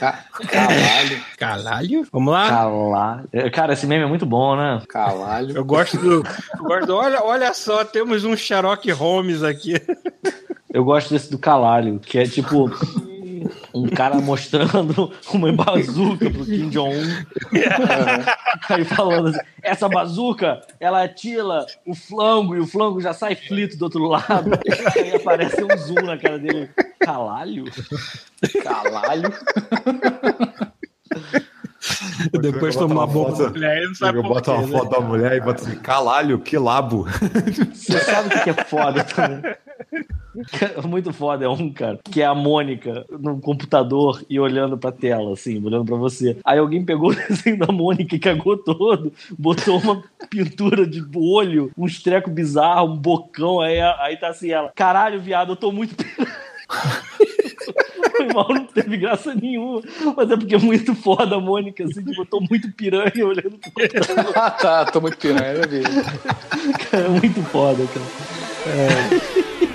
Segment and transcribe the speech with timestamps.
[0.00, 1.20] Ca Calalho.
[1.38, 2.06] Caralho.
[2.10, 2.48] Vamos lá?
[2.48, 3.24] Calar.
[3.52, 4.80] Cara, esse meme é muito bom, né?
[4.88, 5.54] Calalho.
[5.54, 6.14] Eu gosto do.
[6.58, 9.74] eu gosto do- olha, olha só, temos um Sherlock Holmes aqui.
[10.72, 12.70] Eu gosto desse do Calalho, que é tipo
[13.74, 17.24] um cara mostrando uma bazuca pro Kim Jong-un.
[18.68, 23.76] Aí falando assim, essa bazuca, ela atila o flango e o flango já sai flito
[23.76, 24.50] do outro lado.
[24.96, 26.70] Aí aparece um zoom na cara dele.
[27.00, 27.64] Calalho?
[28.62, 29.32] Calalho.
[32.40, 34.78] Depois tomar uma bomba foto- da mulher, ele não sabe Eu boto uma né?
[34.78, 37.06] foto da mulher e boto assim, calalho, que labo.
[37.72, 39.54] Você sabe o que que é foda também?
[40.86, 45.32] Muito foda, é um cara, que é a Mônica no computador e olhando pra tela,
[45.32, 46.36] assim, olhando pra você.
[46.44, 51.70] Aí alguém pegou o desenho da Mônica e cagou todo, botou uma pintura de olho,
[51.76, 55.94] um estreco bizarro, um bocão, aí, aí tá assim ela, caralho, viado, eu tô muito
[55.96, 56.50] piranha."
[58.16, 59.82] Foi mal, não teve graça nenhuma.
[60.16, 63.58] Mas é porque é muito foda a Mônica, assim, tipo, eu tô muito piranha olhando
[63.58, 63.72] pro.
[64.34, 64.84] Ah, tá.
[64.86, 66.02] Tô muito piranha, é mesmo.
[66.90, 69.59] Cara, é muito foda, cara.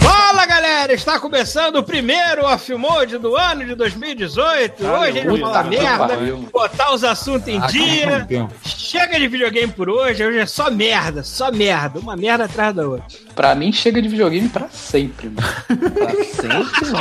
[0.00, 4.86] Fala galera, está começando o primeiro Off Mode do ano de 2018.
[4.86, 6.48] Hoje a gente vai puta falar que merda, pariu.
[6.52, 8.24] botar os assuntos em dia.
[8.28, 8.52] tempo.
[8.64, 12.86] Chega de videogame por hoje, hoje é só merda, só merda, uma merda atrás da
[12.86, 13.04] outra.
[13.34, 15.90] Pra mim, chega de videogame pra sempre, mano.
[15.90, 17.00] Pra sempre não.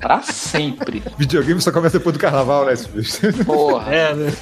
[0.00, 1.02] Pra sempre.
[1.16, 3.20] Videogame só começa depois do carnaval, né, esse bicho?
[3.44, 3.94] Porra.
[3.94, 4.32] É, né?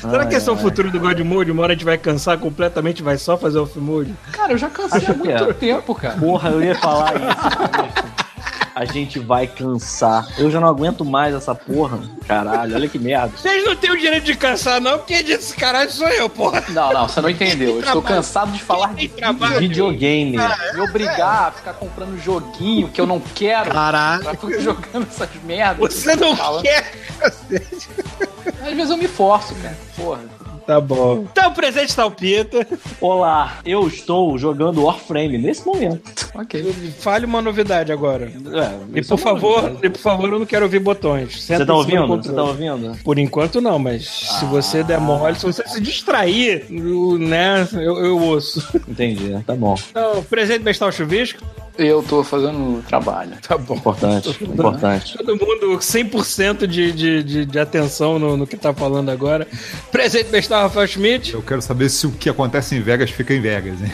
[0.00, 1.50] Será que esse é o futuro do God Mode?
[1.50, 4.14] Uma hora a gente vai cansar completamente, vai só fazer Off Mode?
[4.32, 5.52] Cara, eu já cansei Acho há muito é.
[5.52, 6.18] tempo, cara.
[6.18, 8.18] Porra, eu ia falar isso.
[8.74, 10.28] A gente vai cansar.
[10.38, 11.98] Eu já não aguento mais essa porra.
[12.26, 13.36] Caralho, olha que merda.
[13.36, 16.62] Vocês não têm o direito de cansar, não, porque desse caralho sou eu, porra.
[16.68, 17.70] Não, não, você não entendeu.
[17.76, 19.58] Eu estou cansado de falar de trabalho.
[19.58, 20.36] Videogame.
[20.74, 23.70] me obrigar a ficar comprando joguinho que eu não quero.
[23.70, 24.22] Caralho.
[24.22, 25.94] Pra ficar jogando essas merdas.
[25.94, 26.62] Você não Falando.
[26.62, 29.76] quer, Às vezes eu me forço, cara.
[29.96, 30.37] Porra.
[30.68, 31.24] Tá bom.
[31.32, 32.66] Então, presente tá o Pita.
[33.00, 36.02] Olá, eu estou jogando Warframe nesse momento.
[36.34, 36.62] Ok.
[36.98, 38.26] Fale uma novidade agora.
[38.26, 39.86] É, E é por uma favor, novidade.
[39.86, 41.42] e por favor, eu não quero ouvir botões.
[41.42, 42.06] Senta Você tá ouvindo?
[42.22, 42.98] Você tá ouvindo?
[43.02, 48.04] Por enquanto não, mas se você der mole, se você se distrair, eu- né, eu,
[48.04, 48.62] eu ouço.
[48.86, 49.74] Entendi, tá bom.
[49.90, 51.42] Então, presente bestal chuvisco.
[51.78, 53.34] Eu tô fazendo trabalho.
[53.40, 53.76] Tá bom.
[53.76, 55.16] Importante, importante.
[55.16, 59.46] Todo mundo 100% de, de, de, de atenção no, no que tá falando agora.
[59.92, 61.34] Presente bestal Rafael Schmidt.
[61.34, 63.92] Eu quero saber se o que acontece em Vegas fica em Vegas, hein?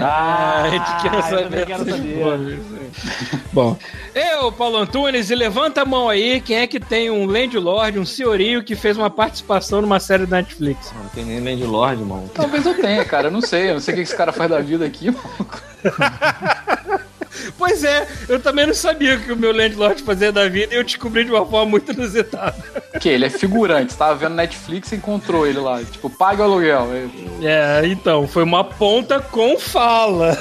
[0.00, 1.42] Ah, a gente quer eu saber.
[1.44, 2.22] também quero saber.
[2.22, 2.58] coisas.
[3.52, 3.76] Bom,
[4.14, 8.04] eu, Paulo Antunes, e levanta a mão aí quem é que tem um Landlord, um
[8.04, 10.92] senhorio que fez uma participação numa série da Netflix.
[10.94, 12.30] Não tem nem Landlord, mano.
[12.34, 13.28] Talvez eu tenha, cara.
[13.28, 13.70] Eu não sei.
[13.70, 15.14] Eu não sei o que esse cara faz da vida aqui.
[17.66, 20.76] Pois é, eu também não sabia o que o meu Landlord fazia da vida e
[20.76, 22.54] eu descobri de uma forma muito inusitada.
[23.00, 23.90] Que ele é figurante.
[23.94, 25.82] Você tava vendo Netflix e encontrou ele lá.
[25.82, 26.88] Tipo, paga o aluguel.
[27.42, 30.36] É, então, foi uma ponta com fala.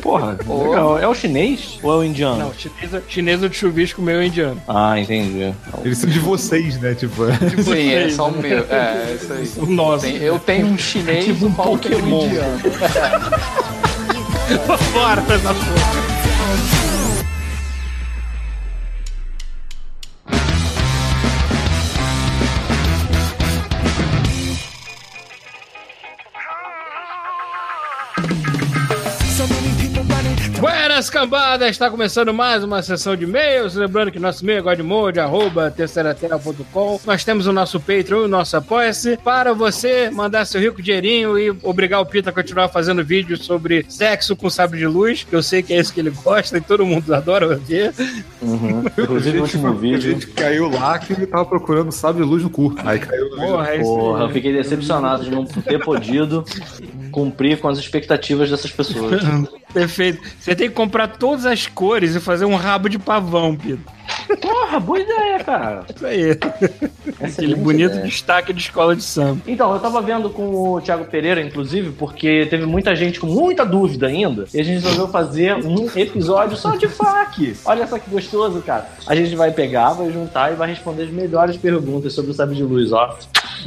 [0.00, 0.96] Porra, legal.
[1.00, 2.38] É o chinês ou é o indiano?
[2.38, 4.62] Não, chinesa, chinesa de chuvisco meu é indiano.
[4.68, 5.52] Ah, entendi.
[5.84, 6.94] Eles são de vocês, né?
[6.94, 7.24] Tipo,
[7.64, 8.64] Sim, é vocês, só o meu.
[8.70, 9.68] É, é isso aí.
[9.68, 12.24] Nossa, Tem- eu tenho um chinês, um tem um Pokémon.
[12.24, 12.60] indiano.
[14.94, 16.05] bora pra essa porra.
[31.06, 33.74] Buenas cambadas, está começando mais uma sessão de e-mails.
[33.74, 35.72] Lembrando que nosso e-mail é godmode, arroba.
[37.06, 41.38] Nós temos o nosso Patreon e o nosso Apoia-se para você mandar seu rico dinheirinho
[41.38, 45.36] e obrigar o Pita a continuar fazendo vídeos sobre sexo com sabre de luz, que
[45.36, 47.94] eu sei que é isso que ele gosta e todo mundo adora ver.
[48.42, 48.84] Uhum.
[48.98, 50.12] Inclusive, o último a vídeo.
[50.12, 52.74] gente caiu lá que ele tava procurando sabe luz no cu.
[52.78, 53.48] Aí caiu no vídeo.
[53.48, 56.44] Porra, é Porra, eu fiquei decepcionado de não ter podido
[57.12, 59.22] cumprir com as expectativas dessas pessoas.
[59.76, 60.22] Perfeito.
[60.40, 63.92] Você tem que comprar todas as cores e fazer um rabo de pavão, Pita.
[64.40, 65.84] Porra, boa ideia, cara.
[65.94, 66.30] Isso aí.
[66.30, 66.90] Aquele
[67.20, 68.06] Excelente bonito ideia.
[68.06, 69.42] destaque de escola de samba.
[69.46, 73.66] Então, eu tava vendo com o Thiago Pereira, inclusive, porque teve muita gente com muita
[73.66, 77.56] dúvida ainda, e a gente resolveu fazer um episódio só de FAQ.
[77.66, 78.88] Olha só que gostoso, cara.
[79.06, 82.54] A gente vai pegar, vai juntar e vai responder as melhores perguntas sobre o Sabe
[82.54, 83.14] de Luz, ó.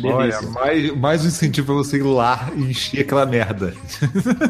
[0.03, 3.73] Olha, mais, mais um incentivo pra você ir lá e encher aquela merda.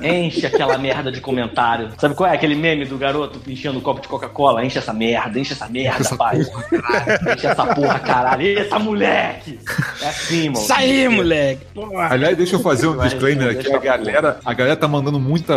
[0.04, 1.90] Enche aquela merda de comentário.
[1.98, 4.66] Sabe qual é aquele meme do garoto enchendo o copo de Coca-Cola?
[4.66, 6.40] Enche essa merda, enche essa merda, essa pai.
[6.40, 8.42] Enche essa porra, caralho.
[8.42, 9.60] Eita, moleque!
[10.02, 10.64] É assim, mano.
[10.64, 11.66] Isso aí, moleque.
[11.74, 12.08] Porra.
[12.12, 13.72] Aliás, deixa eu fazer um disclaimer aqui.
[13.72, 15.54] A galera, a galera tá mandando muita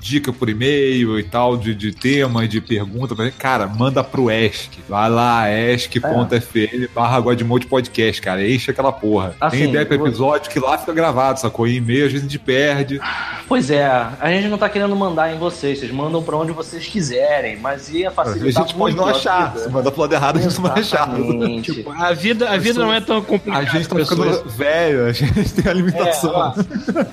[0.00, 3.14] dica por e-mail e tal, de, de tema e de pergunta.
[3.38, 4.78] Cara, manda pro ESC.
[4.88, 8.46] Vai lá, esc.fm barra Godmode Podcast, cara.
[8.48, 9.34] Enche aquela porra.
[9.40, 11.66] Assim, Tem ideia pro eu vou- episódio que lá fica gravado, sacou?
[11.66, 13.00] Em e-mail às vezes a gente perde.
[13.46, 16.86] Pois é, a gente não tá querendo mandar em vocês, vocês mandam pra onde vocês
[16.86, 19.52] quiserem, mas ia A facilitar gente pode não a achar.
[19.52, 19.64] vida.
[19.64, 21.08] Se mandar pro lado errado, a gente não vai achar.
[21.62, 23.66] Tipo, a vida, a vida não é tão A complicada.
[23.66, 24.36] gente tá pessoas.
[24.38, 26.54] ficando velho, a gente tem a limitação.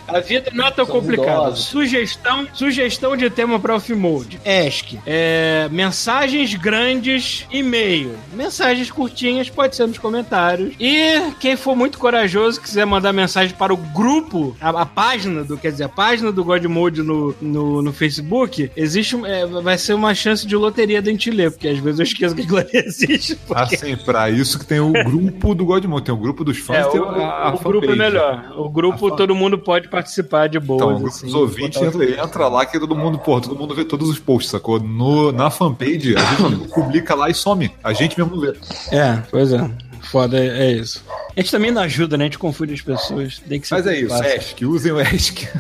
[0.08, 1.32] É, a vida não é tão Somos complicada.
[1.48, 1.66] idosos.
[1.66, 4.40] Sugestão, sugestão de tema para Off-Mode.
[4.46, 5.00] ESC.
[5.06, 8.12] É, mensagens grandes, e-mail.
[8.34, 10.74] Mensagens curtinhas, pode ser nos comentários.
[10.80, 15.58] E quem for muito corajoso, quiser mandar mensagem para o grupo, a, a página do,
[15.58, 19.78] quer dizer, a página do God Mode no, no, no Facebook, existe, um- é, vai
[19.78, 22.58] ser uma chance de loteria da gente ler, porque às vezes eu esqueço que aquilo
[22.60, 23.36] ali existe.
[23.36, 26.86] porque- Assim, pra isso que tem o grupo do Godmode, tem o grupo dos fãs,
[26.86, 28.54] É, tem o, a, a o grupo é melhor.
[28.56, 30.78] O grupo todo mundo pode participar de boa.
[30.78, 33.84] Então, o grupo assim, dos ouvintes entra lá que todo mundo, pô, todo mundo vê
[33.86, 34.80] todos os posts, sacou?
[34.80, 37.72] No, na fanpage, a gente publica lá e some.
[37.84, 38.56] A gente mesmo vê.
[38.92, 39.70] É, pois é.
[40.12, 41.04] Foda é, é isso.
[41.36, 42.24] A gente também não ajuda, né?
[42.24, 43.40] A gente confunde as pessoas.
[43.40, 44.24] Tem que ser Mas é isso.
[44.24, 45.48] ESC, usem o ESC.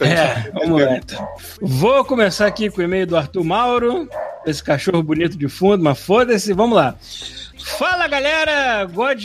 [0.00, 0.96] É, vamos lá.
[0.96, 1.28] então.
[1.60, 4.08] Vou começar aqui com o e-mail do Arthur Mauro.
[4.46, 6.52] Esse cachorro bonito de fundo, mas foda-se.
[6.52, 6.96] Vamos lá.
[7.62, 8.84] Fala galera!
[8.86, 9.18] God.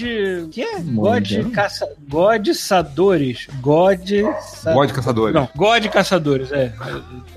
[0.51, 0.79] que é?
[0.79, 1.87] God caça.
[2.07, 3.47] Godçadores.
[3.61, 4.09] God.
[4.41, 4.73] Sa...
[4.73, 5.33] God Caçadores.
[5.35, 6.73] Não, God Caçadores, é.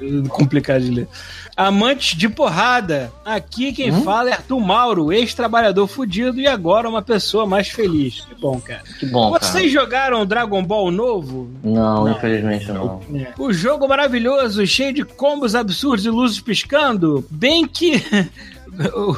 [0.00, 1.08] É complicado de ler.
[1.56, 3.12] Amantes de porrada.
[3.24, 4.02] Aqui quem Hum?
[4.02, 8.20] fala é Arthur Mauro, ex-trabalhador fudido e agora uma pessoa mais feliz.
[8.22, 8.82] Que bom, cara.
[8.98, 9.44] Que bom, cara.
[9.44, 11.50] Vocês jogaram Dragon Ball novo?
[11.62, 13.00] Não, infelizmente não.
[13.38, 17.26] O jogo maravilhoso, cheio de combos absurdos e luzes piscando.
[17.30, 18.02] Bem que.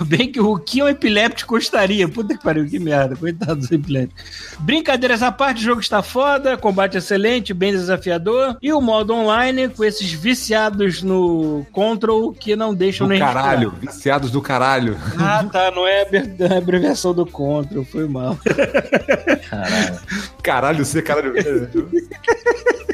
[0.06, 2.08] Bem que o que um epiléptico custaria.
[2.08, 3.14] Puta que pariu, que merda.
[3.16, 4.24] Coitado dos epilépticos.
[4.60, 8.56] Brincadeiras à parte, o jogo está foda, combate excelente, bem desafiador.
[8.60, 13.72] E o modo online com esses viciados no Control que não deixam Do nem caralho,
[13.80, 14.94] viciados do caralho.
[14.94, 15.38] respirar.
[15.40, 15.70] Ah, tá.
[15.70, 17.84] Não é a abreviação do Control.
[17.84, 18.38] Foi mal.
[19.48, 20.00] Caralho.
[20.42, 21.34] Caralho, você, caralho.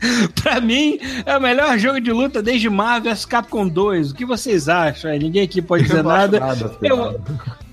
[0.42, 4.10] pra mim, é o melhor jogo de luta desde Marvel vs Capcom 2.
[4.10, 5.10] O que vocês acham?
[5.16, 6.40] Ninguém aqui pode dizer nada.
[6.40, 7.20] nada, Eu,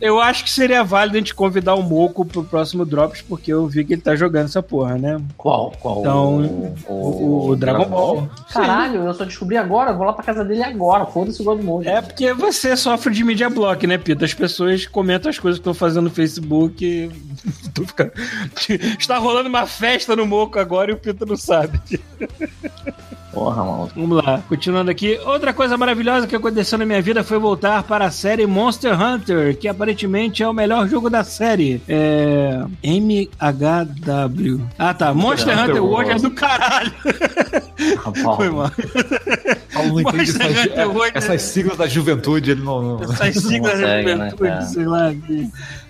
[0.06, 3.66] eu acho que seria válido a gente convidar o Moco pro próximo Drops, porque eu
[3.68, 5.20] vi que ele tá jogando essa porra, né?
[5.38, 5.72] Qual?
[5.80, 6.00] Qual?
[6.02, 8.30] Então, O, o Dragon Ball.
[8.52, 11.06] Caralho, eu só descobri agora, vou lá pra casa dele agora.
[11.06, 11.88] Foda-se o Godmode.
[11.88, 14.26] É porque você sofre de media block, né, Pita?
[14.26, 16.86] As pessoas comentam as coisas que estão fazendo no Facebook.
[16.86, 17.10] e
[17.74, 18.12] tu fica-
[19.00, 21.80] Está rolando uma festa no Moco agora e o Pita não sabe.
[23.34, 23.90] Porra, mano.
[23.96, 25.20] Vamos lá, continuando aqui.
[25.26, 29.58] Outra coisa maravilhosa que aconteceu na minha vida foi voltar para a série Monster Hunter,
[29.58, 31.82] que aparentemente é o melhor jogo da série.
[31.88, 32.64] É.
[32.84, 34.62] MHW.
[34.78, 35.14] Ah, tá.
[35.14, 36.94] Monster Hunter Hunter World é do caralho.
[38.36, 38.72] Foi mal.
[39.74, 42.82] Paulo não entende essas, é- essas siglas da juventude, ele não.
[43.00, 43.04] não...
[43.04, 44.62] Essas siglas da consegue, né, juventude, cara?
[44.62, 45.14] sei lá.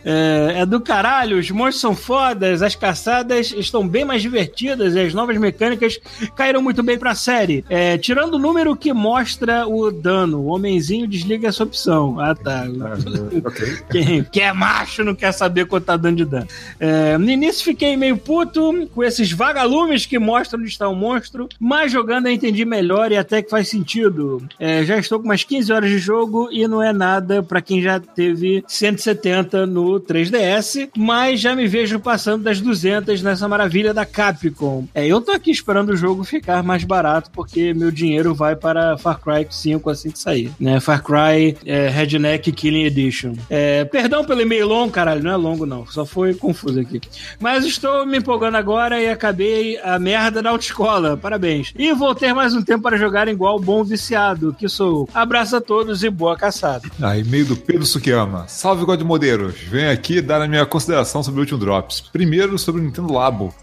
[0.05, 4.99] É, é do caralho, os monstros são fodas, as caçadas estão bem mais divertidas e
[4.99, 5.97] as novas mecânicas
[6.35, 7.63] caíram muito bem pra série.
[7.69, 12.19] É, tirando o número que mostra o dano, o homenzinho desliga essa opção.
[12.19, 12.65] Ah, tá.
[13.45, 13.77] ok.
[13.91, 16.47] Quem, quem é macho não quer saber quanto tá dando de dano.
[16.79, 21.47] É, no início fiquei meio puto com esses vagalumes que mostram onde está o monstro,
[21.73, 24.47] mas jogando eu entendi melhor e até que faz sentido.
[24.59, 27.81] É, já estou com umas 15 horas de jogo e não é nada pra quem
[27.81, 34.05] já teve 170 no 3DS, mas já me vejo passando das 200 nessa maravilha da
[34.05, 34.85] Capcom.
[34.93, 38.95] É, eu tô aqui esperando o jogo ficar mais barato porque meu dinheiro vai para
[38.95, 40.79] Far Cry 5 assim que sair, né?
[40.79, 43.33] Far Cry é, Redneck Killing Edition.
[43.49, 47.01] É, perdão pelo e-mail longo, caralho, não é longo não, só foi confuso aqui.
[47.39, 51.62] Mas estou me empolgando agora e acabei a merda da autoescola, parabéns.
[51.77, 55.07] E vou ter mais um tempo para jogar igual bom viciado, que sou.
[55.13, 56.89] Abraço a todos e boa caçada.
[57.01, 58.45] Ah, e-mail do Pedro Sukiyama.
[58.47, 59.55] Salve, God Modeiros.
[59.69, 62.01] Venho aqui dar a minha consideração sobre o último Drops.
[62.01, 63.53] Primeiro, sobre o Nintendo Labo.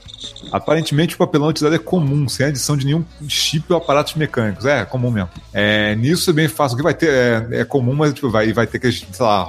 [0.53, 4.67] Aparentemente, o papelão utilizado é comum, sem adição de nenhum chip ou aparatos mecânicos.
[4.67, 5.31] É, comum mesmo.
[5.53, 6.75] É, nisso é bem fácil.
[6.75, 9.47] O que vai ter é, é comum, mas tipo, vai, vai ter que, sei lá,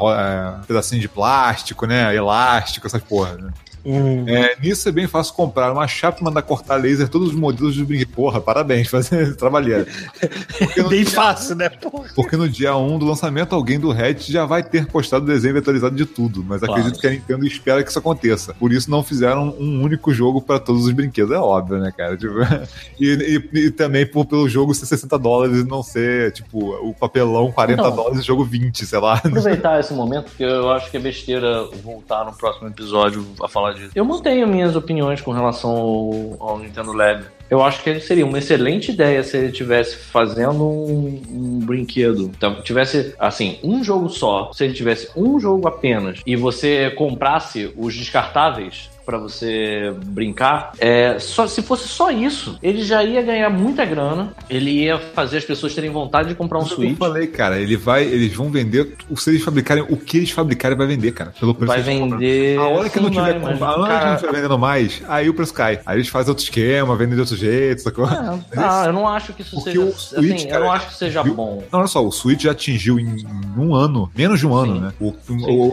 [0.62, 2.16] é, pedacinho de plástico, né?
[2.16, 3.34] Elástico, essas porra.
[3.34, 3.52] Né?
[3.86, 7.74] É, nisso é bem fácil comprar uma chapa e mandar cortar laser todos os modelos
[7.76, 8.10] de brinquedo.
[8.10, 9.36] Porra, parabéns, fazer
[10.78, 11.70] no, Bem dia, fácil, né?
[11.70, 12.04] Pô.
[12.16, 15.58] porque no dia 1 do lançamento, alguém do Reddit já vai ter postado o desenho
[15.58, 16.44] atualizado de tudo.
[16.48, 16.74] Mas Claro.
[16.80, 18.54] acredito que a Nintendo espera que isso aconteça.
[18.54, 21.32] Por isso não fizeram um único jogo para todos os brinquedos.
[21.32, 22.16] É óbvio, né, cara?
[22.18, 22.34] Tipo,
[23.00, 26.94] e, e- e também por, pelo jogo ser 60 dólares e não ser, tipo, o
[26.94, 27.96] papelão 40 Não.
[27.96, 29.16] dólares e o jogo 20, sei lá.
[29.16, 33.71] aproveitar esse momento, porque eu acho que é besteira voltar no próximo episódio a falar
[33.96, 37.24] Eu mantenho minhas opiniões com relação ao, ao Nintendo Lab.
[37.50, 42.32] Eu acho que seria uma excelente ideia se ele estivesse fazendo um, um brinquedo.
[42.36, 44.52] Então, tivesse, assim, um jogo só.
[44.54, 51.20] Se ele tivesse um jogo apenas e você comprasse os descartáveis pra você brincar, é,
[51.20, 55.44] só, se fosse só isso, ele já ia ganhar muita grana, ele ia fazer as
[55.44, 56.98] pessoas terem vontade de comprar um Eu Switch.
[56.98, 58.96] falei, cara, ele vai, eles vão vender.
[59.18, 61.34] Se eles fabricarem o que eles fabricarem, vai vender, cara.
[61.38, 62.58] Pelo preço Vai vender.
[62.58, 64.58] A hora que Sim, não tiver, vai, mas, a hora que não cara, estiver vendendo
[64.58, 65.82] mais, aí o preço cai.
[65.86, 68.06] Aí eles fazem outro esquema, vendem de outro jeito, sacou?
[68.22, 68.40] Ah,
[68.84, 69.82] ah, eu não acho que isso Porque seja.
[69.82, 71.34] o Switch, assim, cara, eu não acho que seja viu?
[71.34, 71.64] bom.
[71.72, 74.76] Não, olha só, o Switch já atingiu em, em um ano, menos de um ano,
[74.76, 74.82] Sim.
[74.82, 74.94] né?
[75.00, 75.14] O,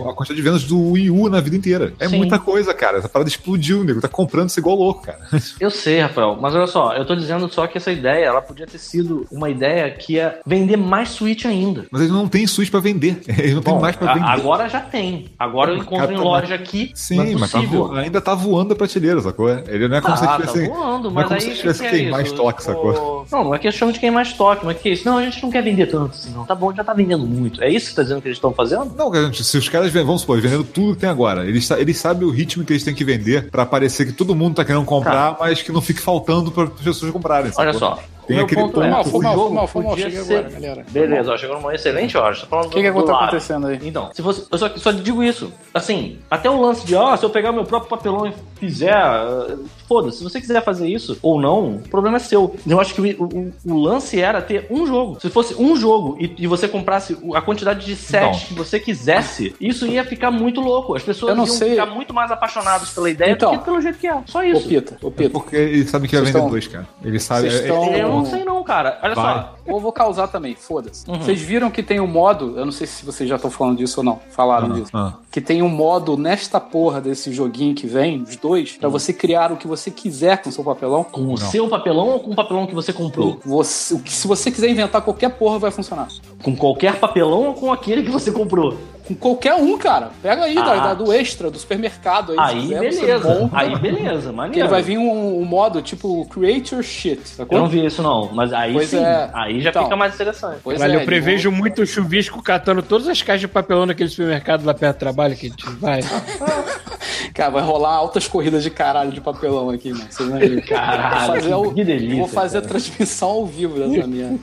[0.05, 1.93] o- a quantidade de vendas do Wii U na vida inteira.
[2.01, 2.17] É Sim.
[2.17, 2.99] muita coisa, cara.
[2.99, 5.19] Essa parada explodiu, o nego tá comprando isso igual louco, cara.
[5.61, 8.67] Eu sei, Rafael, mas olha só, eu tô dizendo só que essa ideia, ela podia
[8.67, 11.87] ter sido uma ideia que ia vender mais Switch ainda.
[11.91, 13.21] Mas eles não têm Switch pra vender.
[13.29, 14.27] Eles não têm Bom, mais pra a- vender.
[14.27, 15.27] agora já tem.
[15.39, 16.91] Agora eu Mas, encontro em tá- loja aqui.
[16.95, 19.49] Sim, é mas tá vo- ainda tá voando a prateleira, sacou?
[19.49, 20.69] Ele não é como se Ah, eles tá tivessem.
[20.75, 22.33] voando, não é mas como aí se tivesse que é queimar isso?
[22.35, 23.27] estoque, sacou?
[23.31, 25.05] Não, não é questão de queimar estoque, mas que isso?
[25.07, 26.45] Não, a gente não quer vender tanto assim, não.
[26.45, 27.63] Tá bom, já tá vendendo muito.
[27.63, 28.93] É isso que tá dizendo que eles estão fazendo?
[28.97, 32.27] Não, gente, se os caras, vamos supor, vendendo tudo que tem agora, eles, eles sabem
[32.27, 35.37] o ritmo que eles têm que vender pra parecer que todo mundo tá querendo comprar,
[35.41, 37.51] mas que não fique faltando para as pessoas comprarem.
[37.57, 37.99] Olha só.
[38.29, 39.97] Tem o meu aquele ponto é, Mal, o foi mal, foi mal, foi mal.
[39.97, 40.87] Cheguei ser- agora, galera.
[40.91, 42.37] Beleza, ó, chegou numa excelente hora.
[42.51, 43.23] O que, que do tá lado.
[43.25, 43.79] acontecendo aí?
[43.83, 45.53] Então, se você, eu só, só digo isso.
[45.75, 49.57] Assim, até o lance de, ó, se eu pegar meu próprio papelão e fizer, ah,
[49.89, 50.19] foda-se.
[50.19, 52.55] Se você quiser fazer isso ou não, o problema é seu.
[52.67, 55.19] Eu acho que o, o- o lance era ter um jogo.
[55.21, 58.49] Se fosse um jogo e, e você comprasse o- a quantidade de sets Então.
[58.49, 60.95] que você quisesse, isso ia ficar muito louco.
[60.95, 61.71] As pessoas iam sei.
[61.71, 63.53] ficar muito mais apaixonadas pela ideia Então.
[63.53, 64.17] do que pelo jeito que é.
[64.27, 64.69] Só Ô, isso.
[64.69, 65.31] Pita, ô, É Pita.
[65.31, 66.87] porque eles sabem que vai Vocês vender dois, cara.
[67.03, 67.51] Eles sabem.
[67.51, 68.99] Vocês é- estão- é- Eu não sei não, cara.
[69.03, 69.35] Olha Vai.
[69.35, 69.55] só.
[69.67, 71.09] Ou vou causar também, foda-se.
[71.11, 71.19] Uhum.
[71.21, 74.01] Vocês viram que tem um modo, eu não sei se vocês já estão falando disso
[74.01, 74.91] ou não, falaram disso.
[74.95, 75.15] ah.
[75.31, 78.79] Que tem um modo nesta porra desse joguinho que vem, os dois, Uhum.
[78.81, 81.05] pra você criar o que você quiser com o seu papelão.
[81.05, 83.39] Com o seu papelão ou com o papelão que você comprou?
[83.45, 86.09] Você, se você quiser inventar qualquer porra, vai funcionar.
[86.43, 88.75] Com qualquer papelão ou com aquele que você comprou?
[89.09, 90.11] Com qualquer um, cara.
[90.23, 90.77] Pega aí, da- Ah.
[90.89, 92.33] da- do extra, do supermercado.
[92.39, 93.29] Aí, Aí quiser, beleza.
[93.41, 93.57] monta.
[93.59, 94.61] Aí beleza, maneiro.
[94.61, 97.59] ele vai vir um, um modo tipo Create Your Shit, Eu sacou?
[97.59, 99.31] não vi isso não, mas aí Pois sim, é.
[99.33, 99.85] aí já Então.
[99.85, 100.59] fica mais interessante.
[100.63, 104.11] Pois Olha, é, eu prevejo muito o chuvisco catando todas as caixas de papelão naquele
[104.11, 106.01] supermercado lá perto do trabalho que a gente vai.
[107.35, 110.07] Cara, vai rolar altas corridas de caralho de papelão aqui, mano.
[110.11, 110.63] Você vai ver.
[110.67, 112.67] Caralho, Vou fazer o- que delícia, Vou fazer cara.
[112.67, 114.39] a transmissão ao vivo dessa minha.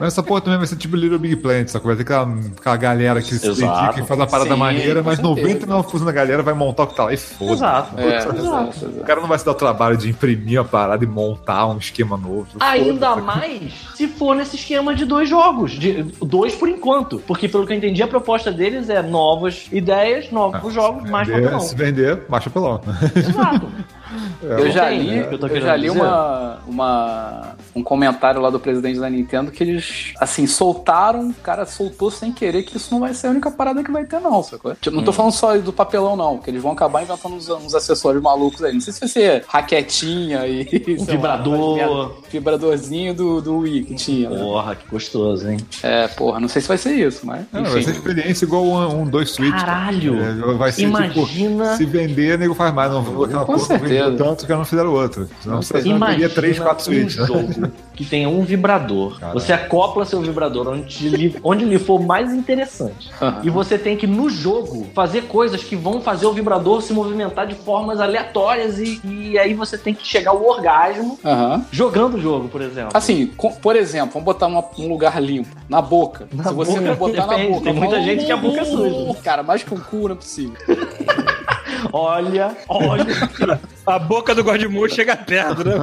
[0.00, 2.26] Mas essa porra também vai ser tipo Little Big Planet, só que vai ter aquela,
[2.58, 5.66] aquela galera que se dedica e faz uma parada Sim, maneira, mas certeza.
[5.66, 7.52] 99% da galera vai montar o que tá lá e foda.
[7.52, 8.00] Exato.
[8.00, 8.36] É, Exato.
[8.36, 11.66] exato, O cara não vai se dar o trabalho de imprimir a parada e montar
[11.66, 12.46] um esquema novo.
[12.58, 15.72] Ainda mais se for nesse esquema de dois jogos.
[15.72, 17.18] De, dois por enquanto.
[17.26, 21.42] Porque, pelo que eu entendi, a proposta deles é novas ideias, novos jogos, mais Vender,
[21.42, 21.60] papelão.
[21.60, 22.80] se vender, baixa pelão.
[23.14, 23.68] Exato.
[24.42, 26.00] Eu já Tem, li, né, eu eu já li dizer.
[26.00, 31.64] uma, uma, um comentário lá do presidente da Nintendo que eles, assim, soltaram, o cara
[31.66, 34.42] soltou sem querer que isso não vai ser a única parada que vai ter, não,
[34.42, 34.74] sacou?
[34.80, 37.74] Tipo, não tô falando só do papelão, não, que eles vão acabar inventando uns, uns
[37.74, 38.72] acessórios malucos aí.
[38.72, 40.60] Não sei se vai ser raquetinha e.
[41.00, 41.76] Um lá, vibrador.
[41.76, 44.28] merda- vibradorzinho do, do Wii que tinha.
[44.30, 44.38] né?
[44.38, 45.58] Porra, que gostoso, hein?
[45.82, 47.44] É, porra, não sei se vai ser isso, mas.
[47.52, 49.50] Não, vai ser experiência igual um, um dois Switch.
[49.50, 49.64] cara.
[49.64, 50.18] Caralho!
[50.22, 52.90] É, vai ser Imagina- tipo, se vender, nego faz mais.
[52.90, 54.24] Não, vou aquela Com porra vendeu certeza.
[54.24, 55.28] tanto que não fizeram outro.
[55.40, 57.08] Senão você não teria Imagina 3, 4 um né?
[57.08, 59.18] jogo que tenha um vibrador.
[59.20, 59.38] Caralho.
[59.38, 63.10] Você acopla seu vibrador onde lhe, onde lhe for mais interessante.
[63.20, 63.40] Aham.
[63.44, 67.46] E você tem que, no jogo, fazer coisas que vão fazer o vibrador se movimentar
[67.46, 71.64] de formas aleatórias e, e aí você tem que chegar ao orgasmo Aham.
[71.70, 72.90] jogando o jogo, por exemplo.
[72.94, 76.26] Assim, com- por exemplo, vamos botar numa- num lugar limpo, na boca.
[76.32, 78.60] Na Se você boca, não botar depende, na boca, tem muita gente que a boca
[78.60, 79.14] é suja.
[79.22, 80.54] Cara, mais com o cu não é possível.
[81.92, 83.60] Olha, olha.
[83.86, 85.74] A boca do Godmode chega perto, né?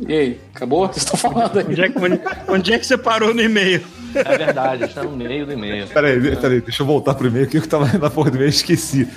[0.00, 0.84] E aí, acabou?
[0.84, 1.64] O que vocês estão falando aí?
[1.66, 3.82] Onde é, que, onde, onde é que você parou no e-mail?
[4.14, 5.86] é verdade, está no meio do e-mail.
[5.88, 8.54] Peraí, peraí, deixa eu voltar pro e-mail que eu tava na porra do e-mail e
[8.54, 9.08] esqueci.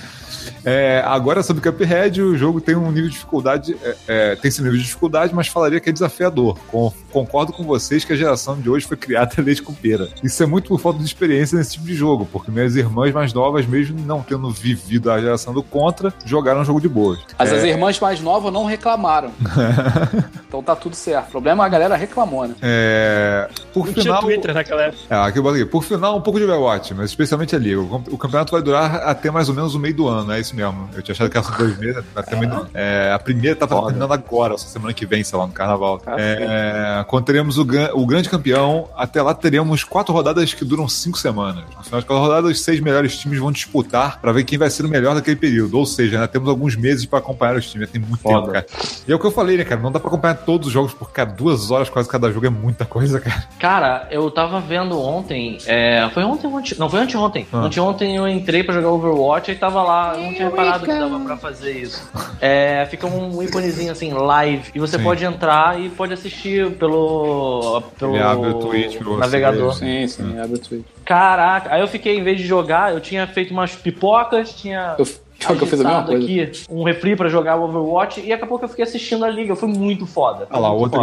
[0.66, 4.62] É, agora sobre Cuphead, o jogo tem um nível de dificuldade, é, é, tem esse
[4.62, 6.58] nível de dificuldade, mas falaria que é desafiador.
[6.72, 10.10] Com- concordo com vocês que a geração de hoje foi criada leite com pera.
[10.24, 13.32] Isso é muito por falta de experiência nesse tipo de jogo, porque minhas irmãs mais
[13.34, 17.20] novas, mesmo não tendo vivido a geração do Contra, jogaram um jogo de boas.
[17.38, 19.32] Mas É, as irmãs mais novas não reclamaram.
[20.48, 21.28] então tá tudo certo.
[21.28, 22.56] O problema é a galera reclamou, né?
[22.62, 25.02] é, por Não tinha final, Twitter naquela época.
[25.10, 25.66] É, aqui eu botei.
[25.66, 27.76] Por final, um pouco de Overwatch, mas especialmente ali.
[27.76, 30.55] O, o campeonato vai durar até mais ou menos o meio do ano, é isso
[30.56, 30.90] mesmo.
[30.94, 32.70] Eu tinha achado que era só dois meses, até o meio do ano.
[32.74, 36.02] É, a primeira tá terminando agora, essa semana que vem, sei lá, no carnaval.
[36.18, 41.18] É, quando teremos o, o grande campeão, até lá teremos quatro rodadas que duram cinco
[41.18, 41.64] semanas.
[41.78, 44.70] No final de cada rodada, os seis melhores times vão disputar pra ver quem vai
[44.70, 45.78] ser o melhor daquele período.
[45.78, 48.40] Ou seja, né, temos alguns meses pra acompanhar os times, já tem muito Foda.
[48.42, 48.66] tempo, cara.
[49.08, 49.82] E é o que eu falei, né, cara?
[49.82, 52.50] Não dá pra acompanhar todos os jogos, porque cara, duas horas quase cada jogo é
[52.50, 53.44] muita coisa, cara.
[53.60, 55.58] Cara, eu tava vendo ontem.
[55.66, 57.48] é, foi ontem ou ante- Não, foi anteontem.
[57.52, 57.58] Ah.
[57.60, 60.16] Anteontem eu entrei pra jogar Overwatch e tava lá.
[60.18, 62.10] Não tinha reparado que dava pra fazer isso.
[62.42, 64.72] É, fica um íconezinho assim, live.
[64.74, 65.04] E você Sim.
[65.04, 67.82] pode entrar e pode assistir pelo.
[67.98, 69.74] pelo Ele abre o Twitch pra você navegador.
[69.76, 70.86] Sim, sim, abre o Twitch.
[71.04, 74.96] Caraca, aí eu fiquei, em vez de jogar, eu tinha feito umas pipocas, tinha.
[74.98, 75.08] Eu,
[75.46, 76.24] pior que eu fiz a mesma coisa.
[76.24, 79.56] aqui um refri pra jogar Overwatch e daqui a pouco eu fiquei assistindo a liga.
[79.56, 80.48] Foi muito foda.
[80.50, 81.00] Ah lá, o outro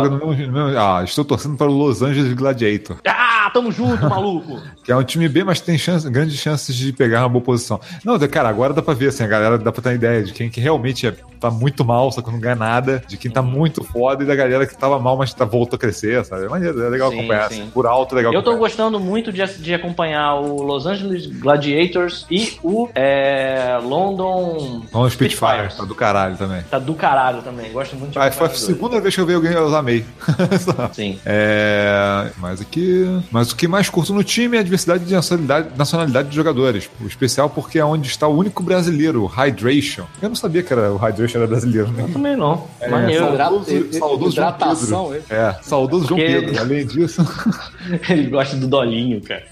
[0.78, 2.96] Ah, estou torcendo para o Los Angeles Gladiator.
[3.06, 4.61] Ah, tamo junto, maluco!
[4.82, 7.80] Que é um time bem, mas tem chance, grandes chances de pegar uma boa posição.
[8.04, 10.32] Não, cara, agora dá pra ver, assim, a galera dá pra ter uma ideia de
[10.32, 13.42] quem que realmente é, tá muito mal, só que não ganha nada, de quem tá
[13.42, 16.44] muito foda e da galera que tava mal, mas tá, voltou a crescer, sabe?
[16.44, 17.61] É maneiro, é legal Sim, acompanhar, sim.
[17.62, 17.70] assim.
[17.70, 18.68] Por alto é legal Eu tô acompanhar.
[18.68, 25.37] gostando muito de, de acompanhar o Los Angeles Gladiators e o é, London o Spitfire,
[25.37, 25.76] Spitfires.
[25.76, 26.62] tá do caralho também.
[26.70, 27.70] Tá do caralho também.
[27.72, 30.04] Gosto muito de Ah, foi a segunda vez que eu vi alguém, eu amei.
[30.92, 31.18] Sim.
[31.25, 32.30] É.
[32.38, 33.06] Mas aqui.
[33.30, 36.88] Mas o que mais curto no time é a diversidade de nacionalidade, nacionalidade de jogadores.
[37.00, 40.04] O especial porque é onde está o único brasileiro, o Hydration.
[40.20, 42.08] Eu não sabia que era, o Hydration era brasileiro, né?
[42.12, 42.66] Também não.
[42.80, 43.24] É, Maneiro.
[43.36, 45.24] saudoso, saudoso João hidratação, Pedro.
[45.30, 46.60] É, saudoso João Porque- Pedro.
[46.60, 47.26] Além disso,
[48.08, 49.44] Ele gosta do dolinho, cara.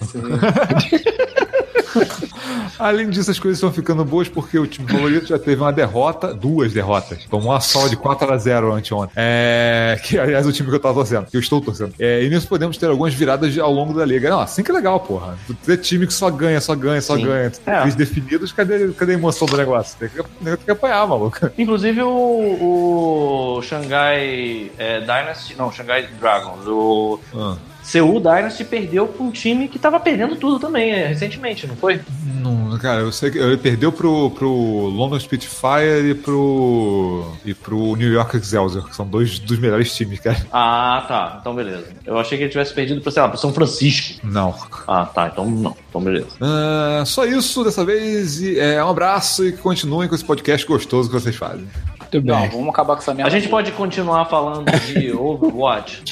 [2.78, 6.32] além disso, as coisas estão ficando boas porque o time favorito já teve uma derrota,
[6.34, 7.24] duas derrotas.
[7.24, 9.12] Tomou uma só de 4 a 0 anteontem.
[9.16, 11.94] É, que aliás o time que eu tava torcendo, que eu estou torcendo.
[11.98, 14.30] É, e nisso podemos ter algumas viradas ao longo da liga.
[14.30, 15.38] Não, assim que é legal, porra.
[15.64, 17.26] Ter time que só ganha, só ganha, só Sim.
[17.26, 17.52] ganha.
[17.66, 17.86] É.
[17.86, 19.96] Os definidos, cadê, cadê a emoção do negócio?
[19.98, 21.50] Tem que, tem que apanhar, maluco.
[21.58, 27.56] Inclusive o, o Shanghai é, Dynasty, não, Shanghai Dragons, o Ah.
[27.82, 32.00] Seoul Dynasty perdeu pra um time que tava perdendo tudo também, é, recentemente, não foi?
[32.40, 37.32] Não, cara, eu sei que ele perdeu pro, pro London Spitfire e pro.
[37.44, 40.46] e pro New York Excelsior, que são dois dos melhores times, cara.
[40.52, 41.38] Ah, tá.
[41.40, 41.86] Então beleza.
[42.04, 44.20] Eu achei que ele tivesse perdido pra, sei lá, pra São Francisco.
[44.24, 44.54] Não.
[44.86, 45.28] Ah, tá.
[45.28, 45.76] Então não.
[45.88, 46.28] Então beleza.
[46.40, 48.40] Ah, só isso dessa vez.
[48.40, 51.66] E, é, um abraço e continuem com esse podcast gostoso que vocês fazem.
[52.12, 52.50] Muito Não, bem.
[52.50, 53.30] vamos acabar com essa merda.
[53.30, 56.02] A gente pode continuar falando de Overwatch?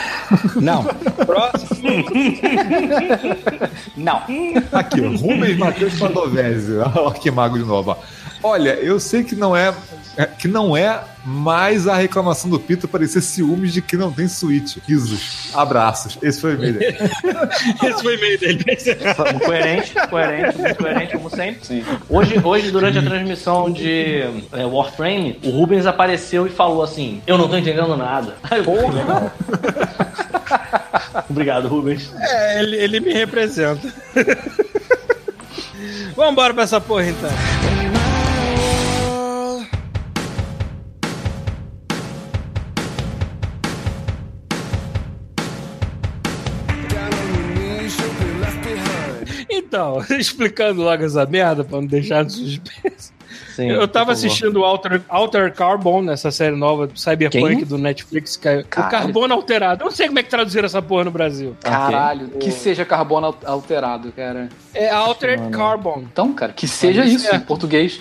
[0.60, 0.84] Não.
[0.84, 1.90] Próximo.
[3.96, 4.22] Não.
[4.72, 6.78] Aqui, Rubens Matheus Padovese.
[6.96, 7.92] Olha que mago de novo.
[7.92, 7.96] ó.
[8.44, 9.72] Olha, eu sei que não é,
[10.18, 14.28] é- que não é mais a reclamação do Pito parecer ciúmes de que não tem
[14.28, 14.76] Switch.
[14.86, 15.48] Risos.
[15.54, 16.18] Abraços.
[16.20, 16.98] Esse foi o e-mail dele.
[17.82, 18.64] Esse foi o e-mail dele.
[19.46, 21.64] coerente, coerente, muito coerente, como sempre.
[21.64, 21.82] Sim.
[22.06, 27.38] Hoje, hoje, durante a transmissão de é, Warframe, o Rubens apareceu e falou assim: Eu
[27.38, 28.36] não tô entendendo nada.
[28.62, 29.32] Porra!
[31.30, 32.12] Obrigado, Rubens.
[32.20, 33.90] É, ele, ele me representa.
[36.14, 37.30] Vambora pra essa porra então.
[49.74, 53.12] Então, explicando logo essa merda pra não deixar no suspense.
[53.56, 57.64] Sim, eu tava assistindo o Alter, Alter Carbon, nessa série nova do Cyberpunk Quem?
[57.64, 58.36] do Netflix.
[58.36, 58.64] Que é o.
[58.64, 59.82] Carbono Alterado.
[59.82, 61.56] Eu não sei como é que traduziram essa porra no Brasil.
[61.60, 64.48] Caralho, que seja carbono al- alterado, cara.
[64.72, 66.04] É Altered Carbon.
[66.12, 67.36] Então, cara, que seja Mas isso é.
[67.36, 68.00] em português.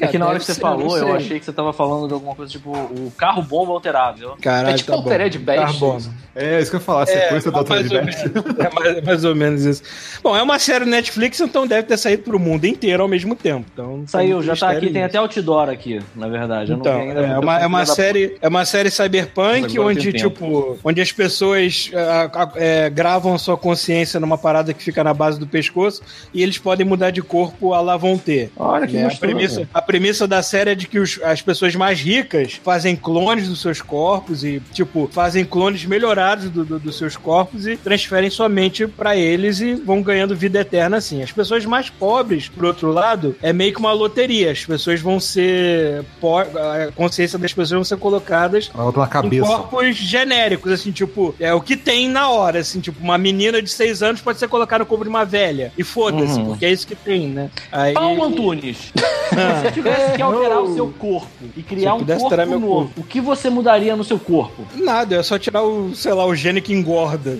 [0.00, 2.14] É que na hora que você ser, falou, eu achei que você tava falando de
[2.14, 4.36] alguma coisa tipo o carro bomba alterável.
[4.40, 5.02] Caralho, É tipo tá bom.
[5.04, 5.60] Altered Beast.
[5.80, 6.14] Carbono.
[6.36, 7.02] É, isso que eu ia falar.
[7.02, 8.24] A sequência da mais, ou Altered Beast.
[8.34, 9.82] menos, é mais, mais ou menos isso.
[10.22, 13.66] Bom, é uma série Netflix, então deve ter saído pro mundo inteiro ao mesmo tempo.
[13.72, 16.72] Então, Saiu, já tá aqui, mistério tem até outdoor aqui, na verdade.
[16.72, 20.78] Eu Então, é porque uma, é uma da- série, é uma série cyberpunk onde tipo,
[20.82, 25.38] onde as pessoas ah, é, gravam a sua consciência numa parada que fica na base
[25.38, 26.02] do pescoço
[26.32, 28.50] e eles podem mudar de corpo a lá vão ter.
[28.56, 31.74] Olha que É, a, premissa, a premissa da série é de que os- as pessoas
[31.74, 36.96] mais ricas fazem clones dos seus corpos e, tipo, fazem clones melhorados do- do- dos
[36.98, 41.22] seus corpos e transferem sua mente pra eles e vão ganhando vida eterna assim.
[41.22, 44.50] As pessoas mais pobres, por outro lado, é meio que uma loteria.
[44.50, 46.04] As pessoas vão ser.
[46.20, 49.46] po- A consciência das pessoas vão ser colocadas em cabeça.
[49.46, 53.70] corpos genéricos, assim, tipo, é o que tem na hora, assim, tipo, uma menina de
[53.70, 55.72] 6 anos pode ser colocada no corpo de uma velha.
[55.76, 56.46] E foda-se, Uhum.
[56.46, 57.50] porque é isso que tem, né?
[57.70, 57.94] Aí...
[57.94, 58.92] Paulo Antunes,
[59.62, 63.50] você tivesse que alterar o seu corpo e criar um corpo novo, o que você
[63.50, 64.64] mudaria no seu corpo?
[64.74, 67.38] Nada, é só tirar o, sei lá, o gene que engorda.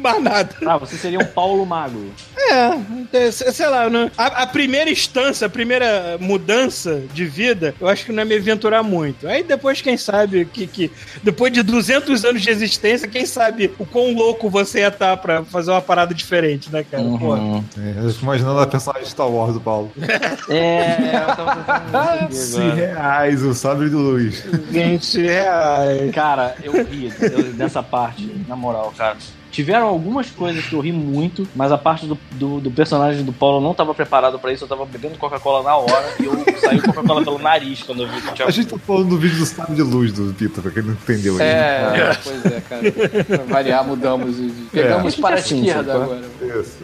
[0.00, 0.50] Mais nada.
[0.66, 2.10] Ah, você seria um Paulo Magro.
[2.36, 7.86] É, é, sei lá, não- a, a primeira instância, a primeira mudança de vida, eu
[7.88, 9.28] acho que não é me aventurar muito.
[9.28, 10.90] Aí depois, quem sabe, que, que
[11.22, 15.44] depois de 200 anos de existência, quem sabe o quão louco você ia estar pra
[15.44, 17.02] fazer uma parada diferente, né, cara?
[17.02, 17.36] Pô.
[17.36, 19.90] É, eu fico imaginando a personagem de Star Wars do Paulo.
[20.48, 22.74] É, eu tava 100 agora.
[22.74, 24.40] reais, o sabre de luz.
[24.70, 26.10] 20 reais.
[26.14, 29.16] Cara, eu ri eu- dessa parte, na moral, cara.
[29.50, 33.32] Tiveram algumas coisas que eu ri muito, mas a parte do, do, do personagem do
[33.32, 34.62] Paulo não tava preparado pra isso.
[34.64, 38.20] Eu tava bebendo Coca-Cola na hora e eu saí Coca-Cola pelo nariz quando eu vi
[38.22, 38.46] que tinha.
[38.46, 40.92] A gente tá falando do vídeo do sabre de luz do Peter, pra quem não
[40.92, 41.42] entendeu aí.
[41.42, 42.92] É, pois é, cara.
[43.24, 44.38] Pra variar, mudamos.
[44.38, 45.20] e Pegamos É.
[45.20, 46.02] para a esquerda sacou?
[46.02, 46.60] agora.
[46.60, 46.78] Isso.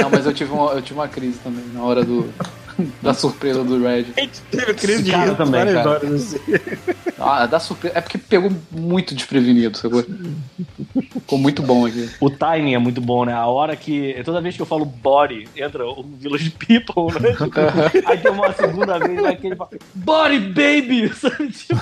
[0.00, 2.32] Não, mas eu tive, uma, eu tive uma crise também na hora do,
[3.02, 4.06] da surpresa do Red.
[4.16, 5.90] A gente teve crise de Cara também, várias cara.
[5.90, 6.38] horas assim.
[7.18, 7.96] Ah, da surpresa.
[7.98, 10.04] É porque pegou muito desprevenido, sacou?
[11.12, 12.08] Ficou muito bom aqui.
[12.20, 13.32] O timing é muito bom, né?
[13.32, 14.20] A hora que.
[14.24, 17.32] Toda vez que eu falo body, entra o Village People, né?
[17.32, 17.60] Tipo,
[18.08, 21.12] aí tem uma segunda vez lá que ele fala Body Baby!
[21.14, 21.48] Sabe?
[21.48, 21.80] Tipo,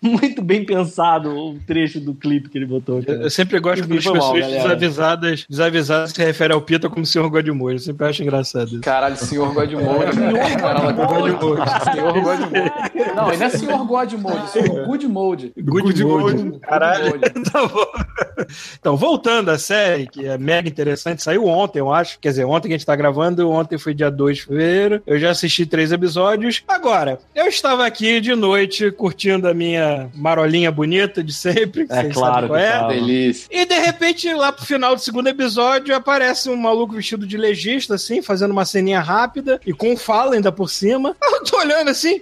[0.00, 3.02] muito bem pensado o trecho do clipe que ele botou.
[3.02, 3.22] cara.
[3.22, 4.62] Eu sempre gosto quando as mal, pessoas galera.
[4.62, 7.74] desavisadas, desavisadas se referem ao Pita como Senhor Godmode.
[7.74, 8.80] Eu sempre acho engraçado isso.
[8.80, 10.12] Caralho, senhor Godmode.
[10.60, 11.70] Caralho, Godmode.
[11.92, 13.03] Senhor Godmode.
[13.14, 15.52] Não, ele não é senhor Godmode, é senhor Good Mode.
[15.58, 16.58] Good Mode.
[16.60, 17.12] Caralho.
[17.12, 17.50] Good Mode.
[17.50, 17.86] Tá bom.
[18.78, 22.18] Então, voltando à série, que é mega interessante, saiu ontem, eu acho.
[22.18, 25.02] Quer dizer, ontem que a gente tá gravando, ontem foi dia 2 de fevereiro.
[25.06, 26.62] Eu já assisti três episódios.
[26.66, 31.86] Agora, eu estava aqui de noite curtindo a minha marolinha bonita de sempre.
[31.88, 32.70] É claro que é.
[32.70, 32.88] tá.
[32.88, 33.48] Delícia.
[33.50, 37.94] E de repente, lá pro final do segundo episódio, aparece um maluco vestido de legista,
[37.94, 41.16] assim, fazendo uma ceninha rápida e com fala ainda por cima.
[41.22, 42.20] Eu tô olhando assim.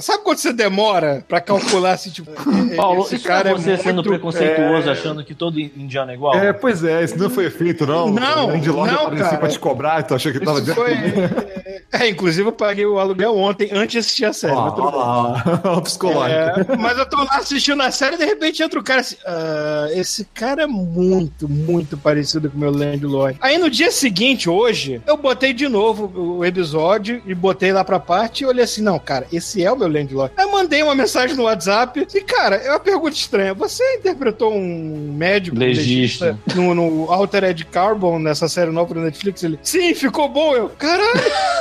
[0.00, 2.30] Sabe quando você demora pra calcular assim, tipo.
[2.76, 6.14] Paulo, esse cara é você é sendo muito- preconceituoso, é, achando que todo indiano é
[6.14, 6.34] igual?
[6.36, 8.10] É, pois é, isso não foi feito, não.
[8.10, 9.38] Não, O de loja não, apareceu cara.
[9.38, 10.94] pra te cobrar, tu achou que tava Isso foi.
[11.92, 14.54] É, inclusive eu paguei o aluguel ontem antes de assistir a série.
[14.54, 14.84] mas bem.
[14.84, 16.72] Olha lá, o psicológico.
[16.72, 19.16] É, mas eu tô lá assistindo a série e de repente entra o cara assim.
[19.26, 23.38] "Ah, esse cara é muito, muito parecido com o meu Landlord.
[23.40, 27.98] Aí no dia seguinte, hoje, eu botei de novo o episódio e botei lá pra
[28.00, 30.32] parte e olhei assim: não, cara, esse é o meu Landlord.
[30.36, 33.54] Aí eu mandei uma mensagem no WhatsApp e, cara, é uma pergunta estranha.
[33.54, 36.38] Você interpretou um médico Legista.
[36.54, 39.42] no, no Altered Carbon nessa série nova da Netflix?
[39.42, 40.54] Ele, sim, ficou bom.
[40.54, 41.20] Eu, caralho,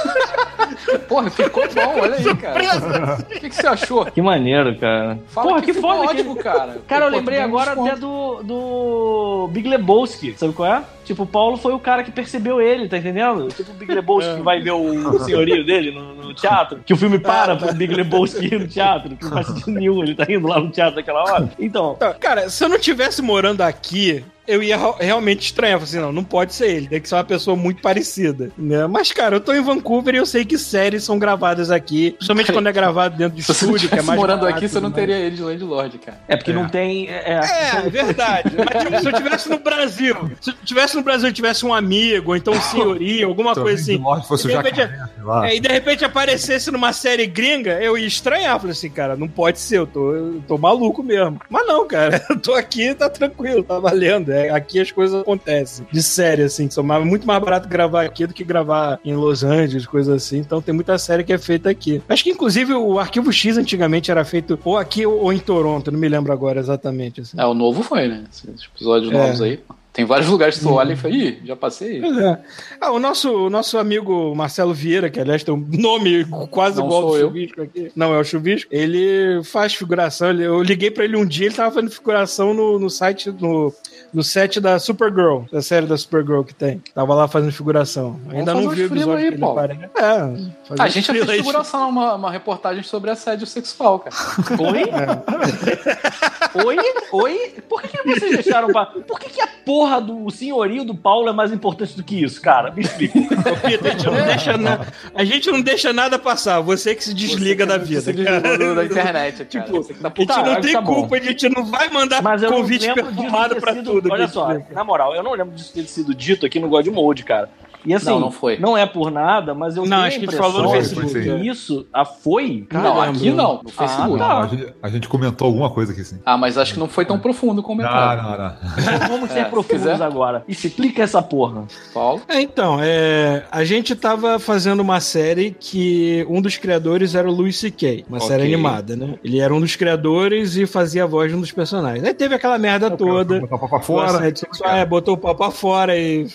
[1.08, 3.18] Porra, ficou bom, olha aí, cara.
[3.20, 4.06] O que, que você achou?
[4.06, 5.20] Que maneiro, cara.
[5.28, 6.78] Fala Porra, que, que foda ótimo, que- cara.
[6.88, 10.36] Cara, eu lembrei agora até do, do Big Lebowski.
[10.38, 10.84] Sabe qual é?
[11.06, 13.48] Tipo, o Paulo foi o cara que percebeu ele, tá entendendo?
[13.50, 16.82] Tipo o Big Lebowski que vai ver o senhorio dele no, no teatro.
[16.86, 19.16] Que o filme para pro Big Lebowski ir no teatro.
[19.16, 20.04] Que não faz sentido nenhum.
[20.04, 21.50] Ele tá indo lá no teatro naquela hora.
[21.60, 25.80] Então, Então, cara, se eu não tivesse morando aqui, eu ia realmente estranhar.
[25.80, 28.86] Falei assim, não, não pode ser ele, tem que ser uma pessoa muito parecida, né?
[28.88, 32.52] Mas, cara, eu tô em Vancouver e eu sei que séries são gravadas aqui, principalmente
[32.54, 34.58] quando é gravado dentro de Se você não estúdio, que é estivesse mais morando barato
[34.58, 35.08] aqui, você não tudo mais.
[35.08, 36.20] teria ele de Landlord, cara.
[36.28, 37.08] é porque não tem.
[37.10, 38.52] É, É, é verdade.
[38.58, 41.74] Mas tipo, se eu tivesse no Brasil, se eu tivesse no Brasil e tivesse um
[41.74, 43.98] amigo, ou então um senhorio, alguma Se coisa assim.
[43.98, 45.50] morte fosse o De repente, jacaré.
[45.52, 48.58] É, e de repente aparecesse numa série gringa, eu ia estranhar.
[48.60, 51.40] Falei assim, cara, não pode ser, eu tô, eu tô maluco mesmo.
[51.50, 54.32] Mas não, cara, eu tô aqui, tá tranquilo, tá valendo.
[54.32, 55.86] É, aqui as coisas acontecem.
[55.92, 59.16] De série, assim, que são mais- muito mais barato gravar aqui do que gravar em
[59.16, 60.38] Los Angeles, coisas assim.
[60.38, 62.02] Então tem muita série que é feita aqui.
[62.08, 66.00] Acho que, inclusive, o Arquivo X antigamente era feito ou aqui ou em Toronto, não
[66.00, 67.22] me lembro agora exatamente.
[67.22, 67.40] Assim.
[67.40, 68.24] É, o novo foi, né?
[68.32, 69.18] Esses episódios É.
[69.18, 69.60] novos aí.
[69.96, 72.02] Tem vários lugares que tu olha e fala, ih, já passei.
[72.02, 72.42] Pois é.
[72.82, 76.86] Ah, o nosso, o nosso amigo Marcelo Vieira, que aliás tem um nome quase Não
[76.86, 77.18] igual ao.
[77.18, 77.92] Chuvisco aqui.
[77.96, 78.70] Não, é o Chuvisco.
[78.74, 80.32] Ele faz figuração.
[80.34, 83.74] eu liguei pra ele um dia, ele tava fazendo figuração no, no site, no,
[84.16, 86.82] no set da Supergirl, da série da Supergirl que tem.
[86.94, 88.20] Tava lá fazendo figuração.
[88.30, 89.60] Ainda não vi o episódio aí, que ele Paulo.
[89.60, 89.84] aparece.
[89.96, 90.20] É,
[90.68, 94.16] fazer A gente já fez figuração, uma, uma reportagem sobre assédio sexual, cara.
[94.60, 96.66] Oi?
[96.66, 96.78] Oi?
[97.12, 97.54] Oi?
[97.68, 98.86] Por que, que vocês deixaram pra.
[98.86, 102.42] Por que, que a porra do senhorio do Paulo é mais importante do que isso,
[102.42, 102.72] cara?
[102.72, 103.20] Me explica.
[103.64, 104.80] A gente, não deixa na-
[105.14, 106.62] a gente não deixa nada passar.
[106.62, 108.14] Você que se desliga da vida.
[108.14, 109.66] Da internet, cara.
[109.66, 110.96] Tipo, Você que tá A gente Tá, não tá tem bom.
[110.96, 114.14] culpa, a gente não vai mandar Mas convite perfumado pra sido- tudo.
[114.14, 117.24] Olha só, na moral, eu não lembro disso ter sido dito aqui no God Mode,
[117.24, 117.50] cara.
[117.86, 118.58] E assim, Não, não foi.
[118.58, 120.72] não é por nada, mas eu Não, tenho acho que a gente impressão falou no
[120.72, 121.38] Facebook, que é.
[121.46, 122.66] Isso, ah, foi?
[122.72, 123.04] Não, Caramba.
[123.18, 124.18] aqui não, no Facebook.
[124.20, 124.28] tá.
[124.28, 126.20] Não, a, gente, a gente comentou alguma coisa aqui, sim.
[126.26, 128.24] Ah, mas acho que não foi tão profundo o Não, comentário.
[128.24, 128.56] não, não.
[129.08, 130.02] Vamos ser É, se profundos quiser.
[130.04, 130.44] agora.
[130.48, 131.64] Explica essa porra.
[131.94, 132.22] Paulo?
[132.28, 137.32] É, então, é, a gente tava fazendo uma série que um dos criadores era o
[137.32, 138.28] Louis C.K., uma Ok.
[138.28, 139.16] série animada, né?
[139.24, 142.04] Ele era um dos criadores e fazia a voz de um dos personagens.
[142.04, 143.40] Aí teve aquela merda toda.
[143.42, 144.34] Botar o pau pra fora.
[144.66, 146.28] é, botou o pau pra fora e.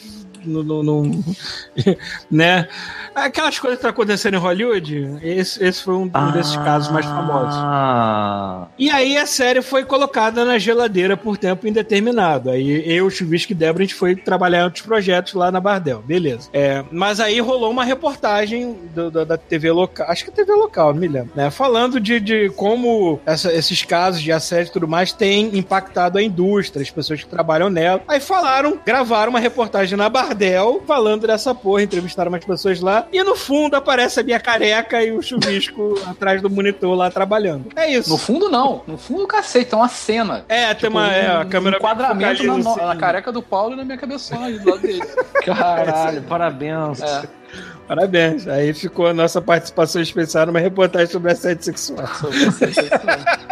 [0.44, 1.24] No, no- no-
[2.30, 2.68] né?
[3.14, 7.04] Aquelas coisas que estão acontecendo em Hollywood, esse, esse foi um, um desses casos mais
[7.06, 7.54] famosos.
[7.56, 12.50] Ah, E aí a série foi colocada na geladeira por tempo indeterminado.
[12.50, 15.60] Aí eu, o Chuvisco e Débora, a gente foi trabalhar em outros projetos lá na
[15.60, 16.48] Bardel, beleza.
[16.52, 20.52] É, mas aí rolou uma reportagem do- do- da TV local, acho que é TV
[20.52, 21.50] local, não me lembro, né?
[21.50, 26.22] Falando de, de como essa- esses casos de assédio e tudo mais têm impactado a
[26.22, 28.02] indústria, as pessoas que trabalham nela.
[28.06, 30.29] Aí falaram, gravaram uma reportagem na Bardel
[30.86, 35.12] falando dessa porra, entrevistaram umas pessoas lá, e no fundo aparece a minha careca e
[35.12, 37.66] o chuvisco atrás do monitor lá trabalhando.
[37.76, 38.10] É isso.
[38.10, 38.82] No fundo, não.
[38.86, 40.44] No fundo, cacete, é uma cena.
[40.48, 43.00] É, tem uma é, a câmera um enquadramento na, no- na assim.
[43.00, 45.02] careca do Paulo e na minha cabeçona do lado dele.
[45.44, 47.00] caralho, parabéns.
[47.02, 47.22] É,
[47.88, 48.46] Parabéns.
[48.46, 52.06] Aí ficou a nossa participação especial numa reportagem sobre assédio sexual.
[52.06, 53.49] sobre você, é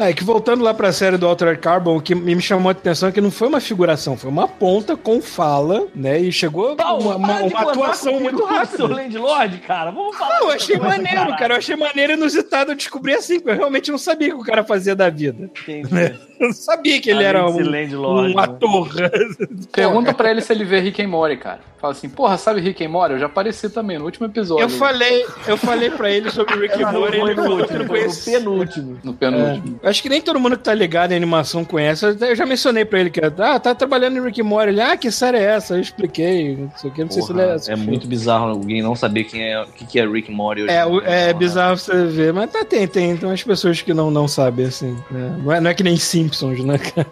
[0.00, 0.10] mesmo.
[0.10, 3.08] É que voltando lá pra série do Altered Carbon, o que me chamou a atenção
[3.08, 6.18] é que não foi uma figuração, foi uma ponta com fala, né?
[6.20, 8.86] E chegou uma, uma- uma contar atuação muito rápida.
[8.86, 9.90] Landlord, cara.
[9.90, 10.40] Vamos falar.
[10.40, 11.54] Não, eu achei coisa, maneiro, cara.
[11.54, 14.46] Eu achei maneiro inusitado eu descobri assim, porque eu realmente não sabia o que o
[14.46, 15.44] cara fazia da vida.
[15.44, 16.18] Entendi.
[16.40, 18.34] Eu não sabia que ele Além era um, um né?
[18.38, 18.88] ator.
[19.72, 21.60] Pergunta pra ele se ele vê Rick and Morty, cara.
[21.80, 23.14] Fala assim, porra, sabe Rick and Morty?
[23.14, 24.64] Eu já apareci também no último episódio.
[24.64, 27.78] Eu falei, eu falei pra ele sobre o Rick and Morty, ele falou que último,
[27.78, 28.98] não no penúltimo.
[29.02, 29.80] No penúltimo.
[29.82, 32.04] Eu acho que nem todo mundo que tá ligado em animação conhece.
[32.04, 34.68] Eu já mencionei pra ele que ah, tá trabalhando em Rick and Morty.
[34.72, 35.74] Ele, ah, que série é essa?
[35.76, 36.56] Eu expliquei.
[36.56, 37.78] Não sei o que, não sei se ele Porra, é assistiu.
[37.78, 40.70] muito bizarro alguém não saber quem é, o que, que é Rick and Morty hoje.
[40.72, 41.34] É, o- é Porra.
[41.38, 43.10] bizarro você ver, mas tá, tem, tem.
[43.12, 44.98] Então as pessoas que não, não sabem, assim.
[45.10, 45.38] né?
[45.42, 45.96] Não, é, não é que nem
[46.32, 47.06] Simpsons, né, cara?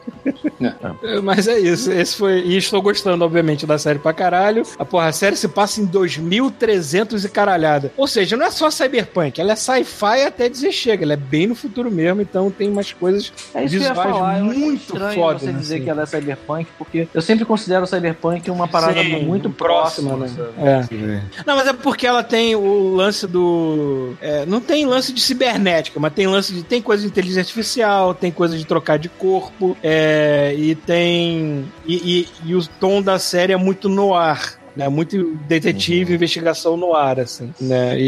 [1.02, 1.90] É, Mas é isso.
[1.92, 2.40] Esse foi.
[2.40, 4.62] E estou gostando, obviamente, da série pra caralho.
[4.78, 7.92] A porra, a série se passa em 2300 e caralhada.
[7.96, 11.04] Ou seja, não é só cyberpunk, ela é sci-fi até dizer chega.
[11.04, 13.88] Ela é bem no futuro mesmo, então tem umas coisas É isso que eu ia
[13.94, 14.40] visuais falar.
[14.42, 15.42] Muito estranho fodas.
[15.42, 15.85] você dizer assim.
[15.85, 20.16] que ela é cyberpunk, porque eu sempre considero cyberpunk uma parada Sim, muito próxima.
[20.16, 20.28] né?
[20.28, 21.02] sabe?
[21.02, 21.22] É.
[21.46, 24.14] Não, mas é porque ela tem o lance do.
[24.20, 26.62] é, não tem lance de cibernética, mas tem lance de.
[26.62, 31.64] Tem coisa de inteligência artificial, tem coisa de trocar de corpo, é, e tem.
[31.87, 34.57] E, e- e o tom da série é muito no ar.
[34.77, 37.99] Né, muito detetive, investigação no ar, assim, né?
[37.99, 38.05] E,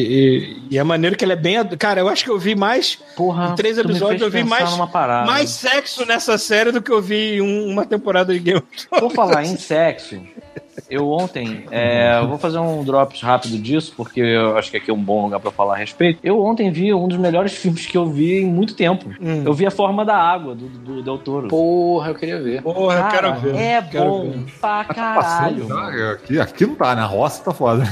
[0.71, 1.57] e, e a maneira que ela é bem.
[1.57, 4.63] ad- Cara, eu acho que eu vi mais, Porra, Em três episódios eu vi mais-
[5.27, 8.69] mais sexo nessa série do que eu vi em um- uma temporada de Game of
[8.87, 9.01] Thrones.
[9.03, 10.21] Por falar em sexo,
[10.89, 14.91] eu ontem, é, eu vou fazer um drops rápido disso, porque eu acho que aqui
[14.91, 16.21] é um bom lugar pra falar a respeito.
[16.23, 19.07] Eu ontem vi um dos melhores filmes que eu vi em muito tempo.
[19.21, 19.43] Hum.
[19.45, 21.49] Eu vi A Forma da Água, do, do Del Toro.
[21.49, 22.63] Porra, eu queria ver.
[22.63, 23.57] Porra, eu Cara, quero ver.
[23.57, 24.45] É quero bom ver.
[24.61, 25.67] pra caralho.
[25.67, 26.13] Passando, tá?
[26.13, 27.03] aqui, aqui não tá, né?
[27.03, 27.83] A roça tá foda.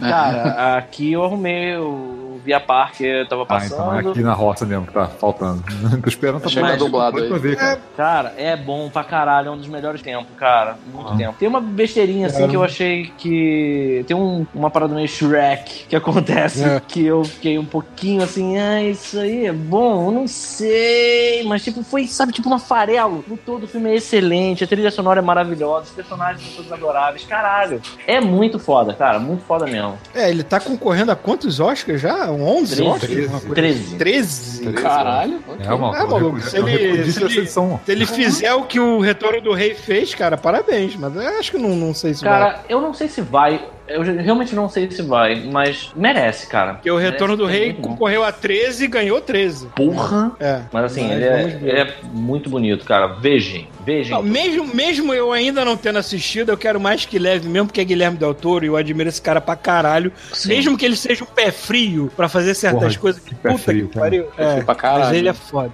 [0.00, 4.08] Cara, aqui eu arrumei o Via Parque, eu tava Ah, então é passando.
[4.10, 5.62] aqui na roça mesmo que tá faltando.
[6.02, 7.28] Tô esperando tá Chega mais, dublado aí.
[7.28, 7.78] pra ver, cara.
[7.94, 10.78] Cara, é bom pra caralho, é um dos melhores tempos, cara.
[10.90, 11.34] Muito tempo.
[11.38, 12.48] Tem uma besteirinha assim Quero.
[12.48, 14.02] que eu achei que.
[14.08, 16.80] Tem um- uma parada meio Shrek que acontece É.
[16.88, 21.44] que eu fiquei um pouquinho assim, ah, isso aí é bom, eu não sei.
[21.44, 23.22] Mas tipo, foi, sabe, tipo um farelo.
[23.28, 26.72] No todo o filme é excelente, a trilha sonora é maravilhosa, os personagens são todos
[26.72, 27.24] adoráveis.
[27.26, 29.98] Caralho, é muito foda, cara, muito foda mesmo.
[30.14, 32.30] É, ele tá concorrendo a quantos Oscars já?
[32.38, 32.88] Um 11 Treze.
[32.88, 33.18] Oscars?
[33.28, 33.96] Uma coisa- 13.
[33.96, 34.72] 13?
[34.72, 35.40] Caralho.
[35.48, 35.66] ok.
[35.66, 35.94] É, mano.
[35.94, 37.46] É, maluco, se ele- se ele-.
[37.48, 37.60] Se
[37.92, 40.94] ele fizer o que o Retorno do Rei fez, cara, parabéns.
[40.96, 42.32] Mas eu acho que não, não sei se vai.
[42.38, 43.66] Cara, eu não sei se vai.
[43.88, 46.74] Eu realmente não sei se vai, mas merece, cara.
[46.74, 47.82] Porque o Retorno do Merece, é Rei bom.
[47.90, 49.66] concorreu a 13 e ganhou 13.
[49.74, 50.32] Porra!
[50.38, 50.60] É.
[50.72, 53.06] Mas assim, Mas ele, é, ele é muito bonito, cara.
[53.08, 54.18] Vejam, vejam.
[54.22, 57.80] Não, mesmo, mesmo eu ainda não tendo assistido, eu quero mais que leve, mesmo porque
[57.80, 60.12] é Guilherme Del Toro e eu admiro esse cara pra caralho.
[60.32, 60.48] Sim.
[60.48, 63.88] Mesmo que ele seja um pé frio pra fazer certas Porra, coisas que puta frio,
[63.88, 64.26] que pariu.
[64.36, 65.04] É, pra caralho.
[65.06, 65.72] mas ele é foda.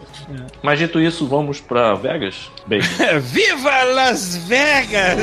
[0.63, 2.51] Mas dito isso, vamos pra Vegas?
[2.67, 2.91] Beijo.
[3.03, 3.19] É.
[3.19, 5.19] Viva Las Vegas!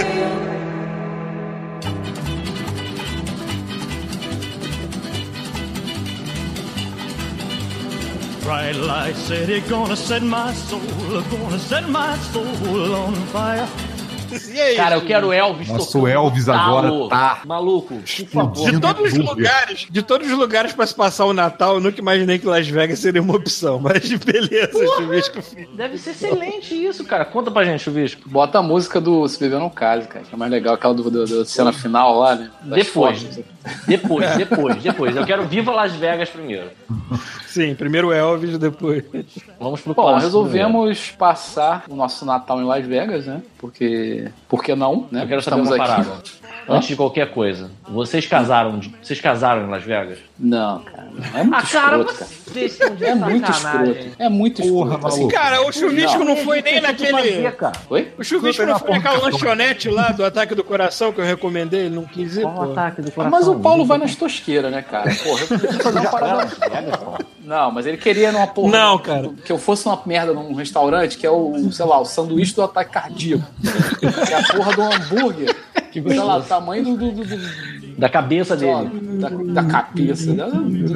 [8.51, 10.81] Bright light city gonna set my soul,
[11.31, 13.65] gonna set my soul on fire.
[14.53, 14.75] E aí?
[14.75, 16.87] Cara, eu quero Elvis Nossa, o Elvis talo.
[16.87, 18.71] agora tá Maluco, por favor.
[18.71, 21.99] De todos os lugares, de todos os lugares pra se passar o Natal, eu nunca
[21.99, 23.79] imaginei que Las Vegas seria uma opção.
[23.79, 25.69] Mas beleza, chuvisco filho.
[25.75, 27.25] Deve ser excelente isso, cara.
[27.25, 28.29] Conta pra gente, Chuvisco.
[28.29, 31.03] Bota a música do Se Beber Não Case, cara, que é mais legal, aquela do,
[31.09, 32.51] do, do cena final lá, né?
[32.63, 33.21] Das Depois.
[33.21, 33.39] fotos.
[33.87, 35.15] Depois, depois, depois.
[35.15, 36.69] Eu quero Viva Las Vegas primeiro.
[37.47, 39.03] Sim, primeiro Elvis, depois.
[39.59, 43.41] Vamos pro Bom, clássico resolvemos passar o nosso Natal em Las Vegas, né?
[43.57, 44.20] Porque.
[44.47, 45.23] Por que não, né?
[45.23, 46.21] Eu quero saber uma parada.
[46.69, 47.71] Antes de qualquer coisa.
[47.89, 50.19] Vocês casaram, vocês casaram em Las Vegas?
[50.39, 51.09] Não, cara.
[51.33, 52.95] É muito Ah, cara, escroto, cara.
[52.95, 53.95] de É muito escroto.
[54.19, 55.07] É muito Porra, escroto.
[55.07, 55.27] Assim.
[55.27, 57.11] Cara, o chuvisco não, foi nem naquele.
[57.11, 57.73] Fazia, cara.
[57.89, 58.11] Oi?
[58.17, 61.95] O chuvisco não foi naquela lanchonete lá do Ataque do Coração que eu recomendei, ele
[61.95, 63.39] não quis ir, Qual ataque do coração?
[63.39, 65.11] Mas o Paulo vai nas tosqueiras, né, cara?
[65.15, 66.51] Porra, eu queria fazer uma parada.
[67.43, 68.71] Não, mas ele queria numa porra.
[68.71, 69.29] Não, cara.
[69.43, 72.61] Que eu fosse uma merda num restaurante que é o, sei lá, o sanduíche do
[72.61, 73.43] ataque cardíaco.
[74.29, 75.55] É a porra do hambúrguer.
[75.91, 78.89] Que, sei lá, tamanho do, do- do- Da cabeça dele.
[79.19, 80.33] da, da cabeça.
[80.33, 80.47] Da,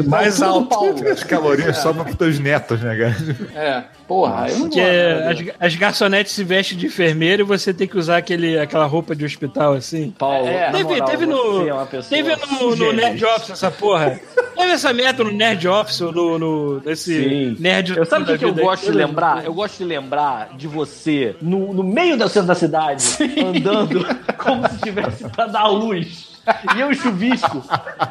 [0.07, 0.95] Mais da altura alto.
[1.03, 1.11] Paulo.
[1.11, 3.15] As calorias sobram pros teus netos, né, cara?
[3.55, 5.51] É, porra, eu não Que gosto, é, né?
[5.59, 9.15] as, as garçonetes se vestem de enfermeiro e você tem que usar aquele, aquela roupa
[9.15, 10.15] de hospital assim.
[10.17, 12.93] Paulo, É, Teve, moral, teve no, é uma pessoa teve no, no.
[12.93, 14.19] Nerd Office essa porra.
[14.55, 17.57] Teve essa merda no Nerd Office, no, no, nesse Sim.
[17.59, 19.45] Nerd Eu sabe o que, eu gosto de lembrar?
[19.45, 23.05] Eu gosto de lembrar de você no, no meio do centro da cidade,
[23.45, 24.03] andando
[24.39, 26.34] como se estivesse pra dar luz.
[26.75, 27.63] E eu e o chuvisco,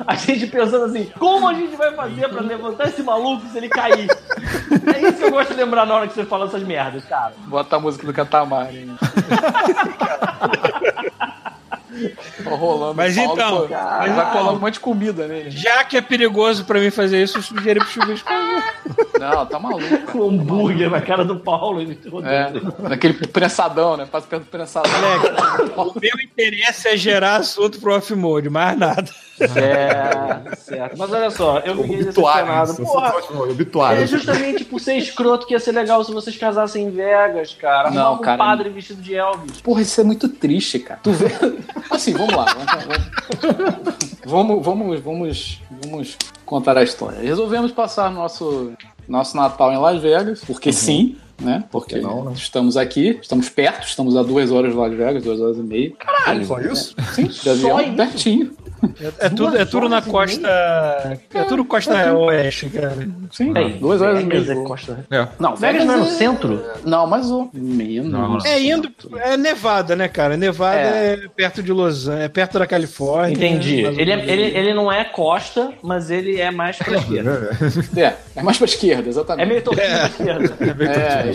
[0.07, 3.69] a gente pensando assim, como a gente vai fazer pra levantar esse maluco se ele
[3.69, 4.09] cair?
[4.95, 7.33] É isso que eu gosto de lembrar na hora que você fala essas merdas, cara.
[7.47, 8.79] Bota a música do Catamari.
[8.79, 8.97] hein?
[12.43, 12.95] Tá rolando.
[12.95, 14.31] Mas Paulo, então, pô, vai então.
[14.33, 15.51] colar um monte de comida nele.
[15.51, 18.29] Já que é perigoso pra mim fazer isso, eu sugeri pro chuvisco.
[19.19, 19.89] Não, tá maluco.
[19.89, 20.03] cara.
[20.13, 21.81] Com um hambúrguer na cara do Paulo.
[21.81, 24.07] Ele É, naquele prensadão, né?
[24.11, 24.91] Passa perto do prensadão.
[25.77, 29.11] O meu interesse é gerar assunto pro off-mode, mais nada.
[29.41, 30.97] É, certo.
[30.97, 32.67] Mas olha só, eu fiquei Obituário.
[32.67, 32.77] decepcionado.
[32.77, 34.03] Porra, obituário.
[34.03, 37.91] É justamente por ser escroto que ia ser legal se vocês casassem em Vegas, cara.
[37.91, 38.39] Não, um cara.
[38.39, 39.61] padre vestido de Elvis.
[39.61, 41.01] Porra, isso é muito triste, cara.
[41.03, 41.27] Tu vê.
[41.91, 42.47] Assim, vamos lá.
[44.27, 46.17] Vamos, vamos, vamos, vamos
[46.47, 47.21] contar a história.
[47.21, 48.73] Resolvemos passar nosso,
[49.07, 51.17] nosso Natal em Las Vegas, porque sim.
[51.41, 51.65] Né?
[51.71, 52.33] Porque não, né?
[52.37, 55.93] estamos aqui, estamos perto, estamos a duas horas de Las Vegas, duas horas e meia.
[55.99, 56.47] Caralho.
[56.47, 56.95] Só isso?
[57.13, 57.97] Sim, de avião, isso?
[57.97, 58.57] pertinho.
[59.01, 60.49] É, é tudo, é tudo na costa.
[61.33, 62.97] É tudo costa oeste, cara.
[63.31, 64.53] Sim, Peraí, duas horas e meia.
[64.53, 65.29] é Costa- É.
[65.39, 66.63] Não, Vegas não é no centro?
[66.85, 67.49] Não, mas o.
[67.53, 68.11] Menos.
[68.11, 68.91] Não, É indo.
[69.19, 70.37] É Nevada, né, cara?
[70.37, 73.35] Nevada é, perto de Los Angeles, é perto da Califórnia.
[73.35, 73.85] Entendi.
[73.87, 77.51] ou Ele, é- ele, ele não é costa, mas ele é mais pra esquerda.
[77.97, 79.49] É, é mais pra esquerda, É exatamente.
[79.49, 80.55] meio torcido pra esquerda.
[80.85, 81.27] É,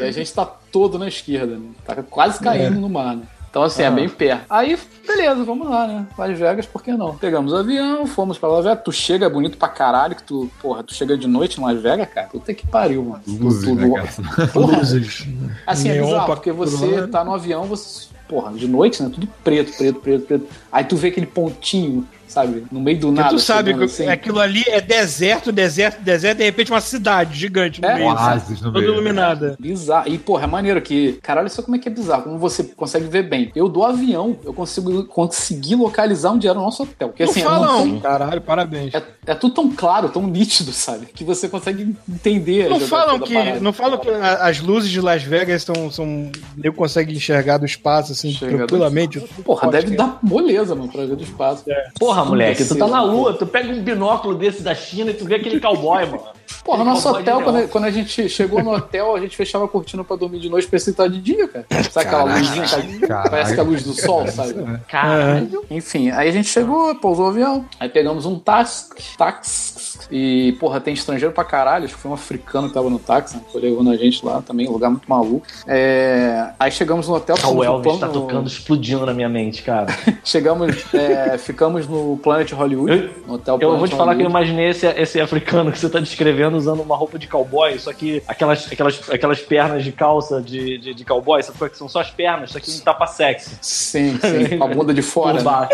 [0.00, 1.68] e, e a gente tá todo na esquerda, né?
[1.86, 3.22] Tá quase caindo no mar, né?
[3.50, 4.44] Então, assim, é bem perto.
[4.50, 6.06] Aí, beleza, vamos lá, né?
[6.16, 7.16] Las Vegas, por que não?
[7.16, 8.82] Pegamos o avião, fomos pra Las Vegas.
[8.84, 11.80] Tu chega é bonito pra caralho, que tu, porra, tu chega de noite em Las
[11.80, 12.28] Vegas, cara.
[12.28, 13.22] Puta que pariu, mano.
[13.26, 13.88] Luzes, tu, né?
[14.52, 15.26] Porra, Luzes.
[15.66, 18.08] assim, é Neon bizarro, pra porque você tá no avião, você.
[18.28, 19.10] Porra, de noite, né?
[19.12, 20.46] Tudo preto, preto, preto, preto.
[20.70, 22.64] Aí tu vê aquele pontinho, sabe?
[22.70, 23.28] No meio do nada.
[23.30, 24.08] tu sabe que assim.
[24.08, 28.08] aquilo ali é deserto, deserto, deserto, de repente uma cidade gigante no É, meio.
[28.08, 28.92] Oásis no Toda meio.
[28.92, 29.56] iluminada.
[29.58, 30.08] Bizarro.
[30.08, 31.18] E, porra, é maneiro que.
[31.22, 32.24] Caralho, isso como é que é bizarro.
[32.24, 33.50] Como você consegue ver bem.
[33.54, 37.08] Eu do avião, eu consigo consegui localizar onde era o nosso hotel.
[37.08, 38.94] Porque Não assim, fala não tem- Caralho, parabéns.
[38.94, 41.06] é, é tudo tão claro, tão nítido, sabe?
[41.06, 42.68] Que você consegue entender.
[42.68, 43.60] Não falam que, parada.
[43.60, 46.30] não falam que as luzes de Las Vegas são, são
[46.62, 49.20] eu consegue enxergar do espaço assim Enxergar do tranquilamente.
[49.44, 49.96] Porra, Pode deve ser.
[49.96, 51.64] dar moleza, mano, pra ver do espaço.
[51.98, 55.24] Porra, moleque, tu tá na lua, tu pega um binóculo desse da China e tu
[55.24, 56.22] vê aquele cowboy, mano.
[56.64, 59.68] Porra, Aquele nosso hotel, quando, quando a gente chegou no hotel, a gente fechava a
[59.68, 61.66] cortina pra dormir de noite pra esse de dia, cara.
[61.90, 62.64] Sabe aquela luzinha?
[62.64, 63.30] que- caraca.
[63.30, 64.54] Parece que é a luz do sol, sabe?
[64.88, 65.64] Caralho.
[65.70, 69.77] Enfim, aí a gente chegou, pousou o avião, aí pegamos um táxi, táxi,
[70.10, 73.36] e, porra, tem estrangeiro pra caralho, acho que foi um africano que tava no táxi,
[73.36, 75.46] né, foi levando a gente lá também, um lugar muito maluco.
[75.66, 79.62] É, aí chegamos no hotel, Ah, o no Elvis tá tocando, explodindo na minha mente,
[79.62, 79.86] cara.
[80.24, 84.26] Chegamos, é, ficamos no Planet Hollywood, no hotel Eu Planet vou te falar que eu
[84.26, 84.52] Hollywood.
[84.52, 88.22] imaginei esse, esse africano que você tá descrevendo usando uma roupa de cowboy, só que
[88.26, 91.88] aquelas, aquelas, aquelas pernas de calça de, de, de cowboy, sabe qual é que são
[91.88, 93.56] só as pernas, só que um tapa sexy.
[93.60, 95.42] Sim, sim, com a bunda de fora.
[95.42, 95.68] Por né?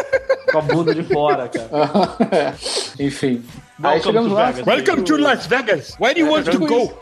[0.52, 1.68] Com a bunda de fora, cara.
[2.30, 2.54] É,
[3.04, 3.42] Enfim.
[3.82, 4.50] Aí Welcome chegamos to lá.
[4.50, 4.66] Vegas.
[4.66, 5.96] Welcome to Las Vegas.
[5.98, 6.98] Where do you want to go?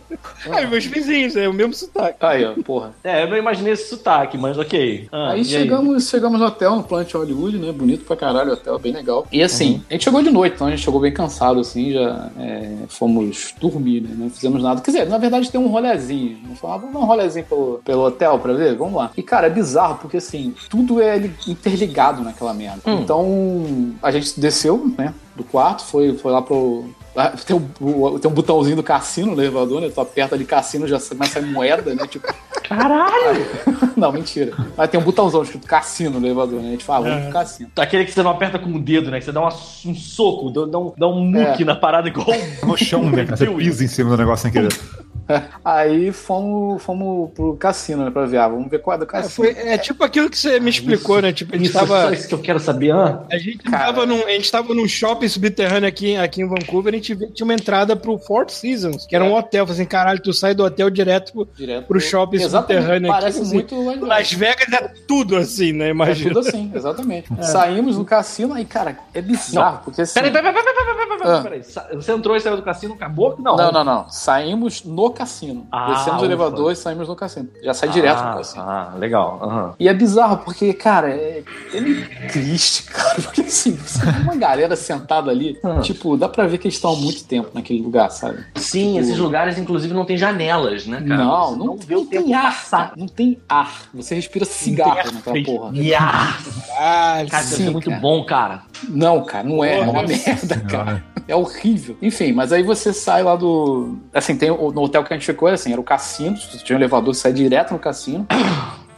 [0.46, 2.16] É, meus vizinhos, é o mesmo sotaque.
[2.20, 2.92] Aí, ó, porra.
[3.04, 5.08] É, eu não imaginei esse sotaque, mas ok.
[5.12, 7.72] Ah, aí chegamos, chegamos no hotel, no Planet Hollywood, né?
[7.72, 9.26] Bonito pra caralho o hotel, bem legal.
[9.30, 12.30] E assim, a gente chegou de noite, então a gente chegou bem cansado, assim, já
[12.38, 14.14] é, fomos dormir, né?
[14.16, 14.80] Não fizemos nada.
[14.80, 16.38] Quer dizer, na verdade tem um rolezinho.
[16.44, 18.76] A gente falou, ah, vamos dar um rolezinho pelo, pelo hotel pra ver?
[18.76, 19.10] Vamos lá.
[19.16, 21.16] E, cara, é bizarro, porque assim, tudo é
[21.46, 22.80] interligado naquela merda.
[22.86, 25.14] Então, a gente desceu, né?
[25.36, 26.84] Do quarto, foi, foi lá pro.
[27.16, 29.90] Ah, Tem um, tem um botãozinho do cassino no elevador, né?
[29.92, 32.06] Tu aperta ali cassino, já começa a sair moeda, né?
[32.06, 32.26] Tipo,
[32.62, 33.44] Caralho!
[33.96, 34.52] não, mentira.
[34.76, 36.68] Mas tem um botãozão escrito cassino no elevador, né?
[36.68, 37.70] A gente fala, vamos pro cassino.
[37.76, 39.18] Aquele que você não aperta com o dedo, né?
[39.18, 39.48] Que você dá uma-
[39.86, 41.66] um soco, dá, um, dá um muque É.
[41.66, 42.26] na parada igual.
[42.64, 43.24] No chão, né?
[43.24, 44.68] Você pisa em cima do negócio sem querer.
[45.64, 48.10] Aí fomos, fomos pro cassino, né?
[48.10, 49.30] Pra ver, ah, vamos ver qual é do É, cassino.
[49.32, 51.32] foi, é tipo aquilo que você me explicou, né?
[51.32, 52.02] Tipo, a gente Isso, é tava.
[52.02, 52.92] só isso que eu quero saber.
[52.92, 53.84] Ah, A gente, Cara.
[53.86, 57.28] tava num, a gente tava num shopping subterrâneo aqui, aqui em Vancouver, a gente viu
[57.28, 59.66] que tinha uma entrada pro Four Seasons, que era um hotel.
[59.66, 63.20] Falei assim, caralho, tu sai do hotel direto pro, Direto pro shopping Exatamente, subterrâneo aqui.
[63.20, 63.54] Parece assim.
[63.54, 64.08] muito Las Vegas.
[64.08, 65.86] Las Vegas é tudo assim, né?
[65.86, 66.34] É Imagina.
[66.34, 67.28] tudo assim, exatamente.
[67.44, 70.14] Saímos do cassino, aí, cara, é bizarro, porque assim.
[70.14, 70.84] Peraí, peraí, peraí, peraí,
[71.18, 71.94] peraí, peraí, Ah.
[71.96, 73.36] Você entrou e saiu do cassino, acabou?
[73.38, 73.56] Não.
[73.56, 74.08] Não, não, não.
[74.08, 75.66] Saímos no cassino.
[75.70, 77.48] Ah, Descemos o elevador e saímos no cassino.
[77.62, 78.62] Já sai direto ah, no cassino.
[78.62, 79.38] Ah, legal.
[79.42, 79.74] aham.
[79.78, 81.42] E é bizarro, porque, cara, é,
[81.74, 83.20] é meio triste, cara.
[83.20, 85.80] Porque assim, você vê uma galera sentada ali, Hum.
[85.80, 88.44] tipo, dá pra ver que eles estão há muito tempo naquele lugar, sabe?
[88.56, 91.24] Sim, esses lugares, inclusive, não tem janelas, né, cara?
[91.24, 92.92] não, Você não, vê o não tempo tem ar, passar.
[92.96, 93.82] Não tem ar.
[93.94, 95.76] Você respira cigarro naquela porra.
[95.76, 96.36] Yeah.
[96.78, 98.00] Ah, Cara, deve Sim, ser muito cara.
[98.00, 98.62] bom, cara.
[98.88, 99.78] Não, cara, não é.
[99.78, 101.04] É uma merda, cara.
[101.28, 101.96] É horrível.
[102.02, 103.98] Enfim, mas aí você sai lá do.
[104.12, 106.36] Assim, tem o- no hotel que a gente ficou, assim, era o cassino.
[106.36, 108.26] Você tinha um elevador, você sai direto no cassino.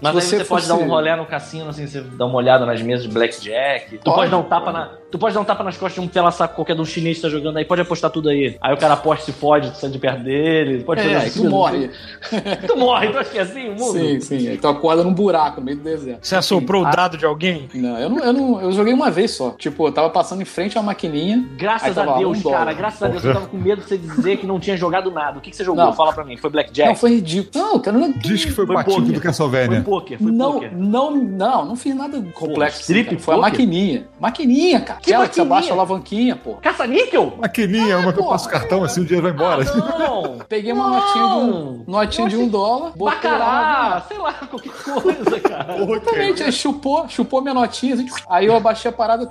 [0.01, 2.35] Mas Se aí você você pode dar um rolé no cassino, assim, você dá uma
[2.37, 3.99] olhada nas mesas de blackjack.
[3.99, 4.77] Tu pode, Pode, dar um tapa pode.
[4.79, 5.02] na.
[5.13, 7.17] Tu pode dar um tapa nas costas de um pela saco qualquer de um chinês
[7.19, 8.57] que tá jogando aí, pode apostar tudo aí.
[8.61, 11.29] Aí o cara aposta se fode, tu sai de perto dele, pode fazer É, aí
[11.29, 11.43] isso.
[11.43, 11.91] tu morre.
[12.67, 13.93] Tu morre, tu acha que é assim o mundo?
[13.93, 14.49] Sim, sim.
[14.49, 16.27] Aí tu acorda num buraco no meio do deserto.
[16.27, 16.89] Você assoprou Ah.
[16.89, 17.69] o dado de alguém?
[17.75, 18.61] Não, eu não, eu não.
[18.63, 19.51] Eu joguei uma vez só.
[19.59, 21.45] Tipo, eu tava passando em frente a uma maquininha.
[21.59, 22.59] Graças a Deus, um dólar.
[22.59, 25.11] cara, graças a Deus, eu tava com medo de você dizer que não tinha jogado
[25.11, 25.37] nada.
[25.39, 25.85] O que, que você jogou?
[25.85, 25.93] Não.
[25.93, 26.37] Fala pra mim.
[26.39, 26.89] Foi Blackjack?
[26.89, 27.51] Não, foi ridículo.
[27.65, 28.13] Não, cara, não.
[28.13, 29.09] Diz que foi, Foi batido poker.
[29.09, 29.81] do Foi Castlevania.
[29.83, 30.73] poker, foi Não, poker.
[30.77, 32.81] não, não, não fiz nada complexo.
[32.81, 33.19] assim, strip cara.
[33.21, 34.07] Foi a maquininha.
[34.19, 35.01] Maquininha, cara.
[35.03, 35.57] Que Aquela que você maquininha?
[35.59, 36.55] abaixa a alavanquinha, pô.
[36.55, 37.37] Caça-níquel?
[37.41, 39.65] Maquininha, uma que eu passo cartão assim, o dinheiro vai embora.
[39.99, 40.39] Não!
[40.49, 40.95] Peguei uma Não.
[40.95, 42.93] notinha de um, notinha de um dólar.
[42.97, 44.05] Bacará!
[44.07, 45.77] Sei lá, qualquer coisa, cara.
[45.83, 49.31] Exatamente, aí chupou, chupou minha notinha, assim, aí eu abaixei a parada,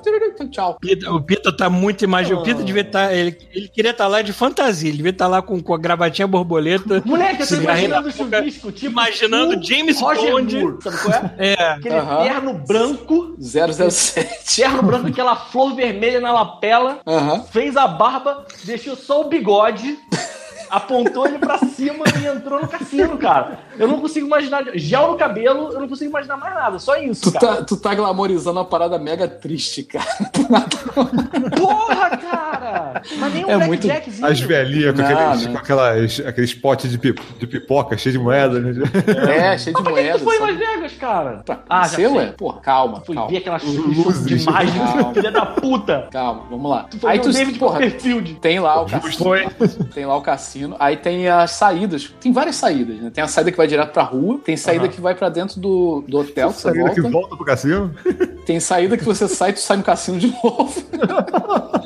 [0.50, 0.78] tchau.
[0.82, 2.42] Pita- o Pita tá muito imaginando.
[2.42, 3.14] O Pita devia estar.
[3.14, 4.90] ele, ele queria estar lá de fantasia.
[4.90, 7.02] Ele devia estar lá com, com a gravatinha borboleta.
[7.06, 8.92] Moleque, eu tô imaginando o chuvisco, tipo.
[8.92, 10.58] imaginando o James Roger Bond.
[10.60, 11.34] Moore, sabe qual é?
[11.38, 11.54] É.
[11.72, 12.24] Aquele Aham.
[12.24, 14.56] terno branco, 007.
[14.56, 17.44] terno branco, aquela flor vermelha na lapela, Aham.
[17.44, 19.98] fez a barba, deixou só o bigode,
[20.72, 23.60] apontou ele pra cima e entrou no cassino, cara.
[23.78, 24.64] Eu não consigo imaginar.
[24.76, 27.58] Gel no cabelo, eu não consigo imaginar mais nada, só isso, Tu cara.
[27.58, 30.06] tá, tu tá glamorizando uma parada mega triste, cara.
[31.58, 33.02] Porra, cara!
[33.18, 33.88] Mas nem um É muito-.
[34.24, 35.52] As velhinhas com, aqueles, não.
[35.54, 38.60] com aquelas, aqueles potes de, pi- de pipoca cheio de moeda.
[38.60, 38.72] Né?
[39.54, 40.22] É, cheio de Mas que moedas.
[40.22, 40.40] tu foi em?
[40.42, 41.42] Las Vegas, cara?
[41.46, 42.08] Pra Ah, já sei.
[42.08, 42.26] ué?
[42.38, 43.30] Porra, calma, Fui calma.
[43.30, 44.26] ver aquela Luzes.
[44.26, 46.08] de mágica, filha da puta.
[46.12, 46.84] Calma, vamos lá.
[46.84, 48.34] Tu foi Aí tu, o David porra, Copperfield.
[48.36, 49.14] tem lá o cassino.
[49.24, 49.48] Foi.
[49.94, 50.61] Tem lá o cassino.
[50.80, 52.14] Aí tem as saídas.
[52.20, 53.10] Tem várias saídas, né?
[53.14, 54.94] Tem a saída que vai direto pra rua, tem saída Aham.
[54.94, 56.96] que vai pra dentro do, do hotel, que você Saída volta.
[57.02, 57.94] que volta pro cassino.
[58.46, 60.84] Tem saída que você sai e tu sai no cassino de novo.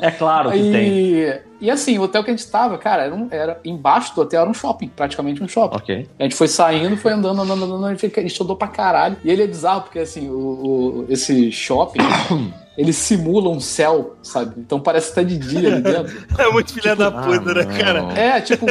[0.00, 1.40] É claro que tem.
[1.60, 4.42] E, assim, o hotel que a gente tava, cara, era, um- era embaixo do hotel
[4.42, 5.76] era um shopping, praticamente um shopping.
[5.76, 6.08] Ok.
[6.18, 8.68] A gente foi saindo, foi andando, andando, andando, a gente, fica- a gente andou pra
[8.68, 9.16] caralho.
[9.24, 12.00] E ele é bizarro, porque assim, o, o- esse shopping,
[12.76, 14.54] ele simula um céu, sabe?
[14.58, 16.26] Então parece que tá de dia ali dentro.
[16.38, 18.12] É muito filha da puta, né, cara?
[18.18, 18.66] É, tipo,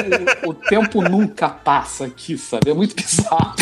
[0.46, 2.70] o, o tempo nunca passa aqui, sabe?
[2.70, 3.56] É muito bizarro.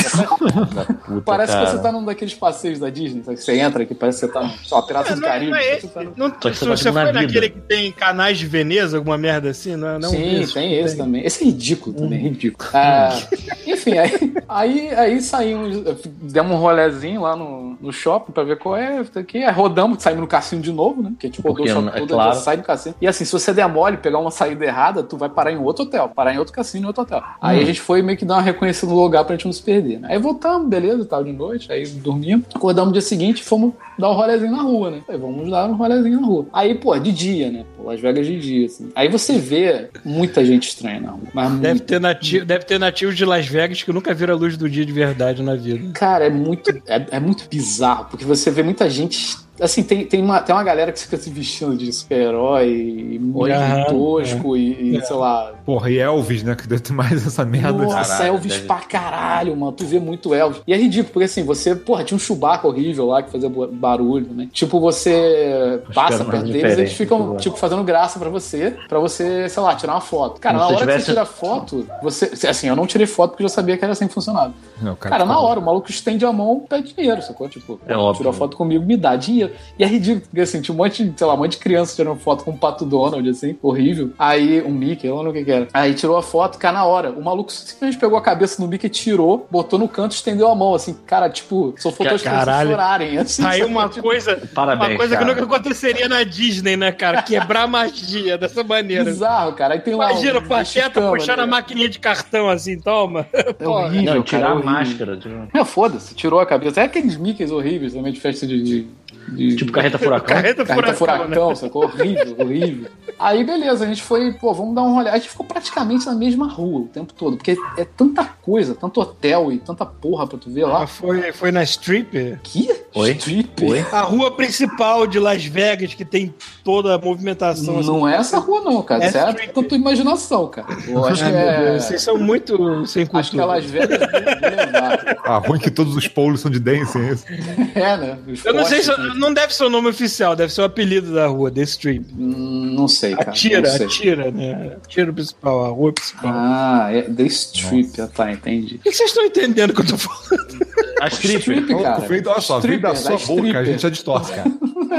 [1.26, 3.38] parece que você tá num daqueles passeios da Disney, sabe?
[3.38, 5.52] Que você entra aqui, parece que você tá sei lá, Piratas É, do não, Caribe.
[5.52, 5.88] não é você esse.
[5.88, 7.22] tá no- Não, Só que você tá você tipo na foi vida.
[7.26, 10.00] naquele que tem canais de Veneza, alguma merda assim, não é?
[10.00, 10.54] Não Sim, esse.
[10.54, 11.26] tem esse também.
[11.26, 12.70] Esse é ridículo também, ridículo.
[12.74, 13.10] Ah,
[13.66, 15.84] enfim, aí, aí, aí saímos,
[16.22, 19.04] demos um rolezinho lá no, no shopping pra ver qual é.
[19.16, 21.10] Aqui, aí rodamos, saímos no cassino de novo, né?
[21.10, 22.36] Porque tipo, rodou o shopping é todo, claro.
[22.36, 22.96] sai do cassino.
[23.02, 25.84] E assim, se você der mole, pegar uma saída errada, tu vai parar em outro
[25.84, 27.22] hotel, parar em outro cassino, em outro hotel.
[27.42, 29.62] Aí a gente foi meio que dar uma reconhecida no lugar pra gente não se
[29.62, 30.08] perder, né?
[30.12, 32.46] Aí voltamos, beleza, tal, de noite, aí dormimos.
[32.56, 35.02] Acordamos no dia seguinte e fomos dar um rolezinho na rua, né?
[35.08, 36.46] Aí vamos dar um rolezinho na rua.
[36.54, 37.66] Aí, pô, de dia, né?
[37.78, 38.90] Pô, Las Vegas de dia, assim.
[38.96, 41.28] Aí você vê muita gente estranha na rua.
[41.34, 41.86] Mas Deve muito.
[41.86, 44.86] ter, nativo, deve ter nativos de Las Vegas que nunca viram a luz do dia
[44.86, 45.92] de verdade na vida.
[45.94, 47.73] Cara, é muito, é, é muito bizarro,
[48.10, 51.30] porque você vê muita gente Assim, tem, tem, uma, tem uma galera que fica se
[51.30, 55.52] vestindo de super-herói e muito Aham, tosco e, e, sei lá.
[55.64, 56.56] Porra, e Elvis, né?
[56.56, 57.72] Que deve ter mais essa merda.
[57.72, 59.72] Nossa, Caralho, Elvis deve- pra caralho, mano.
[59.72, 60.62] Tu vê muito Elvis.
[60.66, 64.28] E é ridículo, porque assim, você, porra, tinha um Chewbacca horrível lá que fazia barulho,
[64.34, 64.50] né?
[64.52, 69.00] Tipo, você passa caras mais perto deles, eles ficam, tipo, fazendo graça pra você, pra
[69.00, 70.42] você, sei lá, tirar uma foto.
[70.42, 72.48] Cara, Como na hora que tivesse- você tira foto, você.
[72.48, 74.54] Assim, eu não tirei foto porque eu já sabia que era assim que funcionava.
[74.82, 77.48] Não, Cara, na hora, o maluco estende a mão, pede dinheiro, sacou?
[77.48, 78.18] Tipo, É óbvio.
[78.18, 79.43] tirou foto comigo, me dá dinheiro.
[79.78, 81.96] E é ridículo, porque assim, tinha um monte, de, sei lá, um monte de criança
[81.96, 84.12] tirando foto com um pato Donald, assim, horrível.
[84.18, 85.68] Aí, um Mickey, eu não lembro o que que era.
[85.74, 88.90] Aí tirou a foto, cara, na hora, o maluco simplesmente pegou a cabeça do Mickey,
[88.90, 93.18] tirou, botou no canto, estendeu a mão, assim, cara, tipo, só faltou as crianças chorarem,
[93.18, 93.46] assim.
[93.46, 95.36] Aí uma Tipo, coisa, Parabéns, uma coisa que cara.
[95.42, 97.22] nunca aconteceria na Disney, né, cara?
[97.22, 99.04] Quebrar magia dessa maneira.
[99.06, 99.74] Bizarro, cara.
[99.76, 100.12] Aí tem lá.
[100.12, 101.52] Imagina um o Pateta puxando a né?
[101.52, 103.28] maquininha de cartão assim, toma.
[103.60, 104.72] É horrível, Não, cara, tirar a horrível.
[104.72, 105.20] máscara.
[105.54, 106.82] Não, foda-se, tirou a cabeça.
[106.82, 108.62] É aqueles Mickeys horríveis também de festa de.
[108.64, 108.88] de,
[109.36, 110.28] de- Tipo carreta furacão.
[110.36, 111.56] Carreta, Carreta furacão, furacão, né?
[111.56, 111.84] sacou?
[111.86, 112.90] Horrível, horrível.
[113.20, 115.10] Aí, beleza, a gente foi, pô, vamos dar um rolê.
[115.10, 119.00] A gente ficou praticamente na mesma rua o tempo todo, porque é tanta coisa, tanto
[119.02, 120.84] hotel e tanta porra pra tu ver lá.
[120.84, 122.38] Ah, Foi, foi na Strip?
[122.44, 122.70] Que?
[122.96, 123.12] Oi?
[123.12, 123.64] Strip?
[123.66, 123.86] Oi?
[123.92, 127.80] A rua principal de Las Vegas, que tem toda a movimentação.
[127.80, 127.88] assim.
[127.88, 129.04] Não é essa rua, não, cara.
[129.04, 130.68] É Isso é a tua imaginação, cara.
[130.88, 131.80] Eu acho que é.
[131.80, 133.20] Vocês são muito sem cultura.
[133.22, 135.18] Acho que é Las Vegas Boulevard.
[135.24, 137.26] Ah, ruim que todos os polos são de dance, é isso?
[137.76, 138.18] É, né?
[138.28, 138.92] Os Eu não sei se
[139.24, 142.06] não deve ser o nome oficial, deve ser o apelido da rua, The Strip.
[142.18, 143.32] Hum, Não sei, cara.
[143.32, 143.86] Atira, sei.
[143.86, 144.78] atira, né?
[144.84, 146.32] Atira principal, a rua principal.
[146.34, 148.02] Ah, é The Strip.
[148.02, 148.76] Ah, tá, entendi.
[148.76, 150.64] O que vocês estão entendendo que eu tô falando?
[151.02, 151.40] A stripper.
[151.60, 152.02] Strip, cara.
[152.02, 153.66] Feito, olha só, da Stripper, sua da boca, a stripper.
[153.66, 154.52] gente já distorce, cara.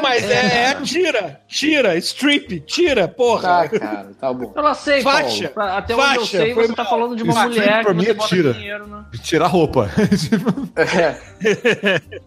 [0.02, 3.42] Mas é, é tira, tira, strip, tira, porra.
[3.42, 4.52] Tá, cara, tá bom.
[4.54, 5.48] Eu não sei, Faixa.
[5.48, 5.54] Paulo.
[5.54, 6.90] Pra- Até onde eu Faixa, sei, você tá mal.
[6.90, 8.52] falando de uma Isso mulher pra que mim é bota tira.
[8.52, 9.04] dinheiro, né?
[9.22, 9.88] Tirar a roupa.
[10.76, 11.14] É.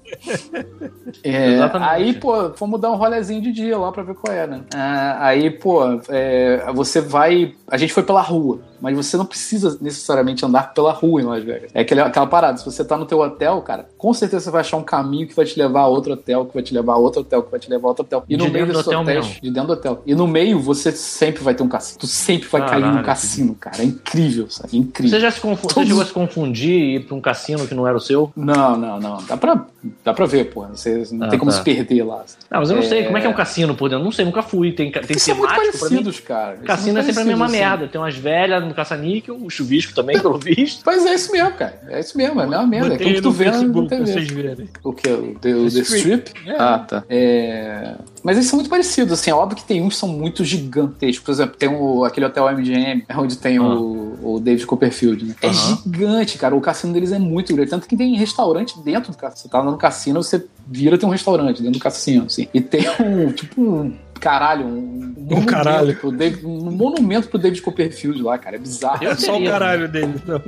[1.24, 2.04] É, Exatamente.
[2.10, 4.62] aí, pô, fomos dar um rolezinho de dia lá pra ver qual é, né?
[4.76, 7.54] Ah, aí, pô, é, você vai.
[7.70, 11.44] A gente foi pela rua, mas você não precisa necessariamente andar pela rua em Las
[11.44, 11.70] Vegas.
[11.74, 12.58] É aquele, aquela parada.
[12.58, 15.36] Se você tá no teu hotel, cara, com certeza você vai achar um caminho que
[15.36, 17.60] vai te levar a outro hotel, que vai te levar a outro hotel, que vai
[17.60, 18.24] te levar a outro hotel.
[18.30, 19.42] E De no meio dentro do desses hotel hotéis, mesmo.
[19.42, 20.02] de dentro do hotel.
[20.06, 22.00] E no meio você sempre vai ter um cassino.
[22.00, 23.82] Tu sempre vai cair Caralho, num cassino, cara.
[23.82, 24.70] É incrível, sabe?
[24.78, 25.12] É incrível.
[25.18, 27.68] Você já se confu- você Todos- chegou a se confundir e ir pra um cassino
[27.68, 28.32] que não era o seu?
[28.36, 29.18] Não, não, não.
[29.28, 29.66] Dá pra,
[30.06, 30.70] dá pra ver, porra.
[30.74, 31.58] Você não Ah, tem como tá.
[31.58, 32.24] se perder lá.
[32.50, 32.86] Não, mas eu não É.
[32.88, 33.04] sei.
[33.06, 34.04] Como é que é um cassino por dentro?
[34.04, 34.72] Não sei, nunca fui.
[34.72, 35.96] Tem, tem Eles são muito temático pra mim.
[35.96, 36.58] parecidos, cara.
[36.58, 37.58] Cassino é sempre a muito mesma assim.
[37.58, 37.88] merda.
[37.88, 40.84] Tem umas velhas no caça-níquel, o chuvisco também, pelo visto.
[40.84, 41.80] Pois é isso mesmo, cara.
[41.90, 42.94] É isso mesmo, é a mesma merda.
[42.94, 44.06] É aquilo que tu vê na TV.
[44.06, 44.70] vocês verem.
[44.84, 45.10] O que?
[45.10, 46.32] O The, o The Strip?
[46.46, 46.56] É.
[46.58, 47.04] Ah, tá.
[47.10, 47.96] É...
[48.28, 49.32] Mas eles são muito parecidos, assim.
[49.32, 51.24] É óbvio que tem uns que são muito gigantescos.
[51.24, 55.36] Por exemplo, tem o, aquele hotel MGM, é onde tem o, o David Copperfield, né?
[55.42, 55.80] É Aham.
[55.86, 56.54] gigante, cara.
[56.54, 57.70] O cassino deles é muito grande.
[57.70, 59.44] Tanto que tem restaurante dentro do cassino.
[59.44, 62.50] Você tá no cassino, você vira tem um restaurante dentro do cassino, assim.
[62.54, 65.96] E tem um, tipo, um caralho, um, monumento caralho.
[65.96, 68.56] Pro David, um monumento pro David Copperfield lá, cara.
[68.56, 69.04] É bizarro.
[69.04, 70.14] Eu É só o caralho dele.
[70.16, 70.42] Então.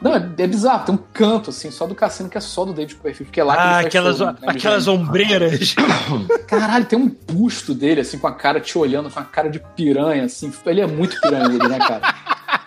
[0.00, 0.86] Não, é, é bizarro.
[0.86, 3.44] Tem um canto, assim, só do cassino que é só do David Copperfield, porque é
[3.44, 5.74] lá que Ah, ele faz aquelas, show, né, aquelas ombreiras.
[6.48, 9.60] Caralho, tem um busto dele, assim, com a cara te olhando, com a cara de
[9.76, 10.52] piranha, assim.
[10.66, 12.14] Ele é muito piranha, ele, né, cara?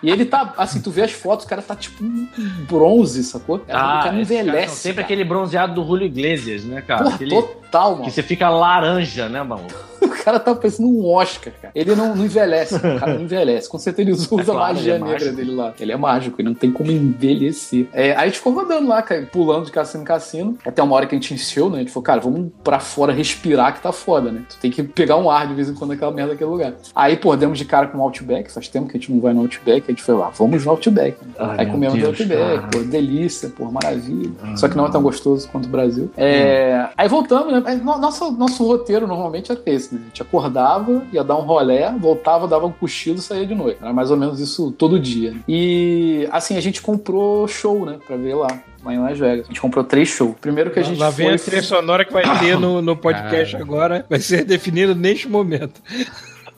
[0.06, 2.28] E ele tá, assim, tu vê as fotos, o cara tá tipo um
[2.68, 3.56] bronze, sacou?
[3.66, 4.66] É, o cara não esses caras envelhece.
[4.68, 5.04] são sempre cara.
[5.06, 7.02] aquele bronzeado do Julio Iglesias, né, cara?
[7.04, 8.04] Porra, Aquele- total, mano.
[8.04, 9.66] Que você fica laranja, né, mano?
[10.06, 11.72] O cara tá parecendo um Oscar, cara.
[11.74, 13.68] Ele não, não envelhece, o cara não envelhece.
[13.68, 15.36] Com certeza ele usa É claro, a magia é negra mágico.
[15.36, 15.74] dele lá.
[15.80, 17.86] Ele é mágico, ele não tem como envelhecer.
[17.92, 20.58] É, aí a gente ficou rodando lá, cara, pulando de cassino em cassino.
[20.64, 21.76] Até uma hora que a gente encheu, né?
[21.76, 24.42] A gente falou, cara, vamos pra fora respirar que tá foda, né?
[24.48, 26.74] Tu tem que pegar um ar de vez em quando naquela merda daquele lugar.
[26.94, 28.52] Aí, pô, demos de cara com o Outback.
[28.52, 29.90] Faz tempo que a gente não vai no Outback.
[29.96, 31.16] A gente foi lá, vamos no Outback.
[31.38, 32.68] Ai, aí comemos no Deus, Outback, cara.
[32.70, 34.30] pô, delícia, pô, maravilha.
[34.54, 36.10] Só que não é tão gostoso quanto o Brasil.
[36.18, 37.80] É, Aí voltamos, né?
[37.82, 40.02] Nosso, nosso roteiro normalmente era esse, né?
[40.04, 43.78] A gente acordava, ia dar um rolé, voltava, dava um cochilo e saía de noite.
[43.80, 45.34] Era mais ou menos isso todo dia.
[45.48, 47.96] E assim, a gente comprou show, né?
[48.06, 48.48] Pra ver lá.
[48.84, 49.46] Lá em Las Vegas.
[49.46, 50.34] A gente comprou três shows.
[50.40, 51.34] Primeiro que a gente Lá vem foi.
[51.36, 54.04] a trilha sonora que vai ter no, no podcast agora.
[54.08, 55.80] Vai ser definido neste momento.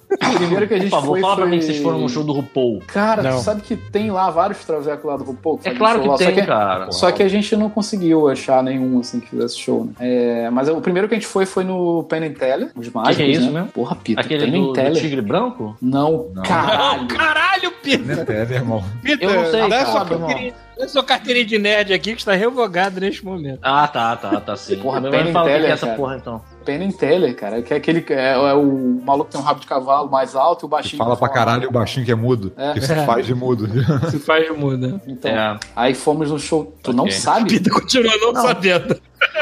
[0.38, 1.20] Primeiro que a Por gente favor, foi.
[1.20, 2.82] fala pra foi- mim que vocês foram no show do RuPaul.
[2.86, 3.36] Cara, Não.
[3.36, 5.60] tu sabe que tem lá vários travecos lá do RuPaul?
[5.64, 6.92] É claro que lá, tem, só que, cara.
[6.92, 9.92] Só que a gente não conseguiu achar nenhum assim que fizesse show, né?
[10.00, 13.16] É, mas o primeiro que a gente foi foi no Penn and Teller, os mágicos,
[13.16, 13.60] que é isso né?
[13.60, 13.68] mesmo?
[13.68, 15.00] Porra, Pita, Aquele Penn do, do Teller.
[15.02, 15.76] tigre branco?
[15.82, 16.42] Não, Não.
[16.42, 17.00] caralho.
[17.02, 18.06] Não, caralho, Peter!
[18.16, 18.82] Né, Tele, irmão?
[19.02, 20.28] Peter, Eu não sei, dá cara, irmão.
[20.28, 23.58] carteirinha, dá sua carteirinha de nerd aqui que está revogada neste momento.
[23.62, 24.76] Ah, tá, tá, tá sim.
[24.76, 25.98] Porra, Penn and que que Teller, é essa cara.
[25.98, 26.40] porra, então.
[26.68, 29.58] Penn and Teller, cara, que é aquele é, é o maluco que tem um rabo
[29.60, 30.98] de cavalo mais alto e o baixinho.
[30.98, 32.52] Fala que pra fala caralho o baixinho que é mudo.
[32.58, 32.74] É.
[32.74, 33.66] Que se faz de mudo.
[34.10, 35.00] Se faz muda.
[35.06, 35.58] Então, É.
[35.74, 36.76] aí fomos no show.
[36.82, 37.12] Tu não Ok.
[37.14, 37.48] sabe?
[37.48, 38.42] Peter continua não, Não.
[38.42, 38.98] sabendo.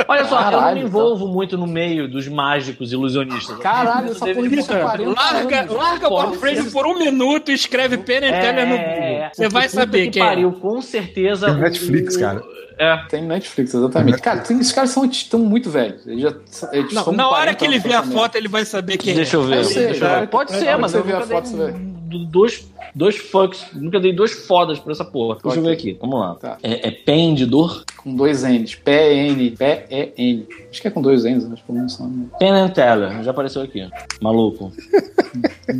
[0.06, 3.58] Olha só, eu não Caralho, me envolvo muito no meio dos mágicos ilusionistas.
[3.58, 5.14] Caralho, essa porra de Cara, pariu.
[5.14, 5.74] larga caramba.
[5.74, 9.28] larga o por um minuto e escreve Penn and Teller no Google.
[9.32, 10.26] Você vai saber que quem é.
[10.26, 11.46] pariu, com certeza.
[11.46, 12.42] Tem o- Netflix, cara.
[12.78, 12.96] É.
[13.08, 14.20] Tem Netflix, exatamente.
[14.20, 16.06] Cara, tem, esses caras são, estão muito velhos.
[16.06, 16.34] Eles já,
[16.72, 19.36] eles Não, na hora 40 que ele vê a foto, ele vai saber quem Deixa
[19.36, 19.40] é.
[19.40, 19.56] eu ver.
[19.58, 20.28] Eu sei, deixa eu ver.
[20.28, 24.32] Pode ser, mas eu vê a foto, você dei dois, dois fucks, nunca dei dois
[24.46, 25.38] fodas pra essa porra.
[25.42, 26.34] Deixa eu ver aqui, vamos lá.
[26.36, 26.58] Tá.
[26.62, 27.84] É, é pen de dor?
[27.96, 28.74] Com dois N's.
[28.74, 30.46] P-N, P-E-N.
[30.70, 32.10] Acho que é com dois N's, mas como não são.
[32.38, 33.88] Pen and Teller, já apareceu aqui.
[34.20, 34.72] Maluco.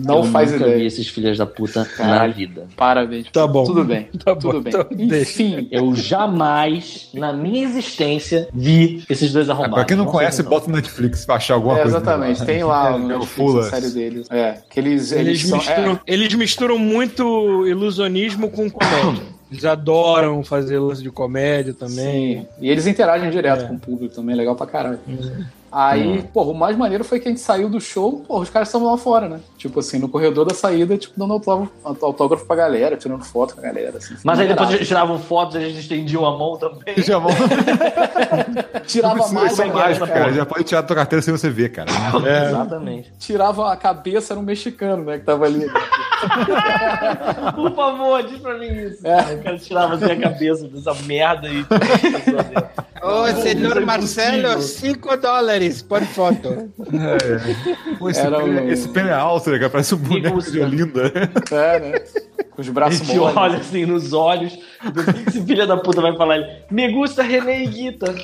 [0.05, 0.79] Não eu faz nunca ideia.
[0.81, 2.35] vi esses filhos da puta na Caralho.
[2.35, 2.67] vida.
[2.77, 3.31] Parabéns.
[3.31, 3.65] Tá bom.
[3.65, 4.09] Tudo bem.
[4.23, 4.73] Tá bom, Tudo bem.
[4.75, 4.87] então.
[5.21, 5.69] Enfim.
[5.71, 9.75] Eu jamais, na minha existência, vi esses dois É, arrombados.
[9.77, 11.97] pra quem não sei conhece, bota no Netflix pra achar alguma É, coisa.
[11.99, 12.45] exatamente.
[12.45, 14.27] Tem lá É, no o Netflix a série deles.
[14.31, 14.59] É.
[14.69, 15.59] Que eles, eles, Eles são.
[15.59, 19.23] misturam, é, eles misturam muito ilusionismo com comédia.
[19.51, 22.41] Eles adoram fazer lance de comédia também.
[22.41, 22.47] Sim.
[22.61, 23.69] E eles interagem direto É.
[23.69, 24.99] com o público também, é legal pra caralho.
[25.79, 28.67] Aí, porra, o mais maneiro foi que a gente saiu do show, porra, os caras
[28.69, 29.41] estavam lá fora, né?
[29.59, 33.61] Tipo assim, no corredor da saída, tipo, dando autógrafo, autógrafo pra galera, tirando foto com
[33.61, 33.99] a galera.
[33.99, 36.95] Assim, Mas aí depois eles tiravam fotos, eles estendiam a mão também.
[36.97, 37.31] Já vão.
[38.87, 40.33] tirava Isso mais, é cara, mágico, cara.
[40.33, 41.91] Já pode tirar da tua carteira sem você ver, cara.
[42.49, 43.13] Exatamente.
[43.19, 45.67] tirava a cabeça, era um mexicano, né, que tava ali.
[47.55, 49.07] Por favor, diz pra mim isso.
[49.07, 49.35] É.
[49.35, 51.67] O cara tirava assim a cabeça dessa merda e.
[53.03, 54.95] Ô, senhor é Marcelo, impossível.
[54.95, 56.71] 5 dólares por foto.
[57.99, 59.71] Pô, esse, Era um- esse pene é alto, né, cara?
[59.71, 61.13] Parece um boneco de Olinda.
[61.51, 61.99] É, né?
[62.51, 63.37] Com os braços moles.
[63.37, 64.59] olha assim nos olhos.
[64.93, 66.37] Do que que esse filho da puta vai falar?
[66.37, 68.15] Ele, Me gusta René e Guita.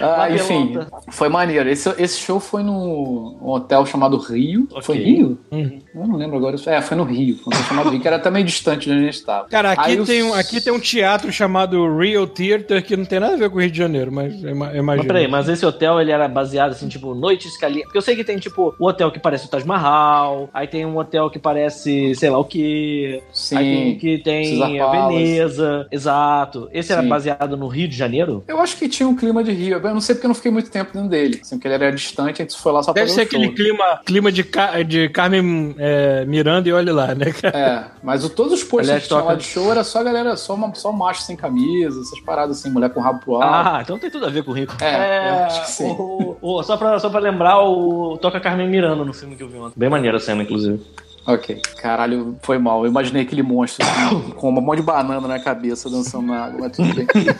[0.00, 0.78] Ah, enfim,
[1.10, 1.68] foi maneiro.
[1.68, 4.66] Esse, esse show foi num hotel chamado Rio.
[4.70, 4.82] Ok.
[4.82, 5.38] Foi Rio?
[5.50, 5.78] Uhum.
[5.94, 6.56] Eu não lembro agora.
[6.66, 7.36] É, foi no Rio.
[7.36, 9.48] Foi um hotel chamado Rio, que era até meio distante de onde a gente estava.
[9.48, 13.20] Cara, aqui Aí tem, um, aqui tem um teatro chamado Real Theater que não tem
[13.20, 16.10] nada a ver com o Rio de Janeiro, mas eu peraí, mas esse hotel ele
[16.10, 17.84] era baseado assim, tipo, noites calientes.
[17.84, 20.84] Porque eu sei que tem, tipo, o hotel que parece o Taj Mahal, aí tem
[20.84, 23.22] um hotel que parece sei lá o quê.
[23.32, 23.56] Sim.
[23.56, 25.16] Aí tem que tem a Palace.
[25.16, 25.86] Veneza.
[25.90, 26.68] Exato.
[26.72, 27.08] Esse era Sim.
[27.08, 28.44] baseado no Rio de Janeiro?
[28.46, 29.78] Eu acho que tinha um clima de Rio.
[29.78, 31.40] Eu não sei porque eu não fiquei muito tempo dentro dele.
[31.42, 33.46] Assim, porque ele era distante, a gente foi lá só pra Deve ver ser aquele
[33.46, 33.54] show.
[33.54, 34.44] clima, clima de,
[34.86, 37.58] de Carmen é, Miranda e olhe lá, né, cara?
[37.58, 40.36] É, mas o, todos os posts Aliás, que tinha lá de show era só galera,
[40.36, 43.46] só, uma, só macho sem camisa, essas paradas assim, mulher com rabo pro alto.
[43.46, 44.68] Ah, então tem tudo a ver com o Rio.
[44.80, 45.90] É, eu acho que sim.
[45.98, 49.48] o- o- só, pra, só pra lembrar, o Toca Carmen Miranda no filme que eu
[49.48, 49.74] vi ontem.
[49.76, 50.80] Bem maneira a cena, inclusive.
[51.26, 51.60] Ok.
[51.80, 52.84] Caralho, foi mal.
[52.84, 56.60] Eu imaginei aquele monstro assim, com um monte de banana na cabeça dançando na água,
[56.62, 57.06] mas tudo bem.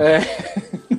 [0.00, 0.20] É,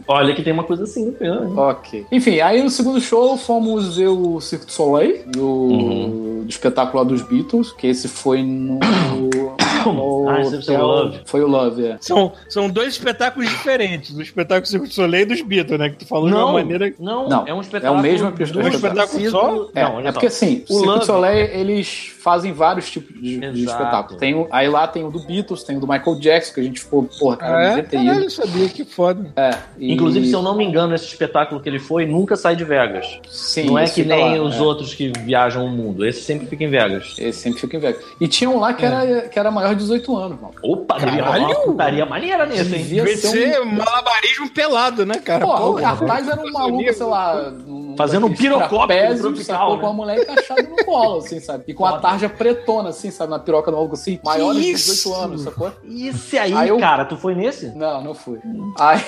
[0.05, 1.57] Olha que tem uma coisa assim no filme.
[1.57, 2.05] ok.
[2.11, 6.41] Enfim, aí no segundo show fomos ver o Cirque du Soleil, do, Uhum.
[6.43, 8.77] do espetáculo lá dos Beatles, que esse foi no.
[9.85, 11.19] Ah, o Love.
[11.25, 11.97] Foi o Love, é.
[12.01, 14.15] São, são dois espetáculos diferentes.
[14.15, 15.89] O espetáculo Circo du Soleil e dos Beatles, né?
[15.89, 16.93] Que tu falou de uma maneira...
[16.99, 17.99] não, Não, é um é espetáculo.
[17.99, 18.69] o mesmo espetáculo.
[18.75, 19.69] espetáculo só?
[19.75, 20.11] É, Não, olha é só.
[20.13, 21.87] porque assim, O o Cirque Love- du Soleil, eles
[22.21, 24.19] fazem vários tipos de, de espetáculo.
[24.19, 26.63] Tem o- aí lá tem o do Beatles, tem o do Michael Jackson, que a
[26.63, 27.67] gente ficou, porra, cara, é?
[27.69, 28.05] devia ter ido.
[28.07, 29.31] Caralho, sabia, que foda.
[29.35, 32.55] É, e- Inclusive, se eu não me engano, esse espetáculo que ele foi nunca sai
[32.55, 33.19] de Vegas.
[33.29, 34.61] Sim, não é que nem lá, os é.
[34.61, 36.05] outros que viajam o mundo.
[36.05, 37.15] Esse sempre fica em Vegas.
[37.17, 38.03] Esse sempre fica em Vegas.
[38.19, 40.53] E tinha um lá que, era, que era maior de 18 anos, mano.
[40.63, 42.83] Opa, uma putaria maneira nesse, hein?
[42.83, 45.45] Devia ser um- malabarismo pelado, né, cara?
[45.45, 47.53] Porra, o Porra, cartaz era um maluco, sei lá.
[47.67, 49.81] um Fazendo um trapézios, tropical, né?
[49.81, 51.63] Com a mulher encaixada no colo, assim, sabe?
[51.67, 52.01] E com a Foda.
[52.19, 53.31] Tarja pretona, assim, sabe?
[53.31, 54.91] Na piroca do maluco, assim, maior de isso?
[54.93, 55.71] 18 anos, sacou?
[55.89, 57.67] Esse aí, Aí eu- cara, tu foi nesse?
[57.75, 58.39] Não, não fui.
[58.77, 58.99] Aí,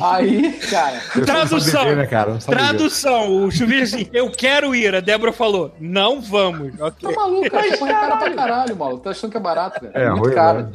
[0.00, 1.84] aí cara, Tradução.
[1.84, 2.30] Beber, né, cara?
[2.32, 2.44] Beber.
[2.46, 4.94] Tradução, o chuvisco assim, eu quero ir.
[4.94, 6.76] A Débora falou, não vamos.
[6.76, 7.14] tá Ok.
[7.14, 9.02] maluco, cara, põe cara pra caralho, maluco.
[9.04, 9.92] Tá achando que é barato, velho.
[9.96, 10.62] É, muito ruim, caro.
[10.62, 10.72] né?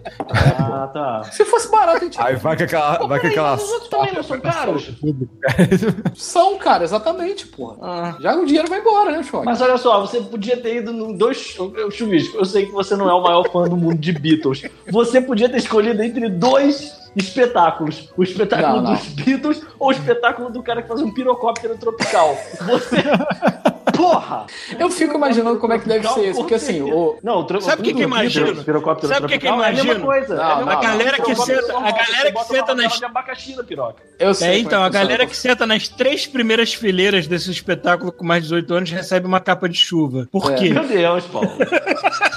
[0.59, 1.23] Ah, tá.
[1.31, 3.07] Se fosse barato, a gente Aí vai com aquela.
[3.07, 3.55] Vai com aquela.
[3.55, 4.91] Os outros também não são caros.
[6.15, 7.75] são, cara, exatamente, porra.
[7.81, 8.15] Ah.
[8.19, 9.45] Já o dinheiro vai embora, né, Choque?
[9.45, 11.55] Mas olha só, você podia ter ido em dois.
[11.57, 14.63] Eu, Chuvisco, eu sei que você não é o maior fã do mundo de Beatles.
[14.89, 18.93] Você podia ter escolhido entre dois espetáculos: o espetáculo Não, não.
[18.93, 22.37] dos Beatles ou o espetáculo do cara que faz um pirocóptero tropical.
[22.67, 22.97] Você.
[24.01, 24.45] Porra!
[24.79, 27.17] Eu fico imaginando como é que deve ser esse, porque assim, o.
[27.21, 30.35] Não, o Sabe o que que pirocóptero Sabe o que tropical, É a mesma coisa.
[30.35, 33.55] Não, é a não, galera que senta- a galera que senta nas- rodela de abacaxi
[33.55, 34.03] na piroca.
[34.17, 38.25] Eu sei É, então, a galera que senta nas três primeiras fileiras desse espetáculo com
[38.25, 40.27] mais de 18 anos recebe uma capa de chuva.
[40.31, 40.55] Por É.
[40.55, 40.69] quê?
[40.69, 41.51] Meu Deus, Paulo.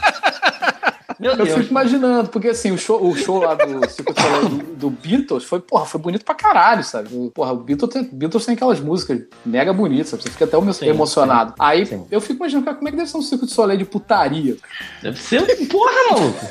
[1.24, 1.58] Meu Eu Deus.
[1.58, 5.58] fico imaginando, porque assim, o show, o show lá do Soleil do, do Beatles foi,
[5.58, 7.08] porra, foi bonito pra caralho, sabe?
[7.34, 10.22] Porra, o Beatles tem, Beatles tem aquelas músicas mega bonitas, sabe?
[10.22, 11.54] Você fica até Sim, emocionado.
[11.58, 12.04] Aí sim.
[12.10, 14.56] eu fico imaginando, cara, como é que deve ser um Circo du Soleil de putaria?
[15.02, 15.42] Deve ser.
[15.68, 16.46] Porra, maluco.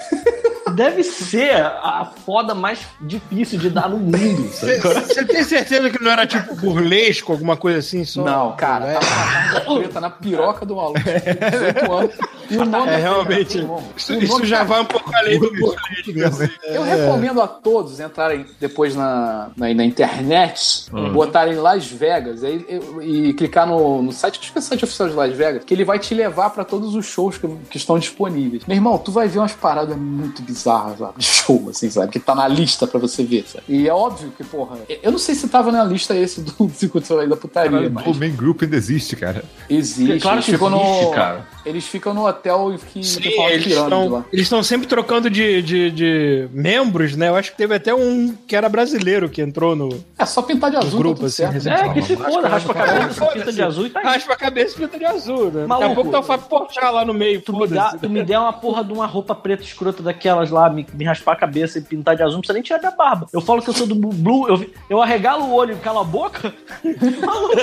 [0.76, 4.50] deve ser a foda mais difícil de dar no mundo.
[4.54, 4.80] sabe?
[4.80, 8.04] Você tem certeza que não era tipo burlesco, alguma coisa assim?
[8.06, 8.24] Só...
[8.24, 12.16] Não, cara, É, tarja preta na piroca do maluco, 18 anos.
[12.50, 13.60] E o nome é realmente.
[13.60, 16.26] O Isso, nome- isso já vai um pouco além do burlesco.
[16.26, 16.54] assim.
[16.64, 22.66] Eu recomendo a todos entrarem depois na, na, na internet, botarem Las Vegas aí,
[23.02, 25.64] e, e clicar no, no site, acho que é o site oficial de Las Vegas,
[25.64, 28.66] que ele vai te levar pra todos os shows que, que estão disponíveis.
[28.66, 32.12] Meu irmão, tu vai ver umas paradas muito bizarras lá de show, assim, sabe?
[32.12, 33.66] Que tá na lista pra você ver, sabe?
[33.68, 37.14] E é óbvio que, porra, eu não sei se tava na lista esse do Circuito
[37.28, 39.44] da Putaria, Caralho, mas o main group ainda existe, cara.
[39.70, 40.20] existe.
[40.20, 41.48] Claro eles que ficam existe, no, cara.
[41.66, 45.92] Eles ficam no hotel que Sim, de eles estão eles estão sempre trocando de, de,
[45.92, 47.30] de membros, né?
[47.30, 50.72] Eu acho que teve até um que era brasileiro que entrou no É só pintar
[50.72, 51.90] de azul, grupo, tá tudo assim, certo.
[51.90, 54.06] É, que se foda, raspa a cabeça, pinta de azul e tá aí.
[54.06, 55.52] Raspa a cabeça e pinta de azul, né?
[55.52, 55.96] Daqui a Maluco.
[55.96, 58.54] pouco tá o Fábio Porchat lá no meio, Tu me, dá, tu me der uma
[58.54, 62.16] porra de uma roupa preta escrota daquelas lá, me, me raspar a cabeça e pintar
[62.16, 63.28] de azul, não precisa nem tirar minha barba.
[63.32, 66.04] Eu falo que eu sou do Blue, eu, eu arregalo o olho e calo a
[66.04, 66.54] boca.
[67.26, 67.56] Maluco.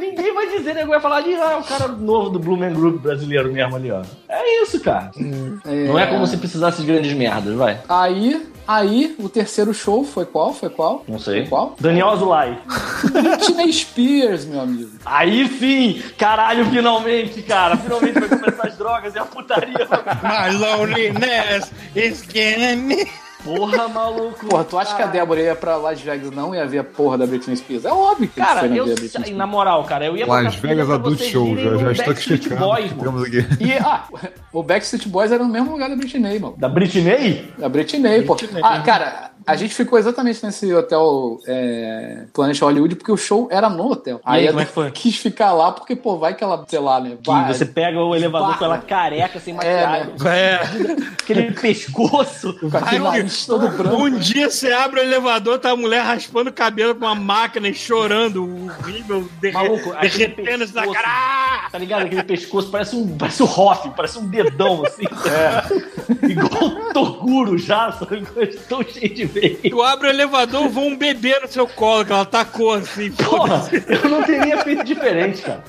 [0.00, 3.00] Ninguém vai dizer, nego vai falar de ah, o cara novo do Blue Man Group
[3.00, 4.02] brasileiro mesmo ali, ó.
[4.28, 5.10] É isso, cara.
[5.64, 7.80] Não é como se precisasse de grandes merdas, vai.
[7.88, 10.52] Aí, aí, o terceiro show foi qual?
[10.52, 11.04] Foi qual?
[11.08, 11.40] Não sei.
[11.40, 11.76] Foi qual?
[11.80, 12.58] Daniel Azulay.
[13.10, 14.90] Britney Spears, meu amigo.
[15.04, 17.76] Aí sim, caralho, finalmente, cara.
[17.76, 19.88] Finalmente vai começar as drogas e a putaria.
[20.22, 23.06] My loneliness is getting me.
[23.44, 24.46] Porra, maluco.
[24.46, 27.18] Porra, tu acha que a Débora ia pra Las Vegas não ia ver a porra
[27.18, 27.84] da Britney Spears?
[27.84, 29.36] É óbvio que Cara, não eu, ver a Britney Spears.
[29.36, 32.60] na moral, cara, eu ia Las Vegas Adult vocês Show, já, já estou explicando.
[32.60, 33.22] Boys, mano.
[33.24, 33.46] Aqui.
[33.60, 34.04] E, ah,
[34.52, 36.54] o Backstreet Boys era no mesmo lugar da Britney, mano.
[36.56, 37.52] Da Britney?
[37.58, 38.36] Da Britney, pô.
[38.62, 43.68] Ah, cara, a gente ficou exatamente nesse hotel é, Planet Hollywood porque o show era
[43.68, 44.20] no hotel.
[44.24, 44.90] aí, a como é que foi?
[44.90, 47.16] quis ficar lá porque, pô, vai que ela, sei lá, né?
[47.24, 48.58] Vai, você pega o elevador Barra.
[48.58, 50.60] com ela careca, sem É, maquiagem, É.
[51.20, 52.54] aquele pescoço.
[52.58, 53.96] com aquele Vai, nariz todo branco.
[53.96, 57.68] Um dia você abre o elevador, tá a mulher raspando o cabelo com uma máquina
[57.68, 61.02] e chorando, horrível, derre Maluco, aquele derretendo-se na pescoço.
[61.02, 61.68] cara.
[61.70, 62.02] Tá ligado?
[62.06, 65.04] Aquele pescoço parece um, parece um Hoff, parece um dedão, assim.
[65.28, 65.92] É.
[66.28, 68.16] Igual o Toguro já, só que
[68.68, 69.24] tão cheio de
[69.68, 73.10] Tu abre o elevador, voa um bebê no seu colo, que ela tacou assim.
[73.12, 75.62] Porra, eu não teria feito diferente, cara.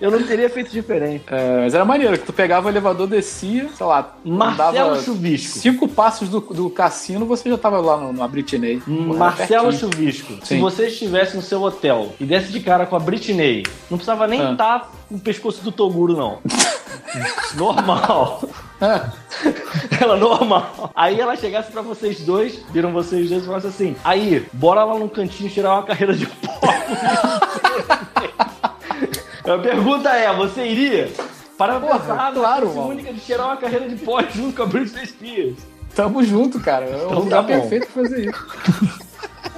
[0.00, 1.24] Eu não teria feito diferente.
[1.26, 5.58] É, mas era maneiro, que tu pegava o elevador, descia, sei lá, Marcelo Chuvisco.
[5.58, 8.82] cinco passos do, do cassino, você já tava lá no, na Britney.
[8.86, 9.92] Marcelo pertinho.
[9.92, 10.60] Chuvisco, se Sim.
[10.60, 14.40] você estivesse no seu hotel e desse de cara com a Britney, não precisava nem
[14.40, 14.52] Ah.
[14.52, 16.38] estar no pescoço do Toguro, não.
[17.56, 18.42] normal.
[18.80, 19.10] Ah,
[20.00, 20.90] Ela normal.
[20.96, 24.98] Aí ela chegasse pra vocês dois, viram vocês dois e falasse assim: aí, bora lá
[24.98, 26.60] no cantinho tirar uma carreira de pó.
[29.54, 31.10] a pergunta é: você iria?
[31.58, 35.06] Para Porra, claro, a única de tirar uma carreira de pó junto com a Britney
[35.06, 35.58] Spears.
[35.94, 36.86] tamo junto, cara.
[36.86, 37.48] É o Então lugar tá bom.
[37.60, 39.00] perfeito pra fazer isso.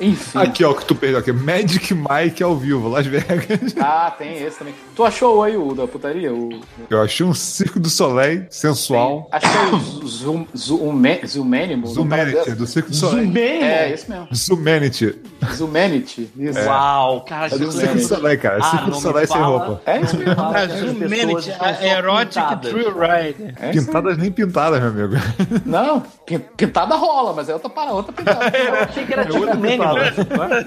[0.02, 0.38] Enfim.
[0.38, 1.32] Aqui, ó, o que tu perdeu aqui.
[1.32, 3.74] Magic Mike ao vivo, Las Vegas.
[3.80, 4.74] Ah, tem esse também.
[4.94, 6.32] Tu achou aí o da putaria?
[6.32, 6.60] O...
[6.90, 9.28] Eu achei um Circo do Soleil sensual.
[9.32, 11.86] Acho que é o Zoom, Zoom, Zoomanimo.
[11.86, 13.26] Zumanity, do Circo do Soleil.
[13.26, 13.64] Zumeno?
[13.64, 14.28] É, esse mesmo.
[14.34, 15.14] Zumanity.
[15.54, 16.30] Zoomanity.
[16.36, 16.58] Isso.
[16.60, 18.58] Uau, cara, É do isso Circo do Soleil, cara.
[18.62, 19.80] Ah, Circo do Soleil sem roupa.
[19.86, 21.40] É isso mesmo.
[21.40, 22.70] Só Erotic pintadas.
[22.70, 23.54] True Ride.
[23.60, 25.22] É isso Pintadas nem pintadas, meu amigo.
[25.64, 28.56] Não, pin- pintada rola, mas é outra para outra pintada.
[28.56, 29.54] Eu achei que era tipo outra
[29.94, 30.64] meme,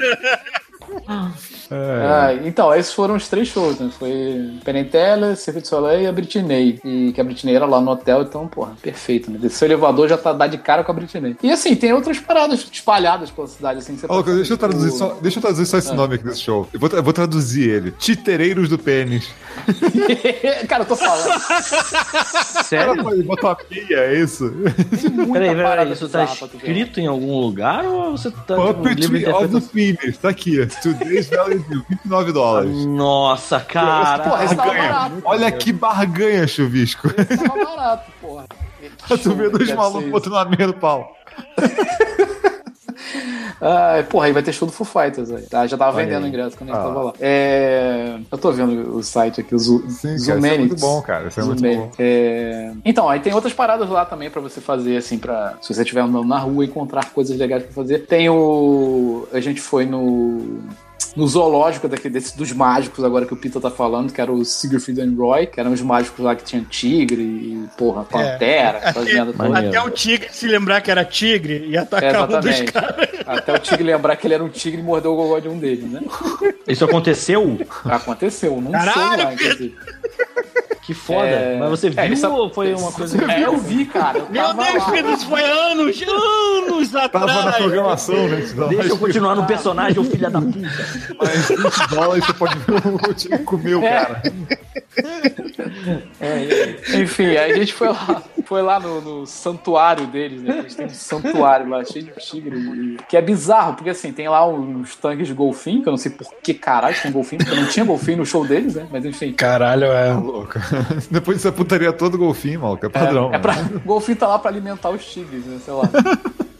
[0.95, 1.31] pitada.
[1.71, 3.89] Ah, então, esses foram os três shows, né?
[3.97, 6.79] Foi Penentella, Cirque du Soleil e a Britney.
[6.83, 9.39] E que a Britney era lá no hotel, então, porra, perfeito, né?
[9.41, 11.35] O elevador já tá dá de cara com a Britney.
[11.41, 13.95] E assim, tem outras paradas espalhadas pela cidade, assim.
[13.95, 16.15] que você Lucas, pode deixa eu traduzir tipo- só, deixa eu traduzir só esse nome
[16.15, 16.67] aqui desse show.
[16.73, 17.91] Eu vou, eu vou traduzir ele.
[17.91, 19.29] Titereiros do pênis.
[20.67, 21.39] cara, eu tô falando.
[21.41, 23.03] Cara, Sério?
[23.03, 24.53] pô, ele botou uma pia, é isso?
[25.31, 29.47] Peraí, peraí, isso tá escrito em algum lugar ou você tá tipo, Puppetry livre of
[29.47, 29.61] the?
[29.73, 30.17] Penis.
[30.17, 30.67] Tá aqui.
[30.85, 32.85] Today's value de 29 dólares.
[32.85, 34.43] Nossa, cara.
[34.43, 34.91] Esse tava Barganha.
[34.91, 35.21] barato.
[35.25, 37.07] Olha que barganha, chuvisco.
[37.17, 38.45] Esse tava barato, porra.
[39.23, 41.15] tu vê dois malucos botando a meia no pau.
[43.61, 45.43] Ah, porra, aí vai ter show do Foo Fighters aí.
[45.43, 46.29] Tá, já tava Olha vendendo aí.
[46.29, 46.75] ingresso quando a Ah.
[46.77, 47.13] gente tava lá.
[47.19, 48.17] É...
[48.31, 49.83] Eu tô vendo o site aqui, o Zu...
[49.89, 51.27] Sim, cara, isso é muito bom, cara.
[51.29, 51.91] Isso é muito bom.
[51.97, 52.71] É...
[52.83, 55.53] Então, aí tem outras paradas lá também pra você fazer, assim, pra.
[55.61, 57.99] Se você estiver andando na rua encontrar coisas legais pra fazer.
[57.99, 59.27] Tem o.
[59.31, 60.59] A gente foi no.
[61.15, 64.43] No zoológico daqui, desse, dos mágicos, agora que o Pita tá falando, que era o
[64.43, 69.05] Siegfried and Roy, que eram os mágicos lá que tinham tigre e, porra, pantera, essas
[69.05, 69.51] merdas todas.
[69.51, 69.77] Maneiro.
[69.77, 72.71] Até o tigre se lembrar que era tigre e É, atacar um dos exatamente.
[72.71, 73.09] caras.
[73.25, 75.57] Até o tigre lembrar que ele era um tigre e mordeu o gogó de um
[75.57, 76.01] deles, né?
[76.67, 77.57] Isso aconteceu?
[77.85, 79.75] Aconteceu, num Caralho, show lá, inclusive.
[80.85, 81.25] Que foda.
[81.27, 81.57] É.
[81.59, 83.17] Mas você viu É, isso- ou foi uma coisa...
[83.31, 84.19] É, eu vi, cara.
[84.19, 84.91] Eu Meu Deus, lá.
[84.91, 87.55] Pedro, isso foi anos, anos Tava na atrás.
[87.57, 88.37] programação, né?
[88.69, 90.59] Deixa eu continuar no personagem, ô filha da puta.
[91.19, 94.21] mais 20 dólares, você pode ver o time comer o cara.
[97.01, 100.59] Enfim, aí a gente foi lá, foi lá no, no santuário deles, né?
[100.59, 102.97] Eles têm um santuário lá cheio de tigre.
[103.09, 106.11] Que é bizarro, porque assim, tem lá uns tanques de golfinho, que eu não sei
[106.11, 108.87] por que caralho tem golfinho, porque não tinha golfinho no show deles, né?
[108.91, 109.33] Mas enfim.
[109.33, 110.13] Caralho, é.
[110.13, 110.53] Louco.
[111.11, 112.85] Depois dessa putaria toda, golfinho, maluco.
[112.85, 113.33] É padrão.
[113.33, 115.59] É pra, o golfinho tá lá pra alimentar os tigres, né?
[115.63, 115.89] Sei lá.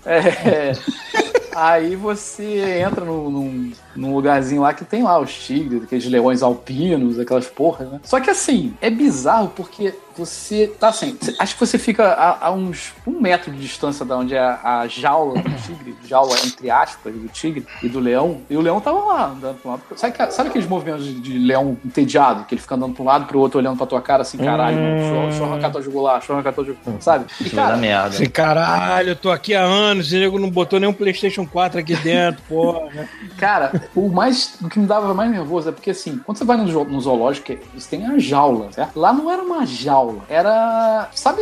[0.06, 0.74] É,
[1.56, 6.42] aí você entra num, num, num lugarzinho lá que tem lá os tigres, aqueles leões
[6.42, 8.00] alpinos, aquelas porras, né?
[8.04, 12.52] Só que assim, é bizarro porque você tá assim, acho que você fica a, a
[12.52, 16.70] uns um metro de distância da onde é a, a jaula do tigre, jaula entre
[16.72, 19.84] aspas, do tigre e do leão, e o leão tava lá andando pra um lado.
[19.98, 23.06] Sabe, que- sabe aqueles movimentos de, de leão entediado, que ele fica andando pra um
[23.08, 25.82] lado pro outro olhando pra tua cara assim, caralho, mano, deixa, deixa eu arrancar tua
[25.82, 27.26] jugular, deixa eu arrancar tua jugular, sabe?
[27.42, 28.08] E, cara, merda.
[28.08, 31.78] Assim, caralho, eu tô aqui há anos e o nego não botou nenhum PlayStation 4
[31.80, 32.88] aqui dentro, porra.
[33.38, 36.58] Cara, o mais o que me dava mais nervoso é porque assim, quando você vai
[36.58, 39.00] no, no zoológico, eles têm a jaula, certo?
[39.00, 41.10] Lá não era uma jaula, era.
[41.14, 41.42] Sabe.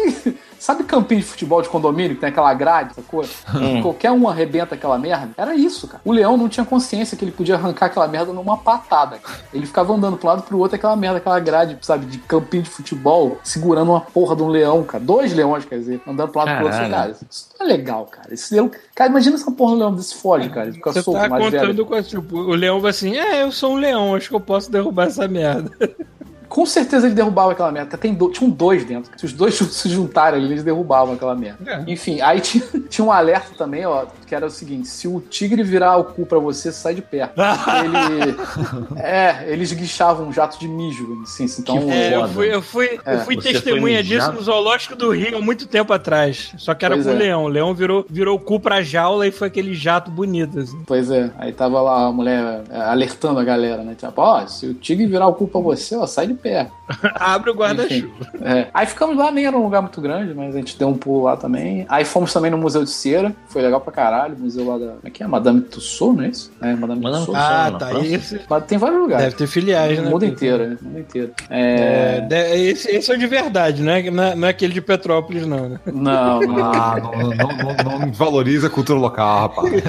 [0.64, 3.26] Sabe campinho de futebol de condomínio que tem aquela grade, sacou?
[3.84, 5.32] Qualquer um arrebenta aquela merda.
[5.36, 6.02] Era isso, cara.
[6.06, 9.18] O leão não tinha consciência que ele podia arrancar aquela merda numa patada.
[9.18, 9.40] cara.
[9.54, 12.64] Ele ficava andando pro lado e pro outro aquela merda, aquela grade, sabe, de campinho
[12.64, 15.04] de futebol, segurando uma porra de um leão, cara.
[15.04, 16.80] Dois leões, quer dizer, andando pro lado e pro outro.
[16.80, 17.14] Caralho.
[17.14, 18.34] Cara, isso não é legal, cara.
[18.34, 18.72] Esse leão.
[18.96, 20.68] Cara, imagina essa porra do leão desse foge, cara.
[20.68, 21.60] Ele fica Você solto tá mais velho.
[21.60, 24.40] contando com tipo, o leão vai assim, é, eu sou um leão, acho que eu
[24.40, 25.70] posso derrubar essa merda.
[26.54, 27.98] Com certeza ele derrubava aquela merda.
[27.98, 28.30] Tem do...
[28.30, 29.12] Tinham dois dentro.
[29.18, 31.58] Se os dois se juntarem ali, eles derrubavam aquela merda.
[31.66, 31.92] É.
[31.92, 35.64] Enfim, aí tinha, tinha um alerta também, ó, que era o seguinte: se o tigre
[35.64, 37.34] virar o cu pra você, sai de perto.
[37.84, 39.02] ele.
[39.02, 41.88] É, eles guichavam um jato de mijo, assim, então.
[41.88, 45.38] Que É, eu fui, eu fui, eu fui testemunha foi disso no Zoológico do Rio
[45.38, 46.54] há muito tempo atrás.
[46.58, 47.18] Só que era Pois com o é.
[47.20, 47.46] leão.
[47.46, 50.84] O leão virou, virou o cu pra jaula e foi aquele jato bonito, assim.
[50.86, 53.96] Pois é, aí tava lá a mulher é, alertando a galera, né?
[53.96, 56.72] Tipo, ó, se o tigre virar o cu pra você, ó, sai de perto.
[57.16, 58.14] Abre o guarda-chuva.
[58.42, 58.68] É.
[58.74, 61.24] Aí ficamos lá, nem era um lugar muito grande, mas a gente deu um pulo
[61.24, 61.86] lá também.
[61.90, 64.36] Aí fomos também no Museu de Cera, foi legal pra caralho.
[64.38, 64.86] Museu lá da.
[64.88, 65.28] Como é que é?
[65.28, 66.52] Madame Tussauds, não é isso?
[66.62, 67.42] É, Madame, Madame Tussauds.
[67.50, 68.00] Ah, tá.
[68.06, 69.24] Esse Mas tem vários lugares.
[69.26, 70.08] deve ter filiais, né?
[70.08, 70.78] o mundo inteiro, né?
[70.82, 71.32] O mundo inteiro.
[71.50, 72.22] É, É...
[72.22, 74.02] de- esse, esse é o de verdade, né?
[74.12, 75.80] Não é, não é aquele de Petrópolis, não, né?
[75.86, 76.64] Não, não.
[76.74, 79.74] Ah, não, não, não, não valoriza a cultura local, rapaz.
[79.74, 79.84] É.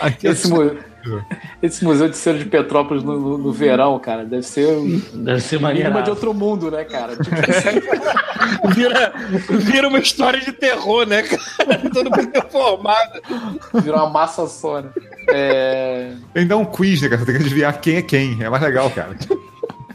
[0.00, 0.76] Aqui é Esse, mu-
[1.62, 4.66] esse museu de cera de Petrópolis no, no- no verão, cara, deve ser
[5.14, 6.02] Deve ser maneiro.
[6.02, 7.16] de outro mundo, né, cara?
[7.16, 7.80] Tipo assim,
[8.74, 9.12] Vira,
[9.50, 11.78] vira uma história de terror, né, cara?
[11.92, 13.20] Todo mundo reformado.
[13.82, 14.88] virar uma massa só, né?
[15.28, 16.12] É...
[16.34, 17.20] Tem que dar um quiz, né, cara?
[17.20, 18.42] Você tem que adivinhar quem é quem.
[18.42, 19.10] É mais legal, cara.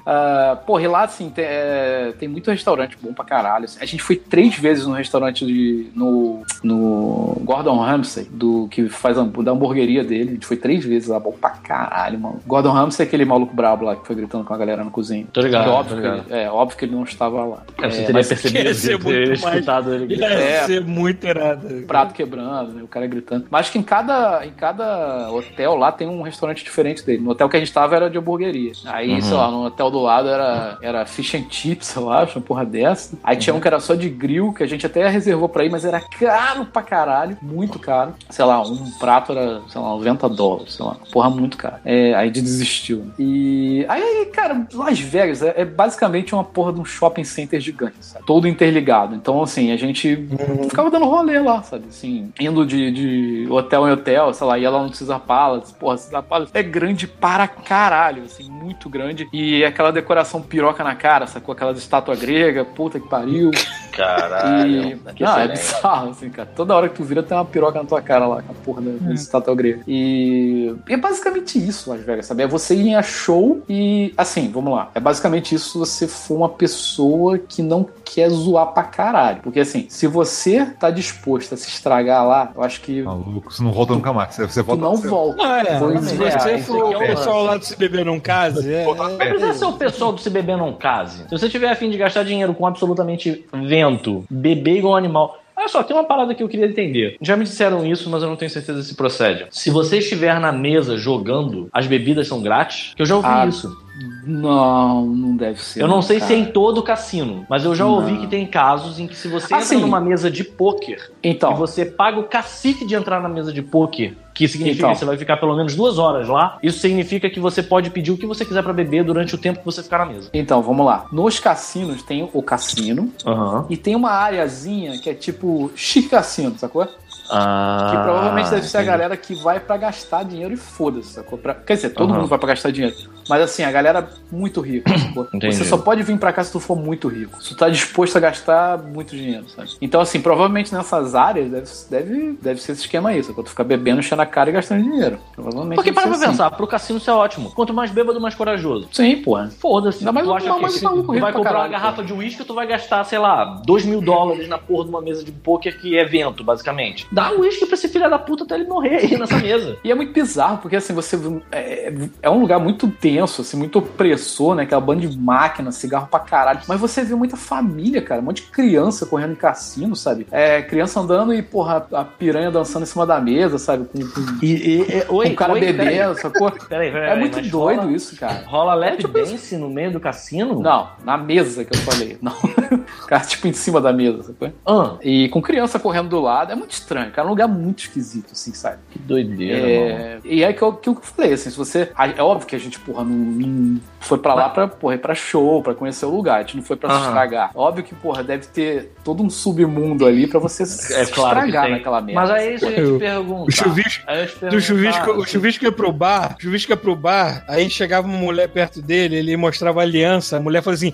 [0.06, 3.66] Ah, porra, e lá, assim, tem, é, tem muito restaurante bom pra caralho.
[3.82, 9.18] A gente foi três vezes no restaurante de, no, no Gordon Ramsay, do, que faz
[9.18, 10.30] a, da hamburgueria dele.
[10.30, 12.40] A gente foi três vezes lá, bom pra caralho, mano.
[12.46, 15.26] Gordon Ramsay é aquele maluco brabo lá que foi gritando com a galera na cozinha.
[15.34, 16.26] Tô ligado, É óbvio, tô que, ligado.
[16.32, 17.58] ele- é óbvio que ele não estava lá.
[17.78, 20.16] Cara, você É, teria percebido, ser muito mais- escutado ele.
[20.16, 20.64] Ia É.
[20.66, 21.68] ser muito irado.
[21.88, 23.46] prato quebrando, né, o cara gritando.
[23.50, 27.22] Mas acho que em cada, em cada hotel lá tem um restaurante diferente dele.
[27.24, 28.72] No hotel que a gente tava era de hamburgueria.
[28.86, 32.46] Aí, sei lá, no hotel do lado era, era fish and chips, eu acho, uma
[32.46, 33.18] porra dessa.
[33.24, 35.72] Aí tinha um que era só de grill, que a gente até reservou pra ir,
[35.72, 38.14] mas era caro pra caralho, muito caro.
[38.30, 41.78] Sei lá, um prato era, sei lá, 90 dólares, sei lá, porra muito caro.
[41.84, 43.12] É, aí gente desistiu.
[43.18, 47.96] E aí, cara, Las Vegas é, é basicamente uma porra de um shopping center gigante,
[48.02, 48.26] sabe?
[48.26, 49.16] Todo interligado.
[49.16, 50.28] Então, assim, a gente
[50.64, 51.86] ficava dando rolê lá, sabe?
[51.90, 55.74] Assim, indo de, de hotel em hotel, sei lá, ia lá no Caesar Palace.
[55.74, 59.28] Porra, Caesar Palace é grande para caralho, assim, muito grande.
[59.32, 61.54] E aquela decoração piroca na cara, sacou?
[61.54, 63.52] Aquelas estátua grega, puta que pariu.
[63.92, 65.00] Caralho.
[65.08, 65.14] E...
[65.14, 66.50] que Não, é bizarro, assim, cara.
[66.56, 68.82] Toda hora que tu vira tem uma piroca na tua cara lá, com a porra
[68.82, 69.82] da, da estátua grega.
[69.88, 70.76] E...
[70.88, 72.44] e é basicamente isso, Las Vegas, sabe?
[72.44, 74.90] É você ir a show e, assim, vamos lá.
[74.94, 79.42] É basicamente isso se você for uma pessoa que não quer zoar pra caralho.
[79.42, 83.64] Porque, assim, se você tá disposto a se estragar lá, eu acho que Maluco, você
[83.64, 84.36] não volta nunca mais.
[84.36, 84.82] Você, você tu volta.
[84.82, 85.38] não volta.
[85.38, 88.20] Não, é, Pois se é, você aí for o pessoal lá do Se Beber Não
[88.20, 88.86] Case, é,
[89.18, 91.24] Mas esse é o pessoal do Se Beber Não Case.
[91.24, 95.38] Se você tiver afim de gastar dinheiro com absolutamente vento, beber igual um animal.
[95.58, 97.16] Olha só, tem uma parada que eu queria entender.
[97.22, 99.46] Já me disseram isso, mas eu não tenho certeza se procede.
[99.52, 102.94] Se você estiver na mesa jogando, as bebidas são grátis?
[102.96, 103.85] Que eu já ouvi Ah, isso.
[104.26, 105.82] Não, não deve ser.
[105.82, 106.28] Eu não sei cara.
[106.28, 108.22] se é em todo cassino, mas eu já ouvi Não.
[108.22, 111.56] que tem casos em que se você Ah, entra numa mesa de pôquer e Então,
[111.56, 114.92] você paga o cacife de entrar na mesa de pôquer, que significa Então.
[114.92, 118.12] que você vai ficar pelo menos duas horas lá, isso significa que você pode pedir
[118.12, 120.30] o que você quiser pra beber durante o tempo que você ficar na mesa.
[120.34, 121.06] então, vamos lá.
[121.12, 123.66] Nos cassinos tem o cassino Aham.
[123.70, 126.88] e tem uma areazinha que é tipo chique cassino, sacou?
[127.30, 131.38] Ah, Que provavelmente deve ser a galera que vai pra gastar dinheiro e foda-se, sacou?
[131.38, 132.20] Pra- Quer dizer, todo Aham.
[132.20, 132.96] mundo vai pra gastar dinheiro.
[133.28, 135.28] Mas assim, a galera muito rica, sacou?
[135.34, 135.56] Entendi.
[135.56, 137.42] Você só pode vir pra cá se tu for muito rico.
[137.42, 139.70] Se tu tá disposto a gastar muito dinheiro, sabe?
[139.82, 143.44] Então, assim, provavelmente nessas áreas deve, deve, deve ser esse esquema aí, sacou?
[143.44, 145.18] Tu ficar bebendo, enchendo a cara e gastando dinheiro.
[145.34, 146.26] Provavelmente Porque para pra assim.
[146.28, 147.52] pensar, pro cassino isso é ótimo.
[147.52, 148.88] Quanto mais bêbado, mais corajoso.
[148.92, 149.50] Sim, porra.
[149.60, 150.00] Foda-se.
[150.00, 152.14] Ainda mais tu acha mais que maluco tu vai pra comprar caralho, uma garrafa de
[152.14, 155.32] uísque tu vai gastar, sei lá, 2 mil dólares na porra de uma mesa de
[155.32, 157.08] pôquer que é evento, basicamente.
[157.16, 159.78] Dá um uísque pra esse filho da puta até ele morrer aí nessa mesa.
[159.86, 161.18] E é muito bizarro, porque assim, você.
[161.52, 164.64] É, é um lugar muito tenso, assim, muito opressor, né?
[164.64, 166.60] Aquela banda de máquina, cigarro pra caralho.
[166.68, 168.20] Mas você vê muita família, cara.
[168.20, 170.28] Um monte de criança correndo em cassino, sabe?
[170.32, 173.86] É, criança andando e, porra, a piranha dançando em cima da mesa, sabe?
[173.86, 176.52] Com, com, E, e, e- oi, com o cara oi, bebendo, sacou?
[176.68, 178.44] Peraí, peraí, É muito doido rola, isso, cara.
[178.46, 180.60] Rola lap tipo dance no meio do cassino?
[180.60, 182.18] Não, na mesa que eu falei.
[182.22, 182.34] Não.
[183.08, 184.52] cara, tipo, em cima da mesa, sacou?
[184.66, 186.52] Ah, E com criança correndo do lado.
[186.52, 187.26] É muito estranho, cara.
[187.26, 188.78] É um lugar muito esquisito, assim, sabe?
[188.92, 189.70] que doideira, mano.
[189.70, 191.92] É, e é que eu, que eu falei, assim, se você.
[192.16, 195.16] É óbvio que a gente, porra, não, não foi pra lá pra, porra, ir pra
[195.16, 196.38] show, pra conhecer o lugar.
[196.38, 197.08] A gente não foi pra se Aham.
[197.08, 197.52] estragar.
[197.56, 201.48] Óbvio que, porra, deve ter todo um submundo ali pra você se É claro que
[201.48, 202.22] estragar naquela merda.
[202.22, 203.44] Mas aí isso eu te perguntar.
[203.44, 206.96] O chuvisco, do perguntar, chuvisco, o assim, chuvisco ia pro bar, o chuvisco ia pro
[206.96, 210.94] bar, aí chegava uma mulher perto dele, ele mostrava a aliança, a mulher falou assim.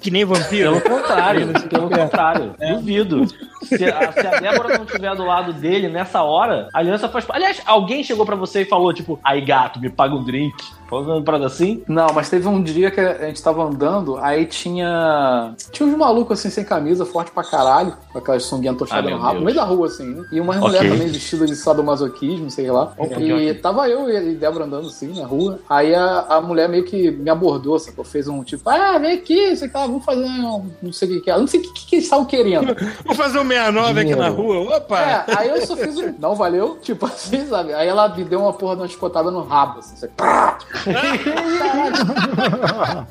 [0.00, 0.80] Que nem vampiro.
[0.80, 1.98] Pelo contrário, pelo que é.
[1.98, 2.54] contrário.
[2.74, 3.26] Duvido.
[3.64, 7.26] Se a, se a Débora não estiver do lado dele nessa hora, a aliança faz.
[7.28, 10.54] Aliás, alguém chegou pra você e falou, tipo, aí gato, me paga um drink.
[10.90, 11.82] Uma parada assim?
[11.86, 15.52] Não, mas teve um dia que a gente tava andando, aí tinha.
[15.70, 19.16] Tinha uns malucos assim sem camisa, forte pra caralho, com aquelas sunguinhas Ah, tochadas meu
[19.18, 20.24] no rabo, no meio da rua, assim, né?
[20.32, 20.68] E umas Ok.
[20.68, 22.92] mulheres também vestidas de sadomasoquismo, sei lá.
[22.98, 23.54] E ok.
[23.54, 25.58] tava eu e Débora andando assim na rua.
[25.68, 28.04] Aí a, a mulher meio que me abordou, sacou?
[28.04, 30.70] Fez um tipo, ah, vem aqui, sei lá, vamos fazer um.
[30.82, 31.38] Não sei o que que é.
[31.38, 32.76] Não sei o que, que, que eles estavam querendo.
[33.04, 34.76] Vou fazer um 69 aqui na rua.
[34.76, 35.00] Opa!
[35.00, 36.14] É, aí eu só fiz um.
[36.18, 36.78] Não valeu?
[36.82, 37.72] Tipo assim, sabe?
[37.74, 40.12] Aí ela me deu uma porra de uma chicotada no rabo, assim, sabe?
[40.16, 40.58] Pá!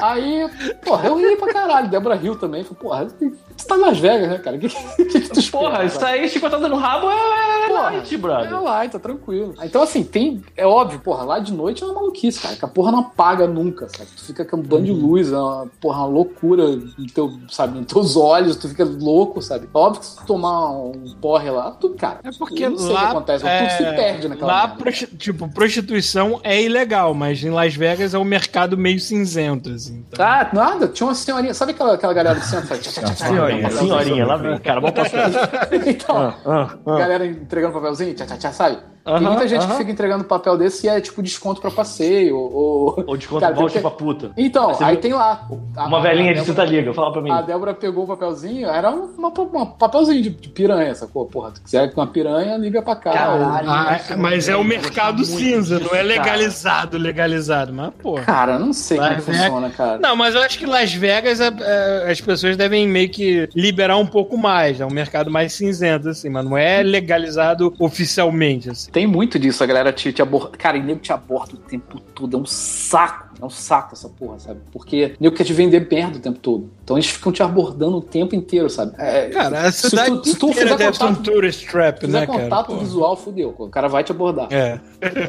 [0.00, 0.48] Aí,
[0.84, 1.88] porra, eu ri pra caralho.
[1.88, 2.64] Débora riu também.
[2.64, 3.08] Falei, porra,
[3.56, 4.58] você tá em Las Vegas, né, cara?
[4.58, 8.18] Que, que, que tu espera, Porra, isso aí, chicotada no rabo é Porra, light, É
[8.18, 8.62] brother.
[8.62, 9.54] lá, tá tranquilo.
[9.62, 10.42] Então, assim, tem.
[10.56, 12.56] É óbvio, porra, lá de noite é uma maluquice, cara.
[12.56, 14.10] Que a porra não apaga nunca, sabe?
[14.16, 17.78] Tu fica com um bando de luz, é uma, porra, uma loucura no teu, sabe,
[17.78, 19.68] nos teus olhos, tu fica louco, sabe?
[19.72, 22.20] Óbvio que se tu tomar um porre lá, tu, cara.
[22.22, 25.06] É porque não sei o que lá, acontece, mas tudo se perde naquela Lá, prosti-
[25.16, 30.04] tipo, prostituição é ilegal, mas em Las Vegas é um mercado meio cinzento, assim.
[30.08, 30.24] Então...
[30.24, 31.54] Ah, nada, tinha uma senhorinha.
[31.54, 32.74] Sabe aquela, aquela galera do centro?
[33.46, 35.30] Senhorinha, senhorinha, lá vem, cara, vamos passar.
[35.86, 36.98] então, Ah, ah.
[36.98, 38.78] galera entregando papelzinho, tchá, tchá, tchá, sabe?
[39.04, 39.70] Tem Aham, muita gente aham.
[39.72, 42.38] que fica entregando papel desse e é tipo desconto pra passeio.
[42.38, 43.04] Ou...
[43.06, 44.30] Ou desconto Cara, voucher tem- pra puta.
[44.34, 45.00] Então, Você aí viu?
[45.02, 45.46] tem lá.
[45.76, 47.30] a- Uma velhinha de cita liga, fala pra mim.
[47.30, 49.08] A Débora pegou o papelzinho, era um
[49.78, 51.26] papelzinho de, de piranha, sacou?
[51.26, 53.12] Porra, tu quiser com uma piranha, liga pra cá.
[53.12, 53.68] Caralho.
[53.70, 58.22] Ah, é mas é o mercado cinza, não é legalizado, legalizado, mas porra.
[58.24, 59.98] Cara, não sei como é que Las Vegas- funciona, cara.
[59.98, 63.98] Não, mas eu acho que Las Vegas é- é, as pessoas devem meio que liberar
[63.98, 68.93] um pouco mais, é um mercado mais cinzento, assim, mas não é legalizado oficialmente, assim.
[68.94, 70.56] Tem muito disso, a galera te, te aborda.
[70.56, 72.36] Cara, e nego te aborda o tempo todo.
[72.36, 73.33] É um saco.
[73.40, 74.60] É um saco essa porra, sabe?
[74.72, 76.70] Porque nego quer te vender merda o tempo todo.
[76.82, 78.94] Então eles ficam te abordando o tempo inteiro, sabe?
[78.98, 82.20] É, Cara, a se cidade tu, se tu fizer ser um contato, tourist trap, fizer
[82.20, 82.42] né, cara?
[82.42, 82.76] contato Pô.
[82.76, 83.54] visual, fudeu.
[83.58, 84.48] O cara vai te abordar.
[84.50, 84.80] É.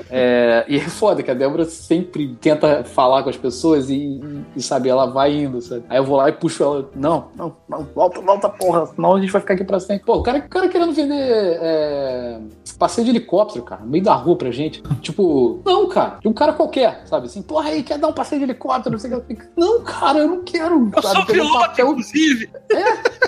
[0.09, 4.21] É, e é foda que a Débora sempre tenta falar com as pessoas e,
[4.55, 5.83] e, sabe, ela vai indo, sabe?
[5.89, 6.89] Aí eu vou lá e puxo ela.
[6.95, 10.05] Não, não, não, volta, volta, porra, senão a gente vai ficar aqui pra sempre.
[10.05, 12.39] Pô, o cara, o cara querendo vender é,
[12.77, 14.81] passeio de helicóptero, cara, no meio da rua pra gente.
[15.01, 17.27] Tipo, não, cara, de um cara qualquer, sabe?
[17.27, 19.37] Assim, porra, aí quer dar um passeio de helicóptero, não sei o que.
[19.55, 20.91] Não, cara, eu não quero.
[20.95, 21.15] Eu sabe?
[21.15, 22.49] sou Pegar um piloto, papel- inclusive!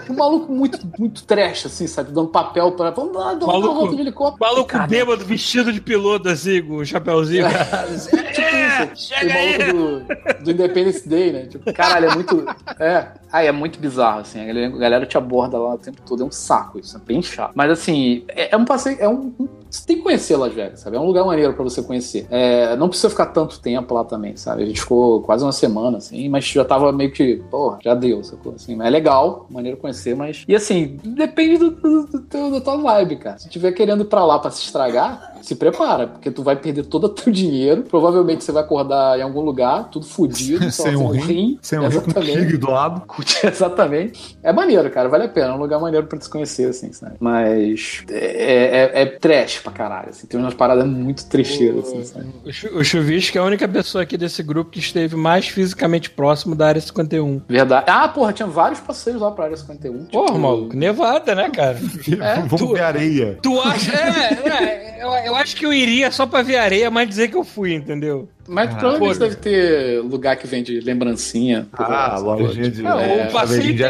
[0.10, 2.12] um maluco muito, muito trash, assim, sabe?
[2.12, 2.92] Dando papel pra.
[2.92, 4.40] Vamos lá, dá uma Maluco- volta de helicóptero.
[4.40, 7.46] Maluco Cara, bêbado vestido de piloto, assim, com o chapéuzinho.
[7.48, 8.48] Tipo
[8.94, 9.14] isso.
[9.14, 10.06] o maluco
[10.38, 11.46] do, do Independence Day, né?
[11.46, 12.46] Tipo, caralho, é muito.
[12.80, 13.08] É.
[13.32, 14.40] Ah, é muito bizarro, assim.
[14.42, 16.24] A galera, a galera te aborda lá o tempo todo.
[16.24, 16.96] É um saco isso.
[16.96, 17.52] É bem chato.
[17.56, 18.98] Mas assim, é, é um passeio.
[19.00, 20.96] É um, um Você tem que conhecer Las Vegas, sabe?
[20.96, 22.26] É um lugar maneiro pra você conhecer.
[22.30, 24.57] É, não precisa ficar tanto tempo lá também, sabe?
[24.58, 28.24] A gente ficou quase uma semana, assim, mas já tava meio que, porra, já deu,
[28.24, 28.54] sacou?
[28.56, 30.44] Assim, é legal, maneiro conhecer, mas.
[30.48, 33.38] E assim, depende do, do, do teu- da tua vibe, cara.
[33.38, 36.86] Se tiver querendo ir pra lá pra se estragar, se prepara, porque tu vai perder
[36.86, 37.84] todo o teu dinheiro.
[37.84, 41.80] Provavelmente você vai acordar em algum lugar, tudo fudido, só sem um sem rim, sem
[41.80, 42.32] um rim Exatamente.
[42.34, 43.02] tigre do lado.
[43.44, 44.38] Exatamente.
[44.44, 45.10] É maneiro, cara.
[45.10, 45.48] Vale a pena.
[45.48, 47.16] É um lugar maneiro pra desconhecer, assim, sabe?
[47.20, 50.28] Mas é, é, é trash pra caralho, assim.
[50.28, 52.26] Tem umas paradas muito trecheiras, assim, sabe?
[52.46, 56.10] O, Chu- o Chuvisco é a única pessoa aqui desse grupo que esteve mais fisicamente
[56.10, 57.42] próximo da área 51.
[57.48, 57.86] Verdade.
[57.90, 59.98] Ah, porra, tinha vários passeios lá pra área 51.
[60.06, 61.78] tipo- Porra, maluco, nevada, né, cara?
[62.48, 63.38] Vamos tu- ver areia.
[63.42, 63.92] Tu acha.
[63.96, 67.38] É, é, eu, eu acho que eu iria só pra ver areia, mas dizer que
[67.38, 68.28] eu fui, entendeu?
[68.48, 71.68] Mas provavelmente deve ter lugar que vende lembrancinha.
[71.74, 73.84] Ah, lojinha de, Não, é, o passeio de.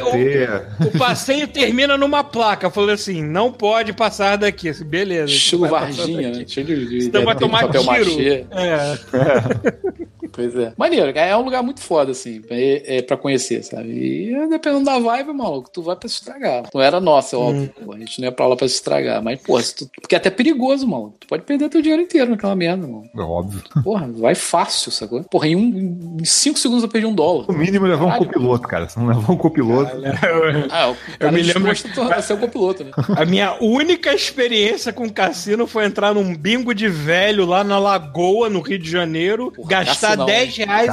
[1.43, 4.69] O termina numa placa, falando assim: não pode passar daqui.
[4.69, 5.31] Assim, beleza.
[5.31, 6.39] Estilo vai passar Varginha, daqui.
[6.39, 6.45] né?
[6.47, 7.85] Cheio de, de, Senão vai tomar tiro.
[7.85, 8.45] machê.
[8.51, 10.07] É.
[10.37, 10.71] Pois é.
[10.77, 11.27] Maneiro, cara.
[11.27, 13.89] É um lugar muito foda, assim, é, é pra conhecer, sabe?
[13.89, 16.63] E é, dependendo da vibe, maluco, tu vai pra se estragar.
[16.73, 17.69] Não era nossa, óbvio.
[17.83, 19.21] pô, A gente não ia pra lá pra se estragar.
[19.21, 21.17] Mas, pô, tu- porque é até perigoso, maluco.
[21.19, 23.09] Tu pode perder teu dinheiro inteiro naquela merda, mano.
[23.15, 23.61] É óbvio.
[23.83, 25.23] Porra, vai fácil, sacou?
[25.23, 27.45] Porra, em, um, em cinco segundos eu perdi um dólar.
[27.47, 28.87] No mínimo levar um copiloto, cara.
[28.87, 29.91] Se não levar um copiloto.
[30.69, 32.91] Ah, o cara me lembro- disposto a ser o copiloto, né?
[33.15, 38.49] A minha única experiência com cassino foi entrar num bingo de velho lá na Lagoa,
[38.49, 40.15] no Rio de Janeiro, Porra, gastar.
[40.27, 40.91] 10 reais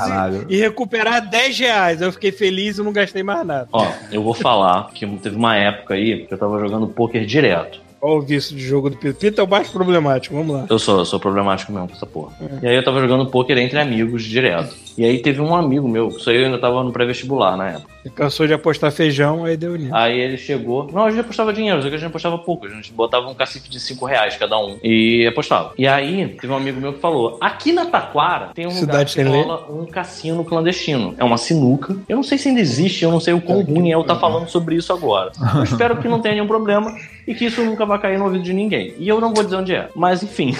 [0.49, 2.01] e, e recuperar 10 reais.
[2.01, 3.69] Eu fiquei feliz e não gastei mais nada.
[3.73, 7.85] Ó, eu vou falar que teve uma época aí que eu tava jogando poker direto.
[8.01, 9.19] Olha o vício de jogo do Pito.
[9.19, 10.67] Pito é o mais problemático, vamos lá.
[10.69, 12.33] Eu sou, eu sou problemático mesmo com essa porra.
[12.63, 14.77] E aí eu tava jogando poker entre amigos direto.
[14.97, 17.95] E aí teve um amigo meu, isso aí eu ainda tava no pré-vestibular na época.
[18.15, 19.95] Cansou de apostar feijão, aí deu nisso.
[19.95, 20.89] Aí ele chegou.
[20.93, 22.67] Não, a gente apostava dinheiro, só que a gente apostava pouco.
[22.67, 25.73] A gente botava um cacife de 5 reais cada um e apostava.
[25.79, 29.05] E aí teve um amigo meu que falou: aqui na Taquara tem um lugar Cidade
[29.07, 29.43] que sem lei.
[29.43, 31.15] rola um cassino clandestino.
[31.17, 31.97] É uma sinuca.
[32.09, 34.17] Eu não sei se ainda existe, eu não sei o quão ruim é eu estar
[34.17, 35.33] falando sobre isso agora.
[35.57, 36.95] Eu espero que não tenha nenhum problema
[37.27, 38.95] e que isso nunca vai cair no ouvido de ninguém.
[38.99, 39.89] E eu não vou dizer onde é.
[39.97, 40.55] Mas enfim.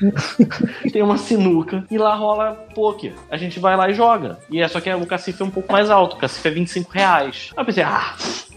[0.92, 3.12] tem uma sinuca e lá rola poker.
[3.30, 4.38] A gente vai lá e joga.
[4.50, 6.16] E é só que o cacife é um pouco mais alto.
[6.16, 7.50] O cacife é 25 reais.
[7.56, 8.14] Aí eu pensei, ah,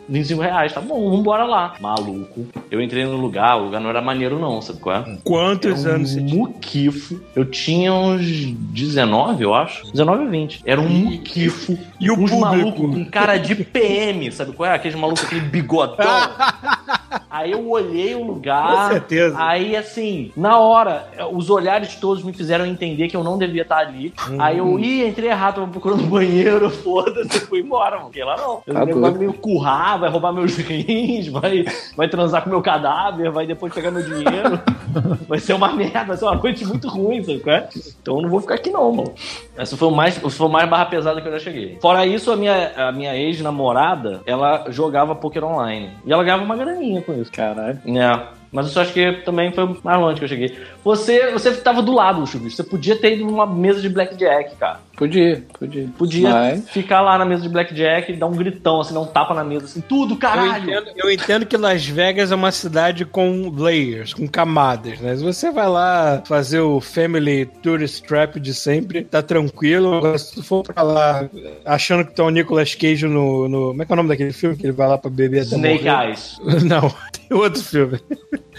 [0.09, 1.75] 25 reais, tá bom, vambora lá.
[1.79, 2.47] Maluco.
[2.71, 5.17] Eu entrei no lugar, o lugar não era maneiro, não, sabe qual é?
[5.23, 7.21] Quantos Era anos um muquifo.
[7.35, 9.91] Eu tinha uns 19, eu acho.
[9.91, 10.63] 19 ou 20.
[10.65, 11.77] Era um muquifo.
[11.99, 12.39] E o uns público?
[12.39, 14.73] malucos com cara de PM, sabe qual é?
[14.73, 16.05] Aqueles malucos, aquele bigodão.
[17.29, 18.87] Aí eu olhei o lugar.
[18.87, 19.35] Com certeza.
[19.37, 23.77] Aí, assim, na hora, os olhares todos me fizeram entender que eu não devia estar
[23.77, 24.13] ali.
[24.29, 24.37] Hum.
[24.39, 28.09] Aí eu ia, entrei errado, tava procurando banheiro, foda-se, fui embora, mano.
[28.09, 28.61] Porque lá não.
[28.61, 33.45] Tá vai me currar, vai roubar meus rins, vai, vai transar com meu cadáver, vai
[33.45, 34.59] depois pegar meu dinheiro.
[35.27, 37.69] vai ser uma merda, vai ser uma noite muito ruim, sabe qual é?
[38.01, 39.13] Então eu não vou ficar aqui não, mano.
[39.55, 41.77] Essa foi o mais, foi o mais barra pesada que eu já cheguei.
[41.81, 45.91] Fora isso, a minha, a minha ex-namorada, ela jogava poker online.
[46.05, 47.31] E ela ganhava uma graninha com isso.
[47.31, 47.79] Caralho.
[47.85, 48.38] É.
[48.51, 50.57] Mas eu só acho que também foi mais longe que eu cheguei.
[50.83, 52.55] Você, você tava do lado, Chuvis.
[52.55, 54.79] Você podia ter ido numa mesa de blackjack, cara.
[54.97, 55.87] Podia, podia.
[55.97, 59.05] Podia Mas- ficar lá na mesa de blackjack e dar um gritão, assim, dar um
[59.05, 60.63] tapa na mesa, assim, tudo, Eu caralho!
[60.63, 65.15] entendo, eu entendo que Las Vegas é uma cidade com layers, com camadas, né?
[65.15, 69.93] Se você vai lá fazer o Family Tourist Trap de sempre, tá tranquilo.
[69.93, 71.29] Agora, se tu for pra lá
[71.65, 74.33] achando que tá o Nicolas Cage no, no- Como é que é o nome daquele
[74.33, 76.07] filme que ele vai lá pra beber até Snake morrer?
[76.09, 76.37] Eyes.
[76.65, 76.91] Não,
[77.31, 77.99] outro filme.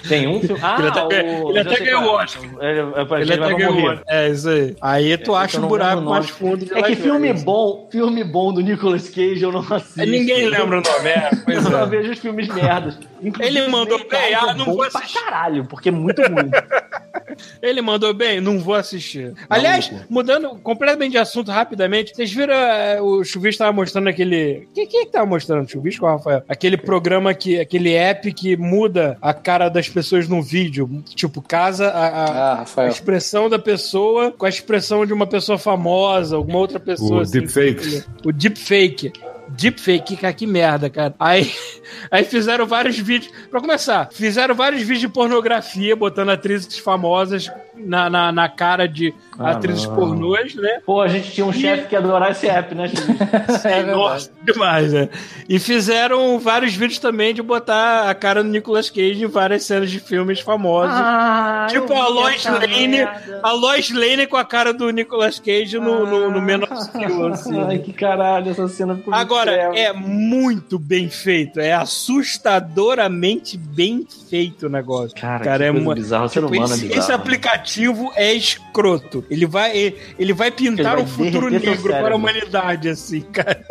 [0.09, 0.61] Tem um filme.
[0.63, 1.51] Ah, Ele até o...
[1.51, 2.23] ele até ganhou o é.
[2.25, 2.43] Oscar.
[2.45, 3.83] Ele, é, é, Ele ele vai até pra morrer.
[3.83, 3.99] ganhou.
[4.09, 4.77] É, isso aí.
[4.81, 8.61] Aí tu É, acha um buraco mais fundo É que filme bom, filme bom do
[8.61, 10.01] Nicolas Cage eu não assisto.
[10.11, 11.87] Ninguém lembra o nome, é, Eu só é.
[11.87, 12.99] vejo os filmes merdas.
[13.23, 15.21] Inclusive, Ele mandou bem, Eyes ah, é não vou pra assistir.
[15.25, 16.51] caralho, porque é muito ruim.
[17.63, 18.41] Ele mandou bem?
[18.41, 19.33] Não vou assistir.
[19.49, 24.69] Aliás, mudando completamente de assunto rapidamente, vocês viram é, o Chuvisco tava mostrando aquele.
[24.75, 25.69] Quem, quem que tava mostrando?
[25.71, 26.43] Chuvisco ou Rafael?
[26.49, 27.59] Aquele programa que.
[27.61, 31.03] aquele app que muda a cara das pessoas no vídeo.
[31.15, 35.59] Tipo, casa a, a- Ah, a expressão da pessoa com a expressão de uma pessoa
[35.59, 37.19] famosa, alguma outra pessoa.
[37.19, 37.41] O assim.
[37.41, 38.05] deepfake.
[38.25, 39.13] O deepfake.
[39.53, 41.13] Deepfake, cara, que merda, cara.
[41.19, 41.51] Aí,
[42.11, 43.33] aí fizeram vários vídeos.
[43.51, 47.51] Pra começar, fizeram vários vídeos de pornografia, botando atrizes famosas
[47.87, 49.95] na, na, na cara de Ah, atrizes não.
[49.97, 50.81] pornôs, né?
[50.85, 53.13] Pô, a gente tinha um chefe que ia adorar esse app, né, Chico?
[53.65, 53.83] É.
[53.85, 55.09] Nossa, demais, né?
[55.49, 59.91] E fizeram vários vídeos também de botar a cara do Nicolas Cage em várias cenas
[59.91, 60.95] de filmes famosos.
[60.95, 63.41] Ah, tipo a Lois Lane, merda.
[63.43, 67.61] a Lois Lane com a cara do Nicolas Cage no, no, no menor estilo, assim.
[67.63, 71.61] Ai, que caralho, essa cena ficou muito Agora, é muito bem feito.
[71.61, 75.15] É assustadoramente bem feito o negócio.
[75.21, 76.25] Cara, Cara, que é coisa uma- bizarra.
[76.25, 77.01] O ser Tipo, humano esse, é bizarro.
[77.03, 77.70] esse aplicativo
[78.17, 79.25] é escroto.
[79.31, 83.65] Ele vai, ele, vai pintar Ele vai um futuro negro para a humanidade, assim, cara.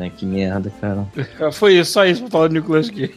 [0.00, 1.06] Ai, que merda, cara.
[1.52, 3.14] Foi isso, só isso pra falar do Nicolas Cage.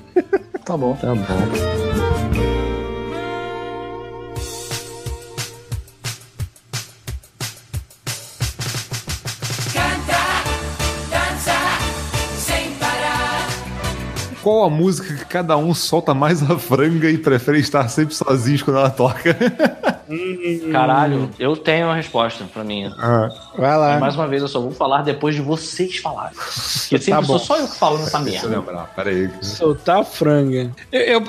[0.65, 0.95] Tá bom.
[0.95, 2.60] Tá bom.
[14.41, 18.63] Qual a música que cada um solta mais a franga e prefere estar sempre sozinhos
[18.63, 19.37] quando ela toca?
[20.71, 22.91] Caralho, eu tenho a resposta pra mim.
[23.57, 23.99] Vai lá.
[23.99, 26.35] Mais uma vez, eu só vou falar depois de vocês falarem.
[26.35, 27.27] Porque sempre Tá bom.
[27.27, 28.65] sou só eu que falo nessa Deixa eu merda.
[28.71, 29.29] lembrar, peraí.
[29.41, 30.71] Soltar a franga.
[30.91, 31.23] Eu, eu-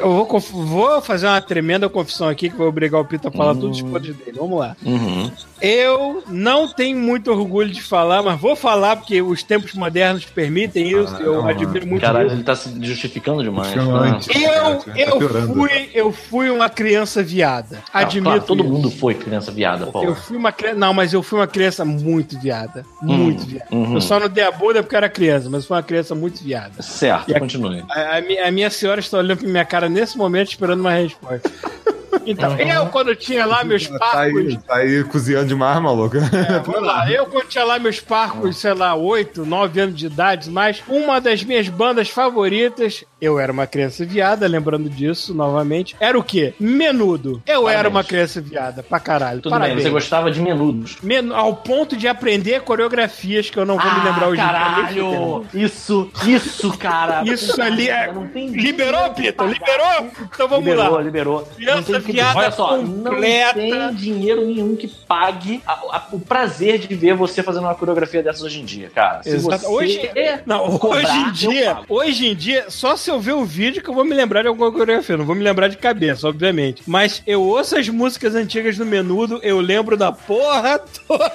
[0.00, 3.52] eu vou, vou fazer uma tremenda confissão aqui que vai obrigar o Pita a falar
[3.52, 3.60] Hum.
[3.60, 4.38] todos os podres dele.
[4.38, 4.76] Vamos lá.
[4.84, 5.30] Uhum.
[5.60, 10.88] Eu não tenho muito orgulho de falar, mas vou falar porque os tempos modernos permitem
[10.88, 11.14] isso.
[11.16, 12.36] Ah, eu não, admiro muito Caralho, isso.
[12.36, 13.72] ele tá se justificando demais.
[13.72, 14.28] Chocante.
[14.42, 15.54] Eu, Tá eu, piorando.
[15.54, 17.78] fui, eu fui uma criança viada.
[17.92, 18.27] Ah, Admito.
[18.34, 18.72] Claro, todo isso.
[18.72, 20.14] mundo foi criança viada, Eu Paulo.
[20.14, 20.76] fui uma criança.
[20.78, 22.84] Não, mas eu fui uma criança muito viada.
[23.02, 23.66] Muito viada.
[23.72, 23.94] uhum.
[23.94, 26.42] Eu só não dei a boda porque eu era criança, mas fui uma criança muito
[26.42, 26.82] viada.
[26.82, 27.84] Certo, E continue.
[27.90, 31.50] A, a a minha senhora está olhando pra minha cara nesse momento esperando uma resposta.
[32.30, 34.36] Então, eu, quando tinha lá meus Tá parcos.
[34.46, 36.16] aí, tá aí cozinhando demais, maluco.
[36.18, 37.10] É, vamos lá.
[37.10, 41.20] Eu, quando tinha lá meus parcos, sei lá, 8, 9 anos de idade, mas uma
[41.20, 46.54] das minhas bandas favoritas, eu era uma criança viada, lembrando disso novamente, era o quê?
[46.60, 47.42] Menudo.
[47.46, 47.78] Eu Parabéns.
[47.78, 49.40] era uma criança viada, pra caralho.
[49.40, 49.76] Tudo Parabéns.
[49.76, 50.98] bem, você gostava de menudos.
[51.02, 55.46] Men- Ao ponto de aprender coreografias que eu não vou me lembrar hoje Ah, caralho!
[55.54, 57.22] Isso, isso, cara!
[57.24, 58.12] Isso ali é.
[58.34, 59.44] Liberou, Pita?
[59.44, 60.10] Liberou?
[60.34, 61.02] Então vamos liberou, lá.
[61.02, 61.48] liberou.
[61.56, 63.58] Criança não viada Olha só, completa.
[63.58, 67.74] não tem dinheiro nenhum que pague a- a- o prazer de ver você fazendo uma
[67.74, 69.22] coreografia dessas hoje em dia, cara.
[69.22, 69.58] Se Exato.
[69.62, 70.10] você Hoje,
[70.46, 73.88] não, cobrar, hoje em dia, hoje em dia, só se eu ver o vídeo que
[73.90, 75.16] eu vou me lembrar de alguma coreografia.
[75.16, 76.82] Não vou me lembrar de cabeça, obviamente.
[76.86, 81.28] Mas eu ouço as músicas antigas do menudo, eu lembro da porra toda.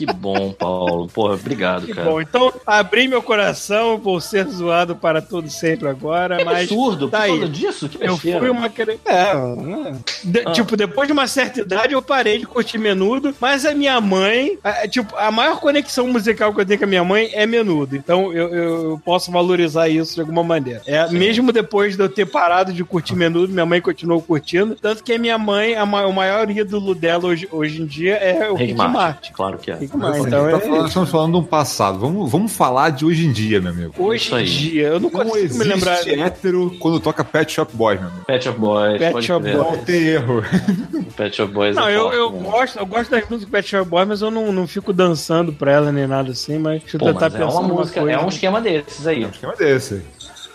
[0.00, 1.08] Que bom, Paulo.
[1.08, 2.08] Porra, obrigado, Que cara.
[2.08, 2.20] bom.
[2.20, 6.58] Então, abri meu coração, vou ser zoado para todo sempre agora, Que mas.
[6.70, 7.30] absurdo, tá por aí.
[7.32, 7.88] causa disso?
[7.88, 8.70] Que Eu fui uma
[9.04, 9.96] É, né?
[10.24, 10.52] De- Ah.
[10.52, 14.58] Tipo, depois de uma certa idade eu parei de curtir menudo, mas a minha mãe,
[14.64, 17.94] a- tipo, a maior conexão musical que eu tenho com a minha mãe é menudo.
[17.94, 20.80] Então eu, eu posso valorizar isso de alguma maneira.
[20.86, 24.74] É, mesmo depois de eu ter parado de curtir menudo, minha mãe continuou curtindo.
[24.76, 28.48] Tanto que a minha mãe, a o maior ídolo dela hoje, hoje em dia é
[28.50, 29.32] o Rick Rick Martin, Martin.
[29.32, 29.76] claro que é.
[29.98, 30.18] Martin.
[30.18, 30.60] Assim, Então tá é.
[30.60, 31.98] falando- nós estamos falando de um passado.
[31.98, 33.94] Vamos, vamos falar de hoje em dia, meu amigo.
[33.98, 36.06] Hoje em dia, eu não Não consigo me lembrar.
[36.08, 38.24] hétero quando toca Pet Shop Boys, meu amigo.
[38.24, 39.42] Pet Shop Boys, Pet Shop.
[39.42, 39.56] Boys.
[39.56, 40.42] Não tem erro.
[41.16, 42.38] Pet Shop Boys Não, é eu, forte, eu né?
[42.50, 45.72] gosto, eu gosto das músicas Pet Shop Boys, mas eu não, não fico dançando pra
[45.72, 48.00] ela nem nada assim, mas deixa eu Pô, tentar mas é pensar uma numa música,
[48.00, 48.16] coisa.
[48.16, 49.22] é um esquema desses aí.
[49.22, 50.02] É um esquema desse.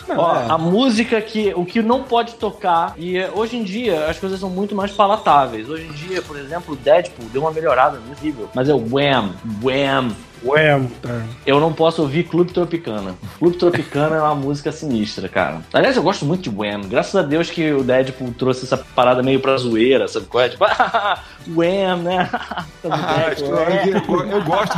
[0.07, 0.45] Não, Ó, é.
[0.49, 4.39] a música que o que não pode tocar e eh, hoje em dia as coisas
[4.39, 5.67] são muito mais palatáveis.
[5.69, 8.77] Hoje em dia, por exemplo, o Deadpool deu uma melhorada no nível, mas é o
[8.77, 9.31] Wham,
[9.63, 10.11] Wham.
[10.43, 11.23] Ué, tá.
[11.45, 13.15] Eu não posso ouvir Clube Tropicana.
[13.39, 15.61] Clube Tropicana é uma música sinistra, cara.
[15.73, 16.81] Aliás, eu gosto muito de Wham.
[16.87, 20.49] Graças a Deus que o Deadpool trouxe essa parada meio pra zoeira, sabe qual é?
[20.49, 20.65] Tipo,
[21.55, 22.29] Wham, né?
[22.87, 23.89] Ah, Deadpool, eu, é.
[23.89, 24.77] eu- eu gosto.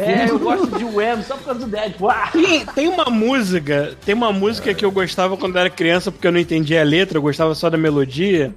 [0.00, 2.10] É, eu gosto de Wham só por causa do Deadpool.
[2.10, 2.28] Ah!
[2.32, 6.26] Tem, tem uma música, tem uma música que eu gostava quando eu era criança, porque
[6.26, 8.52] eu não entendia a letra, eu gostava só da melodia.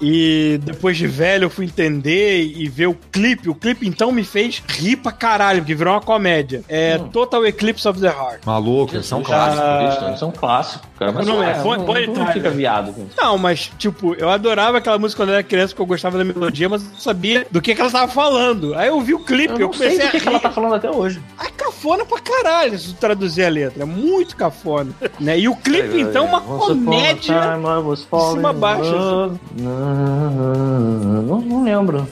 [0.00, 3.48] E depois de velho eu fui entender e ver o clipe.
[3.50, 6.62] O clipe então me fez rir pra caralho, porque virou uma comédia.
[6.68, 8.40] É Total Eclipse of the Heart.
[8.46, 9.62] Maluco, isso é um clássico.
[9.62, 11.12] clássico, isso é um clássico, cara.
[11.12, 12.94] Mas Não é, ué, põe- não, fica viado.
[13.16, 16.24] Não, mas, tipo, eu adorava aquela música quando eu era criança, porque eu gostava da
[16.24, 18.74] melodia, mas eu não sabia do que, que ela tava falando.
[18.74, 20.50] Aí eu vi o clipe, Eu eu, não sei comecei do que, que ela tá
[20.50, 21.20] falando até hoje.
[21.40, 23.82] É cafona pra caralho se traduzir a letra.
[23.82, 24.92] É muito cafona.
[25.18, 25.38] né?
[25.38, 27.34] E o clipe, então, é uma comédia.
[27.34, 27.96] de
[28.32, 29.38] cima a baixo, assim.
[29.62, 32.06] Não, não lembro.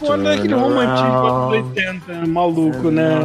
[0.00, 3.18] Cafona daquele romantismo dos anos 80, maluco, né?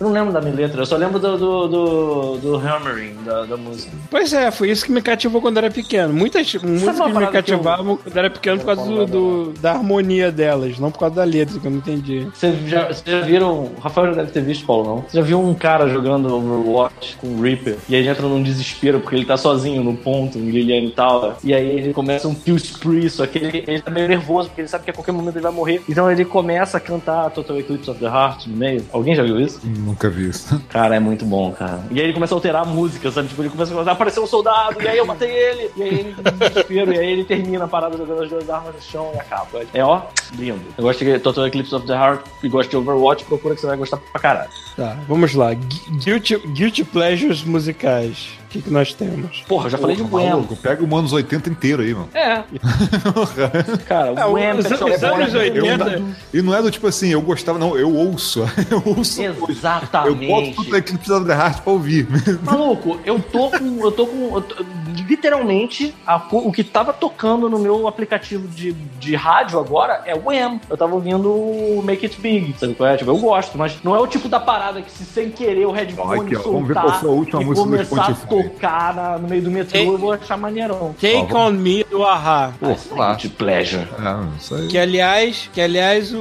[0.00, 3.44] Eu não lembro da minha letra, eu só lembro do, do, do, do hammering da,
[3.44, 3.92] da música.
[4.10, 6.12] Pois é, foi isso que me cativou quando era pequeno.
[6.12, 10.78] Muitas músicas me que eu- cativavam quando era pequeno por causa do, da harmonia delas,
[10.78, 12.26] não por causa da letra, que eu não entendi.
[12.34, 13.64] Vocês já, já viram.
[13.76, 15.04] O Rafael já deve ter visto, Paulo, não?
[15.08, 18.42] Você já viu um cara jogando Overwatch com o Reaper e aí ele entra num
[18.42, 21.32] desespero porque ele tá sozinho no ponto, em Liliane Tower.
[21.44, 24.48] E aí ele começa um kill spree, só só que ele, ele tá meio nervoso,
[24.48, 25.82] porque ele sabe que a qualquer momento ele vai morrer.
[25.88, 28.84] Então ele começa a cantar Total Eclipse of the Heart no meio.
[28.92, 29.60] Alguém já viu isso?
[29.64, 30.60] Nunca vi isso.
[30.68, 31.80] Cara, é muito bom, cara.
[31.90, 33.28] E aí ele começa a alterar a música, sabe?
[33.28, 36.16] Tipo, ele começa a aparecer um soldado, e aí eu matei ele, e aí ele
[36.38, 39.62] desespero, e aí ele termina a parada jogando as duas armas no chão e acaba.
[39.74, 40.02] É ó,
[40.38, 40.60] lindo.
[40.76, 43.66] Eu gosto de Total Eclipse of the Heart e gosto de Overwatch, procura que você
[43.66, 44.50] vai gostar pra caralho.
[44.76, 45.54] Tá, vamos lá.
[45.54, 48.28] Gu- Guilty, guilty Pleasures musicais.
[48.46, 49.42] O que, que nós temos?
[49.48, 50.30] Porra, eu já falei de Porra, Wham.
[50.30, 52.08] maluco, Pega o anos 80 inteiro aí, mano.
[52.14, 52.44] É.
[53.86, 56.02] Cara, É, Wham, os- os anos Boys, 80.
[56.32, 58.44] E não é do tipo assim, eu gostava, não, eu ouço.
[58.70, 59.20] Eu ouço.
[59.22, 60.54] Eu boto Exatamente.
[60.54, 62.06] tudo aquilo que precisa da Heart pra ouvir.
[62.42, 63.80] Maluco, eu tô com.
[63.80, 64.34] Eu tô com.
[64.36, 64.64] eu tô-
[65.02, 70.26] literalmente, a o que tava tocando no meu aplicativo de, de rádio agora é o
[70.26, 70.60] Wham.
[70.68, 72.54] Eu tava ouvindo o Make It Big.
[72.58, 72.96] Sabe qual é?
[72.96, 75.70] Tipo, eu gosto, mas não é o tipo da parada que se sem querer o
[75.72, 78.94] headphone Aqui, ó, soltar vamos ver qual foi a última e música começar a tocar
[78.94, 79.86] na- no meio do metrô, Ei.
[79.88, 80.94] eu vou achar maneirão.
[81.00, 82.52] Take On Me do Ahá.
[82.98, 83.82] Ah, de pleasure.
[83.98, 84.68] É, isso aí.
[84.68, 86.18] Que aliás, que aliás o,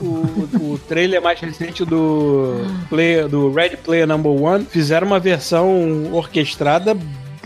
[0.00, 6.12] o, o trailer mais recente do Play, do Red Player Number One fizeram uma versão
[6.12, 6.96] orquestrada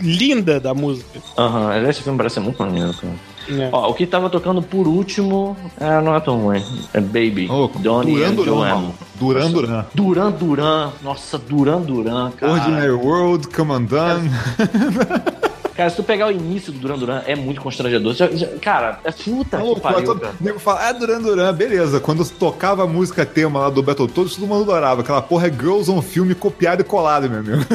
[0.01, 1.19] linda da música.
[1.37, 3.13] Aham, esse filme parece muito maneiro, cara.
[3.49, 3.69] né?
[3.71, 6.63] Ó, o que tava tocando por último é, não é tão ruim.
[6.93, 7.47] É Baby.
[7.49, 8.91] Ô, Donnie Duran Duran.
[9.15, 9.85] Duran Duran.
[9.93, 10.89] Duran Duran.
[11.03, 12.53] Nossa, Duran Duran, cara.
[12.53, 14.29] Ordinary World, Come Undone.
[15.81, 18.13] Cara, se tu pegar o início do Duran Duran, é muito constrangedor.
[18.13, 21.99] Já- já- cara, é puta que Maluco, pariu, todo nego fala, ah, Duran Duran, beleza.
[21.99, 25.01] Quando tocava a música tema lá do Battletoads, todo mundo adorava.
[25.01, 27.65] Aquela porra é Girls on Filme copiado e colado, meu amigo.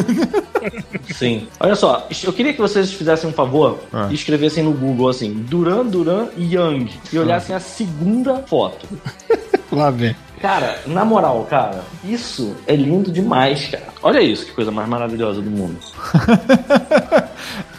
[1.13, 1.49] Sim.
[1.59, 4.07] Olha só, eu queria que vocês fizessem um favor Ah.
[4.09, 6.89] e escrevessem no Google assim, Duran Duran Young.
[7.13, 8.87] E olhassem a segunda foto.
[9.73, 10.15] Lá vem.
[10.41, 13.87] Cara, na moral, cara, isso é lindo demais, cara.
[14.03, 15.77] Olha isso, que coisa mais maravilhosa do mundo.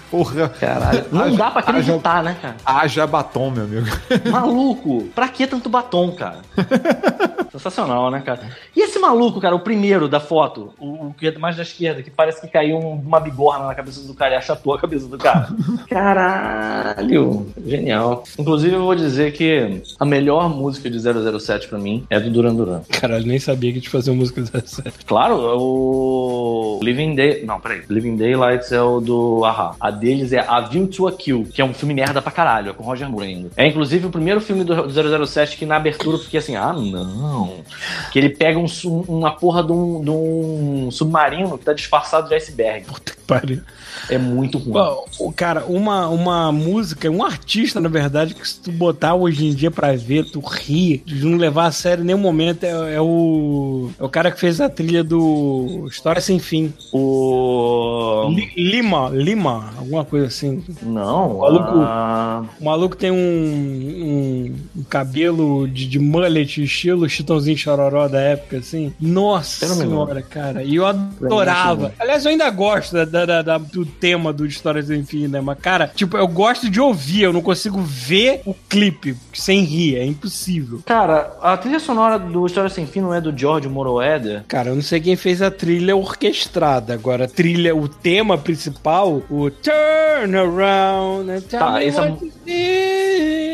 [0.10, 0.50] Porra.
[0.50, 1.06] Caralho.
[1.12, 2.56] Não Haja- dá pra acreditar, né, cara?
[2.66, 3.88] Haja batom, meu amigo.
[4.32, 6.38] Maluco, pra que tanto batom, cara?
[7.52, 8.42] Sensacional, né, cara?
[8.76, 12.04] E esse maluco, cara, o primeiro da foto, o, o que é mais da esquerda,
[12.04, 15.08] que parece que caiu um- uma bigorna na cabeça do cara e achatou a cabeça
[15.08, 15.48] do cara.
[15.90, 18.24] Caralho, genial.
[18.38, 22.54] Inclusive, eu vou dizer que a melhor música de 007 pra mim é do Duran
[22.56, 22.82] Duran.
[23.00, 24.84] Caralho, nem sabia que a gente fazia música dessa.
[25.06, 27.44] Claro, o Living Day.
[27.46, 27.82] Não, peraí.
[27.90, 29.76] Living Daylights é o do Ahá.
[29.80, 32.74] A deles é A View to a Kill, que é um filme merda pra caralho,
[32.74, 33.50] com Roger Moore ainda.
[33.58, 36.74] É inclusive o primeiro filme do do 007 que na abertura eu fiquei assim, ah,
[36.74, 37.64] não.
[38.12, 38.66] Que ele pega um,
[39.08, 42.86] uma porra de um, de um submarino que tá disfarçado de iceberg.
[42.86, 43.62] Puta que pariu.
[44.10, 44.74] É muito ruim.
[44.74, 49.46] Bom, o cara, uma, uma música, um artista, na verdade, que se tu botar hoje
[49.48, 52.96] em dia pra ver, tu ri, de não levar a sério em nenhum momento, é,
[52.96, 53.90] é o.
[54.00, 56.74] É o cara que fez a trilha do História Sem Fim.
[56.94, 58.30] O.
[58.30, 60.64] Li- Lima, Lima, alguma coisa assim.
[60.82, 61.78] Não, Maluco.
[61.80, 68.20] ah, O maluco tem um, um, um cabelo de, de mullet, estilo Chitãozinho Chororó da
[68.20, 68.94] época, assim.
[69.00, 70.64] Nossa senhora, cara.
[70.64, 71.94] E eu adorava.
[72.00, 75.42] Aliás, eu ainda gosto da, da- da- da- do tema do Histórias do Enfim, né?
[75.42, 79.98] Mas, cara, tipo, eu gosto de ouvir, eu não consigo ver o clipe sem rir,
[79.98, 80.82] é impossível.
[80.86, 84.44] Cara, a trilha sonora do História Sem Fim não é do George Moroeder?
[84.48, 86.94] Cara, eu não sei quem fez a trilha orquestrada.
[86.94, 92.34] Agora, a trilha, o tema principal, o Turn Around and Tell Tá, me essa- what.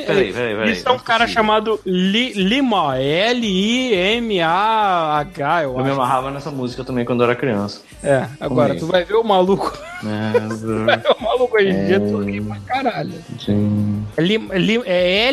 [0.05, 0.71] Peraí, peraí, peraí.
[0.73, 2.97] Isso é um cara chamado Li- Lima,
[4.23, 7.81] L-I-M-A-H, eu Eu me amarrava nessa música também quando eu era criança.
[8.03, 8.85] É, agora Comigo.
[8.85, 9.77] tu vai ver o maluco.
[10.03, 10.31] É,
[10.85, 13.13] Vai ver o maluco hoje em dia, tu ri pra caralho.
[13.39, 14.03] sim.
[14.17, 14.21] É
[14.85, 15.27] É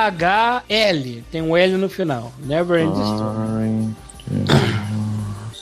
[0.00, 1.24] L-I-M-A-H-L.
[1.32, 2.32] Tem um L no final.
[2.44, 3.88] Never End Story.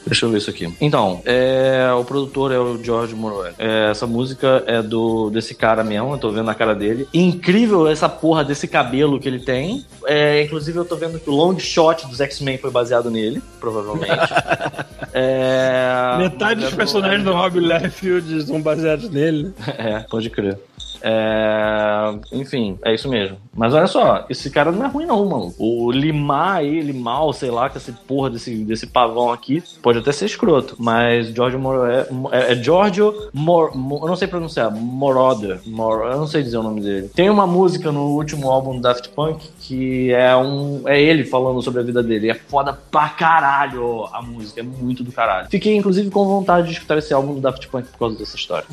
[0.08, 0.72] Deixa eu ver isso aqui.
[0.80, 3.54] Então, é, o produtor é o George Moroder.
[3.58, 7.06] É, essa música é do desse cara mesmo, eu tô vendo a cara dele.
[7.12, 9.84] Incrível essa porra desse cabelo que ele tem.
[10.06, 14.08] É, inclusive, eu tô vendo que o long shot dos X-Men foi baseado nele, provavelmente.
[15.10, 19.52] É, Metade dos personagens do Rob Liefeld são baseados nele.
[19.78, 20.58] É, pode crer.
[21.02, 23.36] É, enfim, é isso mesmo.
[23.54, 25.54] Mas olha só, esse cara não é ruim não, mano.
[25.58, 30.12] O limar ele mal, sei lá, com essa porra desse, desse pavão aqui, pode até
[30.12, 30.76] ser escroto.
[30.78, 35.60] Mas George Moro é, é, é Giorgio Mor, Mo- eu não sei pronunciar, Moroder.
[35.66, 37.08] Mor, eu não sei dizer o nome dele.
[37.14, 41.60] Tem uma música no último álbum do Daft Punk que é um é ele falando
[41.62, 42.30] sobre a vida dele.
[42.30, 45.48] É foda pra caralho a música, é muito do caralho.
[45.50, 48.66] Fiquei inclusive com vontade de escutar esse álbum do Daft Punk por causa dessa história.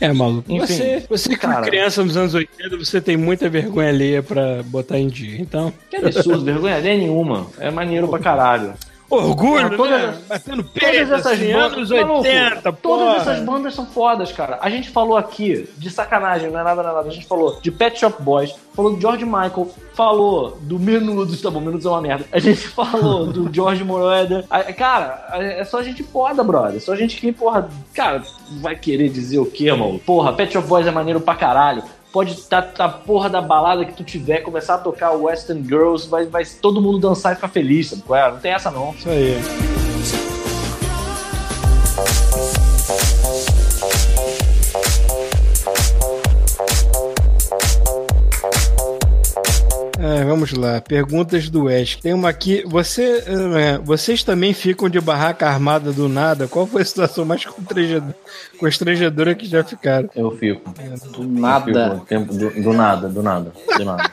[0.00, 0.50] É, maluco.
[0.52, 1.62] Enfim, você, você cara.
[1.62, 5.40] criança nos anos 80, você tem muita vergonha alheia pra botar em dia.
[5.40, 7.46] Então, Que absurdo, vergonha alheia nenhuma.
[7.58, 8.74] É maneiro pra caralho.
[9.10, 10.18] Orgulho, Todas- né?
[10.28, 14.58] Batendo Todas essas assim, bandas, anos maluco, 80, Todas essas bandas são fodas, cara.
[14.60, 17.08] A gente falou aqui, de sacanagem, não é nada, não é nada.
[17.08, 21.50] A gente falou de Pet Shop Boys, falou do George Michael, falou do Menudos, tá
[21.50, 22.24] bom, Menudos é uma merda.
[22.30, 24.44] A gente falou do George Moroder.
[24.76, 26.80] Cara, é só gente foda, brother.
[26.80, 28.22] Só gente que, porra, cara,
[28.60, 29.98] vai querer dizer o quê, mano?
[29.98, 31.82] Porra, Pet Shop Boys é maneiro pra caralho.
[32.12, 36.08] Pode estar tá, tá porra da balada que tu tiver, começar a tocar Western Girls,
[36.08, 38.02] vai, vai todo mundo dançar e ficar feliz, sabe?
[38.14, 38.30] é?
[38.30, 38.92] Não tem essa não.
[38.92, 39.87] Isso aí.
[50.00, 50.80] É, vamos lá.
[50.80, 51.96] Perguntas do Wes.
[51.96, 52.62] Tem uma aqui.
[52.66, 56.46] Você, é, vocês também ficam de barraca armada do nada?
[56.46, 58.14] Qual foi a situação mais constrangedora,
[58.60, 60.08] constrangedora que já ficaram?
[60.14, 60.72] Eu fico.
[61.12, 61.90] Do nada.
[61.94, 64.10] Fico, tempo- do, do nada, do nada, do nada.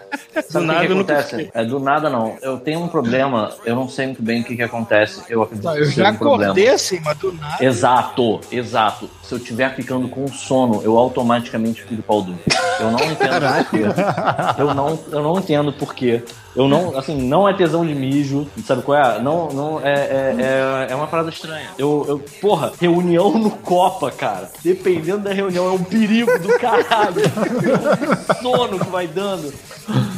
[0.49, 1.51] Sabe o nada que, que acontece?
[1.53, 2.35] É do nada não.
[2.41, 5.21] Eu tenho um problema, eu não sei muito bem o que, que acontece.
[5.29, 6.43] Eu acredito Tá, que eu já um problema.
[6.51, 7.63] acordei assim, mas do nada.
[7.63, 9.09] Exato, exato.
[9.23, 12.37] Se eu estiver ficando com sono, eu automaticamente fico pau duro.
[12.79, 14.57] Eu não entendo.
[14.57, 16.23] Eu não, eu não entendo porquê.
[16.55, 19.19] Eu não, assim, não é tesão de mijo, sabe qual é?
[19.19, 21.69] Não, não, é, é, é, é uma parada estranha.
[21.77, 24.49] Eu, eu, porra, reunião no Copa, cara.
[24.63, 27.21] Dependendo da reunião, é um perigo do caralho.
[27.21, 29.53] É um sono que vai dando.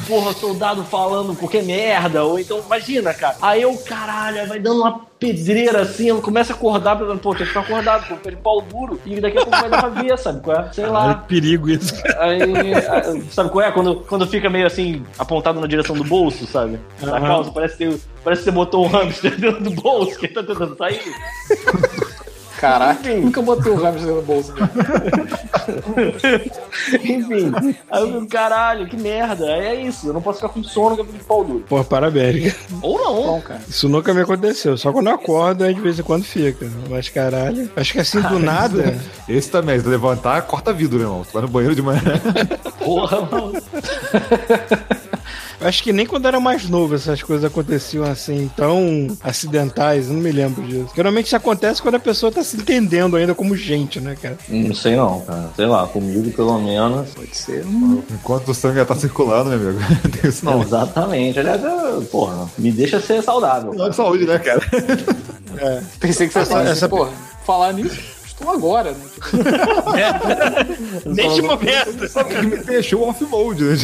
[0.07, 2.23] Porra, soldado falando qualquer merda.
[2.23, 3.35] Ou então, imagina, cara.
[3.41, 7.39] Aí eu, caralho, vai dando uma pedreira assim, eu começo a acordar, pensando, pô, tem
[7.39, 8.99] que ficar acordado, pô, fica de pau duro.
[9.05, 10.71] E daqui a pouco vai dar pra ver, sabe qual é?
[10.71, 11.15] Sei lá.
[11.15, 11.93] que perigo isso.
[12.19, 12.39] Aí,
[13.31, 13.71] sabe qual é?
[13.71, 16.79] Quando, quando fica meio assim, apontado na direção do bolso, sabe?
[17.01, 20.43] Na calça, parece que, parece que você botou um hamster dentro do bolso, que tá
[20.43, 21.01] tentando sair.
[22.59, 24.53] Caraca, nunca botei o hamster no bolso.
[24.53, 24.69] né?
[27.03, 27.51] Enfim,
[27.91, 29.45] aí eu fico, caralho, que merda.
[29.45, 31.65] Aí é isso, eu não posso ficar com sono que eu fico de pau duro.
[31.67, 32.55] Pô, parabéns.
[32.81, 33.15] Ou não.
[33.23, 33.61] Bom, cara.
[33.67, 34.77] Isso nunca me aconteceu.
[34.77, 36.67] Só quando eu acordo, aí de vez em quando fica.
[36.89, 37.69] Mas caralho.
[37.75, 38.97] Acho que assim do nada.
[39.29, 41.23] Esse também, se levantar, corta vidro, né, irmão?
[41.23, 42.01] Tu vai no banheiro de manhã.
[42.83, 43.61] Porra, mano.
[45.59, 50.31] Acho que nem quando era mais novo essas coisas aconteciam assim, tão acidentais, não me
[50.31, 50.89] lembro disso.
[50.95, 54.37] Geralmente isso acontece quando a pessoa tá se entendendo ainda como gente, né, cara?
[54.47, 55.49] Não sei não, cara.
[55.55, 57.09] Sei lá, comigo pelo menos.
[57.09, 57.65] Pode ser.
[58.11, 59.79] Enquanto o sangue já tá circulando, meu amigo.
[60.03, 60.61] Não tem isso não.
[60.61, 61.39] Exatamente.
[61.39, 63.73] Aliás, eu- porra, me deixa ser saudável.
[63.83, 64.61] É saúde, né, cara?
[65.99, 67.09] Pensei que você fosse essa- porra,
[67.47, 68.97] falar nisso, estou agora, né?
[70.99, 72.07] Tipo, Neste momento.
[72.09, 73.77] Sabe o que me deixou off-mode, né?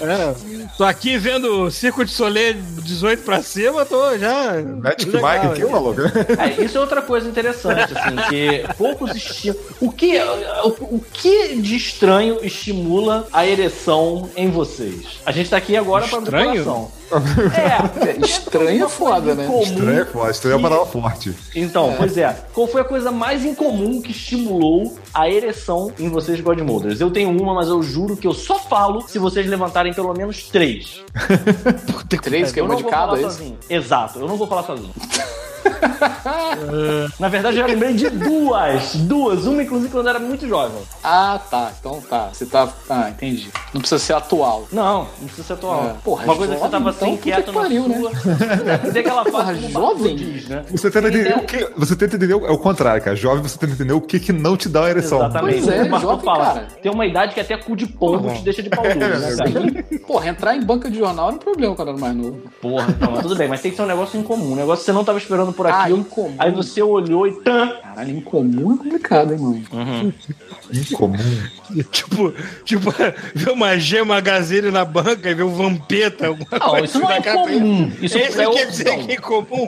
[0.00, 0.34] É,
[0.76, 4.54] tô aqui vendo Circo de Soleil 18 pra cima, tô já.
[4.62, 6.00] Magic legal, Mike aqui, maluco.
[6.38, 9.62] É, isso é outra coisa interessante, assim, que poucos estimulam.
[9.80, 15.20] O que, o, o que de estranho estimula a ereção em vocês?
[15.24, 16.64] A gente tá aqui agora para Estranho?
[16.64, 16.90] coração.
[18.06, 19.48] É, estranho é foda, né?
[19.62, 20.30] Estranho, é foda.
[20.30, 21.32] Estranho é uma palavra forte.
[21.54, 22.36] Então, pois é.
[22.52, 27.00] Qual foi a coisa mais incomum que estimulou a ereção em vocês, Godmothers?
[27.00, 30.48] Eu tenho uma, mas eu juro que eu só falo se vocês levantarem pelo menos
[30.48, 31.02] três.
[32.22, 33.30] Três, que é uma de cada, é isso?
[33.30, 33.58] sozinho.
[33.68, 34.92] Exato, eu não vou falar sozinho.
[37.18, 38.94] Na verdade, eu já lembrei de duas.
[38.96, 39.46] Duas.
[39.46, 40.78] Uma, inclusive, quando eu era muito jovem.
[41.02, 41.72] Ah, tá.
[41.78, 42.30] Então tá.
[42.32, 42.68] Você tá.
[42.88, 43.50] Ah, entendi.
[43.72, 44.66] Não precisa ser atual.
[44.72, 45.84] Não, não precisa ser atual.
[45.86, 45.94] É.
[46.04, 47.96] Porra, Uma coisa que você jovem, tava então, assim, puta quieto que na pariu, né?
[47.98, 48.92] sua.
[48.92, 50.16] Tem aquela Porra, parte do jovem?
[50.16, 50.64] diz, né?
[50.70, 51.70] Você tenta entender o que.
[51.76, 53.16] Você tenta entender o- é o contrário, cara.
[53.16, 55.18] Jovem, você tenta entender o que, que não te dá uma ereção.
[55.18, 55.62] Exatamente.
[55.62, 56.44] Pois é, o Marco jovem, fala.
[56.46, 56.66] cara.
[56.82, 59.98] Tem uma idade que até cu de pombo te deixa de pau duro, né, cara?
[60.06, 62.40] Porra, entrar em banca de jornal era um problema quando eu era mais novo.
[62.60, 64.52] Porra, então, mas tudo bem, mas tem que ser um negócio incomum.
[64.52, 65.98] Um negócio que você não tava esperando por Ah, aquilo.
[65.98, 66.34] incomum.
[66.38, 67.68] aí você olhou e tan.
[67.82, 70.14] Caralho, incomum é complicado, hein, mano?
[70.72, 71.16] Incomum.
[71.90, 72.32] Tipo,
[72.64, 72.94] tipo,
[73.34, 76.28] ver uma gema gazelle na banca e ver um vampeta.
[76.28, 77.92] Não, coisa isso não é incomum.
[78.00, 79.66] Isso Esse é quer dizer que é incomum.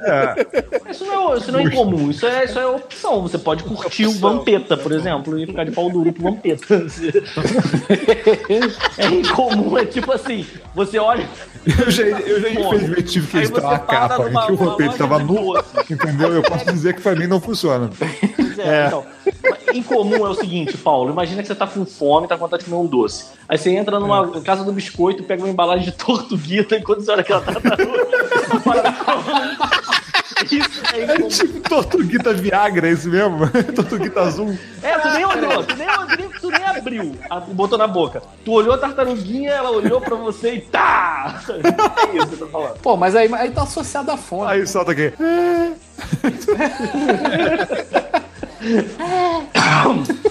[0.91, 3.23] Isso não é, isso não é incomum, isso é, isso é opção.
[3.23, 6.67] Você pode curtir o Vampeta, por exemplo, e ficar de pau duro pro Vampeta.
[8.99, 11.29] é incomum, é tipo assim, você olha.
[11.67, 15.53] Eu já, eu já infelizmente tive que editar uma capa que o loja tava nu.
[15.91, 16.33] Entendeu?
[16.35, 17.91] Eu posso dizer que pra mim não funciona.
[17.99, 19.05] Pois é, então.
[19.43, 21.11] Mas Incomum é o seguinte, Paulo.
[21.11, 23.27] Imagina que você tá com fome, tá com vontade de comer um doce.
[23.49, 27.11] Aí você entra numa casa do biscoito, pega uma embalagem de tortuguita e quando você
[27.11, 28.09] olha aquela tartaruga.
[30.45, 31.29] Isso é incomum.
[31.29, 33.49] Tipo, Tortuguita Viagra, é isso mesmo?
[33.75, 34.57] Tortuguita azul.
[34.83, 37.87] É, tu nem olhou, tu nem, tu nem, tu nem abriu a- e botou na
[37.87, 38.23] boca.
[38.45, 41.41] Tu olhou a tartaruguinha, ela olhou pra você e tá!
[41.49, 42.79] É isso que eu tô falando.
[42.81, 44.51] Pô, mas aí, aí tá associado à fome.
[44.51, 45.13] Aí solta aqui.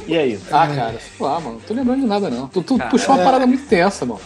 [0.07, 0.39] E aí?
[0.51, 1.53] Ah, cara, sei lá, mano.
[1.55, 2.47] Não tô lembrando de nada, não.
[2.47, 4.19] Tu, tu puxou uma parada muito tensa, mano.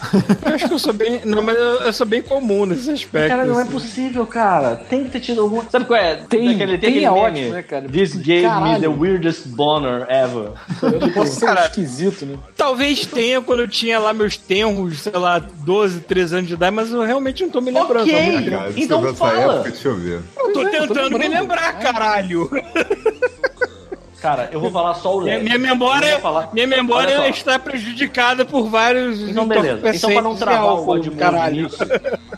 [0.44, 1.20] Eu acho que eu sou bem.
[1.24, 3.28] Não, mas eu, eu sou bem comum nesse aspecto.
[3.28, 3.72] Cara, não é assim.
[3.72, 4.76] possível, cara.
[4.76, 5.64] Tem que ter tido alguma.
[5.70, 6.16] Sabe qual é?
[6.28, 7.88] Tem, aquele, tem, aquele é ótimo, né, cara?
[7.88, 8.80] This gave me Caralho.
[8.80, 10.50] the weirdest boner ever.
[10.82, 12.36] Eu posso ser Cara, esquisito, né?
[12.56, 16.74] Talvez tenha quando eu tinha lá meus tenros, sei lá, 12, 13 anos de idade,
[16.74, 18.02] mas eu realmente não tô me lembrando.
[18.08, 18.50] Ok.
[18.50, 19.54] Cara, Então fala.
[19.54, 19.70] época?
[19.70, 20.20] Deixa eu ver.
[20.36, 22.48] Eu tô Pois é, eu tô tentando me lembrar, caralho.
[24.22, 25.44] Cara, eu vou falar só o Minha, leve.
[25.46, 29.20] minha memória, falar- minha memória está prejudicada por vários.
[29.28, 29.80] Então, beleza.
[29.92, 31.78] Então, pra não travar o God Mode nisso,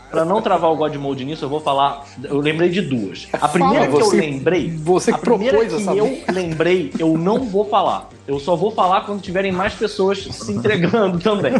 [0.09, 2.03] pra não travar o God Mode nisso, eu vou falar.
[2.23, 3.27] Eu lembrei de duas.
[3.33, 4.69] A primeira Fala, que você- eu lembrei.
[4.71, 6.31] você a primeira que essa eu merda.
[6.33, 8.09] lembrei, eu não vou falar.
[8.27, 11.53] Eu só vou falar quando tiverem mais pessoas se entregando também.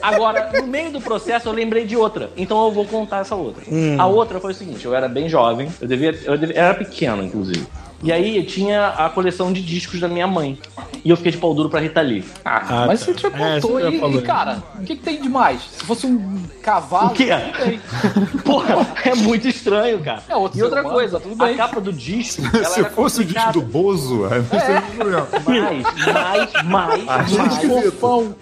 [0.00, 2.30] Agora, no meio do processo, eu lembrei de outra.
[2.36, 3.64] Então eu vou contar essa outra.
[3.98, 6.16] A outra foi o seguinte: eu era bem jovem, eu devia.
[6.24, 7.66] Eu devia- era pequeno, inclusive.
[8.04, 10.58] E aí eu tinha a coleção de discos da minha mãe.
[11.04, 12.24] E eu fiquei de pau duro pra Rita Lee.
[12.44, 13.06] Ah, Mas tá.
[13.12, 15.60] você já É, contou você já e, e, cara, o que, que tem de mais?
[15.62, 17.08] Se fosse um cavalo.
[17.08, 17.28] O quê?
[18.44, 20.22] Porra, é muito estranho, cara.
[20.28, 21.54] É outro e outra humano, coisa, tá tudo bem.
[21.54, 22.42] a capa do disco.
[22.54, 24.78] ela Se era fosse o disco do Bozo, aí não seria
[25.22, 25.70] um problema.
[26.12, 27.90] Mais, mais, mais, Acho mais.
[27.90, 28.34] Fofão.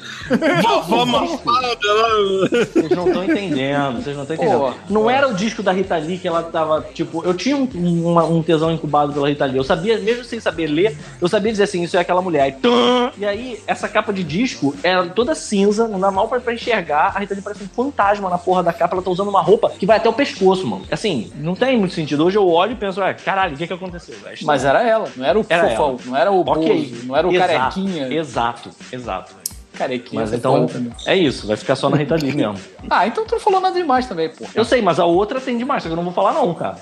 [0.63, 2.49] Vovó Mafalda lá.
[2.51, 4.59] Vocês não estão entendendo, vocês não estão entendendo.
[4.59, 7.69] Pô, não era o disco da Rita Lee que ela tava, tipo, eu tinha um,
[8.11, 9.52] uma- um tesão incubado pela Rita Lee.
[9.59, 12.49] Eu sabia, mesmo sem saber ler, eu sabia dizer assim, isso é aquela mulher.
[12.49, 13.11] E, tum!
[13.19, 17.13] e aí, essa capa de disco era toda cinza, não dá mal pra, pra enxergar.
[17.15, 19.71] A Rita Lee parece um fantasma na porra da capa, ela tá usando uma roupa
[19.71, 20.85] que vai até o pescoço, mano.
[20.91, 22.25] Assim, não tem muito sentido.
[22.25, 24.15] Hoje eu olho e penso, ah, caralho, o que que aconteceu?
[24.27, 24.35] É.
[24.43, 25.99] Mas era ela, não era o Era fofão, ela.
[26.07, 26.69] não era o Ok.
[26.91, 28.13] bozo, não era o Exato, carequinha.
[28.15, 29.33] Exato, exato.
[29.75, 30.21] Carequinha.
[30.21, 30.93] Mas você então, também.
[31.07, 32.59] é isso, vai ficar só na Rita Lee mesmo.
[32.91, 34.45] Ah, então tu não falou nada demais também, pô.
[34.55, 36.77] Eu sei, mas a outra tem demais, só que eu não vou falar não, cara.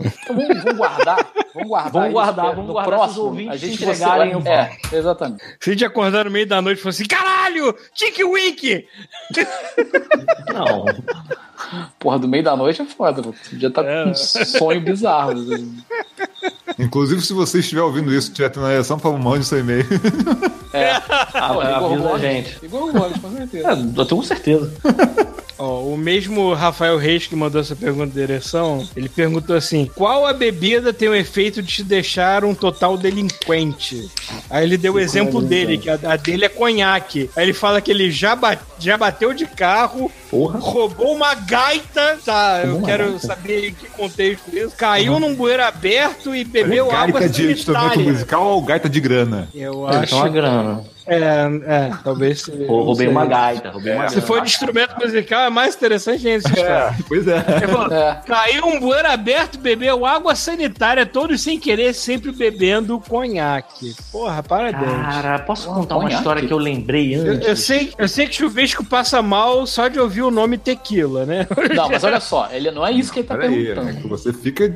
[0.00, 1.26] Então vamos, vamos guardar.
[1.54, 1.92] Vamos guardar.
[1.92, 4.76] Vamos isso, guardar, é vamos guardar se os próximo, ouvintes a gente entregarem, eu É,
[4.92, 5.42] exatamente.
[5.60, 8.86] Se a gente acordar no meio da noite e falar assim: caralho, Tiki Wink!
[10.52, 10.84] Não.
[11.98, 13.22] Porra, do meio da noite é foda,
[13.54, 14.04] já tá É.
[14.04, 15.32] com um sonho bizarro.
[15.32, 15.76] assim.
[16.78, 19.84] Inclusive, se você estiver ouvindo isso estiver tendo a ereção, por favor, mande seu e-mail.
[20.72, 20.90] É.
[20.92, 22.58] A- Pô, avisa a gente.
[22.64, 23.68] Igor Gomes, com certeza.
[23.68, 24.72] É, eu tenho certeza.
[25.58, 30.26] Ó, o mesmo Rafael Reis que mandou essa pergunta de ereção, ele perguntou assim: qual
[30.26, 34.10] a bebida tem o efeito de te deixar um total delinquente?
[34.50, 37.30] Aí ele deu o exemplo dele, que a, a dele é conhaque.
[37.34, 40.58] Aí ele fala que ele já, ba- já bateu de carro, Porra.
[40.58, 42.62] roubou uma gaita, tá?
[42.64, 43.26] Eu uma quero gaita?
[43.26, 44.76] saber em que contexto isso.
[44.76, 49.48] Caiu num bueiro aberto e bebeu água gaita de instrumento musical ou gaita de grana?
[49.54, 50.16] Eu Acho acho.
[50.16, 50.84] uma grana.
[51.06, 51.16] É,
[51.66, 52.42] é, talvez.
[52.66, 56.48] Roubei uma gaita, roubei uma Se for de instrumento musical, é mais interessante ainda essa
[56.60, 56.96] história.
[57.08, 57.36] Pois é.
[57.36, 58.14] É.
[58.26, 63.94] Caiu um bueiro aberto, bebeu água sanitária, todos sem querer, sempre bebendo conhaque.
[64.10, 64.90] Porra, parabéns.
[64.90, 66.14] Cara, posso contar uma conhaque.
[66.16, 67.48] história que eu lembrei Eu, antes?
[67.48, 71.46] eu sei, eu sei que chuvisco passa mal só de ouvir o nome tequila, né?
[71.74, 73.90] Não, mas olha só, ele não é isso que ele tá Peraí, perguntando.
[73.90, 74.74] é que você fica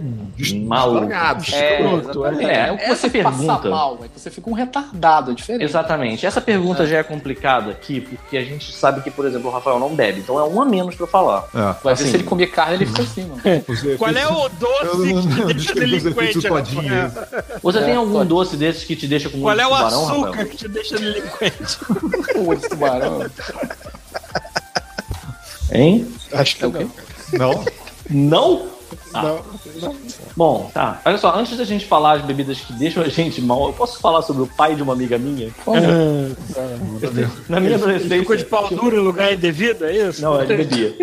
[0.66, 1.11] Maluco.
[1.12, 2.44] É, exatamente.
[2.44, 2.69] é.
[2.69, 5.65] É, o que você passa pergunta- mal, é que você fica um retardado, é diferente.
[5.65, 6.20] Exatamente.
[6.27, 9.79] Essa pergunta já é complicada aqui, porque a gente sabe que, por exemplo, o Rafael
[9.79, 10.21] não bebe.
[10.21, 11.49] Então é um a menos pra eu falar.
[11.55, 11.75] É.
[11.83, 12.05] Vai Assim.
[12.05, 13.41] ver se ele comer carne, ele fica assim, mano.
[13.99, 16.41] Qual é o doce não- que não te deixa delinquente?
[17.63, 18.29] Você É, tem algum pode.
[18.29, 20.47] doce desses que te deixa com Qual é o tubarão, açúcar Rafael?
[20.49, 21.79] que te deixa delinquente?
[22.35, 23.27] Pô, esse tubarão.
[25.73, 26.07] Hein?
[26.33, 26.87] Acho que É o quê?
[27.33, 27.65] Não?
[28.09, 28.67] Não?
[29.15, 29.37] Ah.
[30.41, 31.03] Bom, tá.
[31.05, 34.01] Olha só, antes da gente falar as bebidas que deixam a gente mal, eu posso
[34.01, 35.51] falar sobre o pai de uma amiga minha?
[37.47, 38.19] Na minha adolescência.
[38.21, 40.23] Ficou de pau duro em lugar indevido, é isso?
[40.23, 40.97] Não, ele bebia.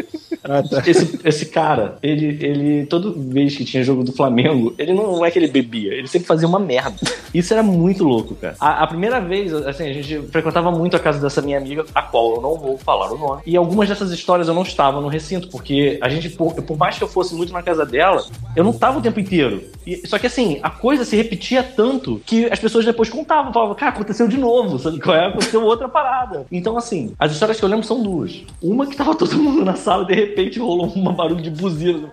[0.48, 0.84] Ah, tá.
[0.86, 5.32] Esse, esse cara, ele, ele, toda vez que tinha jogo do Flamengo, ele não é
[5.32, 6.96] que ele bebia, ele sempre fazia uma merda.
[7.34, 8.56] Isso era muito louco, cara.
[8.60, 12.02] A, a primeira vez, assim, a gente frequentava muito a casa dessa minha amiga, a
[12.02, 13.42] qual eu não vou falar o nome.
[13.46, 16.98] E algumas dessas histórias eu não estava no recinto, porque a gente, por, por mais
[16.98, 18.24] que eu fosse muito na casa dela,
[18.56, 19.62] eu não tava o tempo inteiro.
[19.86, 23.76] E- só que assim, a coisa se repetia tanto que as pessoas depois contavam, falavam,
[23.76, 25.28] cara, aconteceu de novo, sabe qual é?
[25.28, 26.46] Aconteceu outra parada.
[26.52, 28.42] Então, assim, as histórias que eu lembro são duas.
[28.62, 32.10] Uma que tava todo mundo na sala e de repente rolou um barulho de buzina.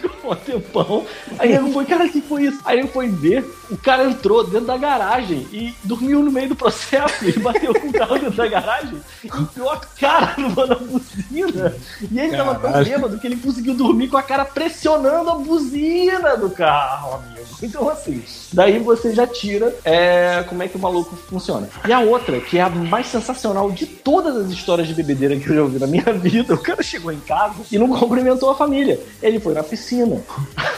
[0.00, 1.06] Ficou um tempão.
[1.38, 2.60] Aí ele foi, cara, que foi isso?
[2.64, 6.56] Aí ele foi ver, o cara entrou dentro da garagem e dormiu no meio do
[6.56, 7.24] processo.
[7.24, 11.76] Ele bateu com o carro dentro da garagem e enfiou a cara numa da buzina.
[12.10, 12.84] E ele tava tão Caralho.
[12.84, 17.44] bêbado que ele conseguiu dormir com a cara pressionando a buzina do carro, amigo.
[17.62, 21.68] Então, assim, daí você já tira é, como é que o maluco funciona.
[21.86, 25.48] E a outra, que é a mais sensacional de todas as histórias de bebedeira que
[25.48, 28.54] eu já ouvi na minha vida, o cara chegou em casa e não cumprimentou a
[28.54, 29.00] família.
[29.22, 30.20] Ele foi na piscina.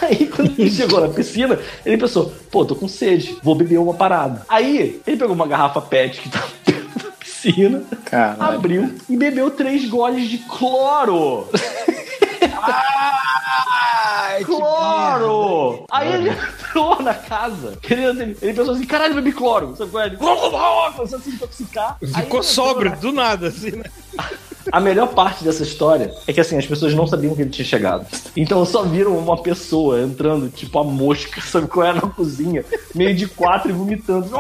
[0.03, 3.95] Aí, quando ele chegou na piscina, ele pensou, pô, tô com sede, vou beber uma
[3.95, 4.45] parada.
[4.49, 8.57] Aí, ele pegou uma garrafa PET que tava perto da piscina, Caralho.
[8.57, 11.49] abriu e bebeu três goles de cloro.
[14.45, 15.85] cloro!
[15.91, 17.79] Aí ele entrou na casa.
[17.89, 19.75] Ele, ele, ele pensou assim: caralho, bebi cloro.
[19.77, 20.07] Sabe qual é?
[20.09, 21.97] Ele começou a se intoxicar.
[22.01, 23.85] Ficou sóbrio, na- do nada, assim, né?
[24.73, 27.65] A melhor parte dessa história é que assim, as pessoas não sabiam que ele tinha
[27.65, 28.07] chegado.
[28.37, 32.65] Então só viram uma pessoa entrando, tipo a mosca, sabe qual é, na cozinha,
[32.95, 34.31] meio de quatro e vomitando.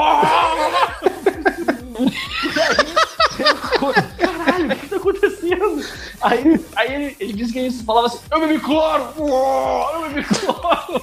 [4.18, 5.84] Caralho, o que tá acontecendo?
[6.20, 9.04] Aí, aí ele, ele disse que ele falava assim: Eu bebi cloro!
[9.16, 11.02] Eu bebi cloro!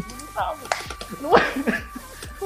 [1.20, 1.82] Não é,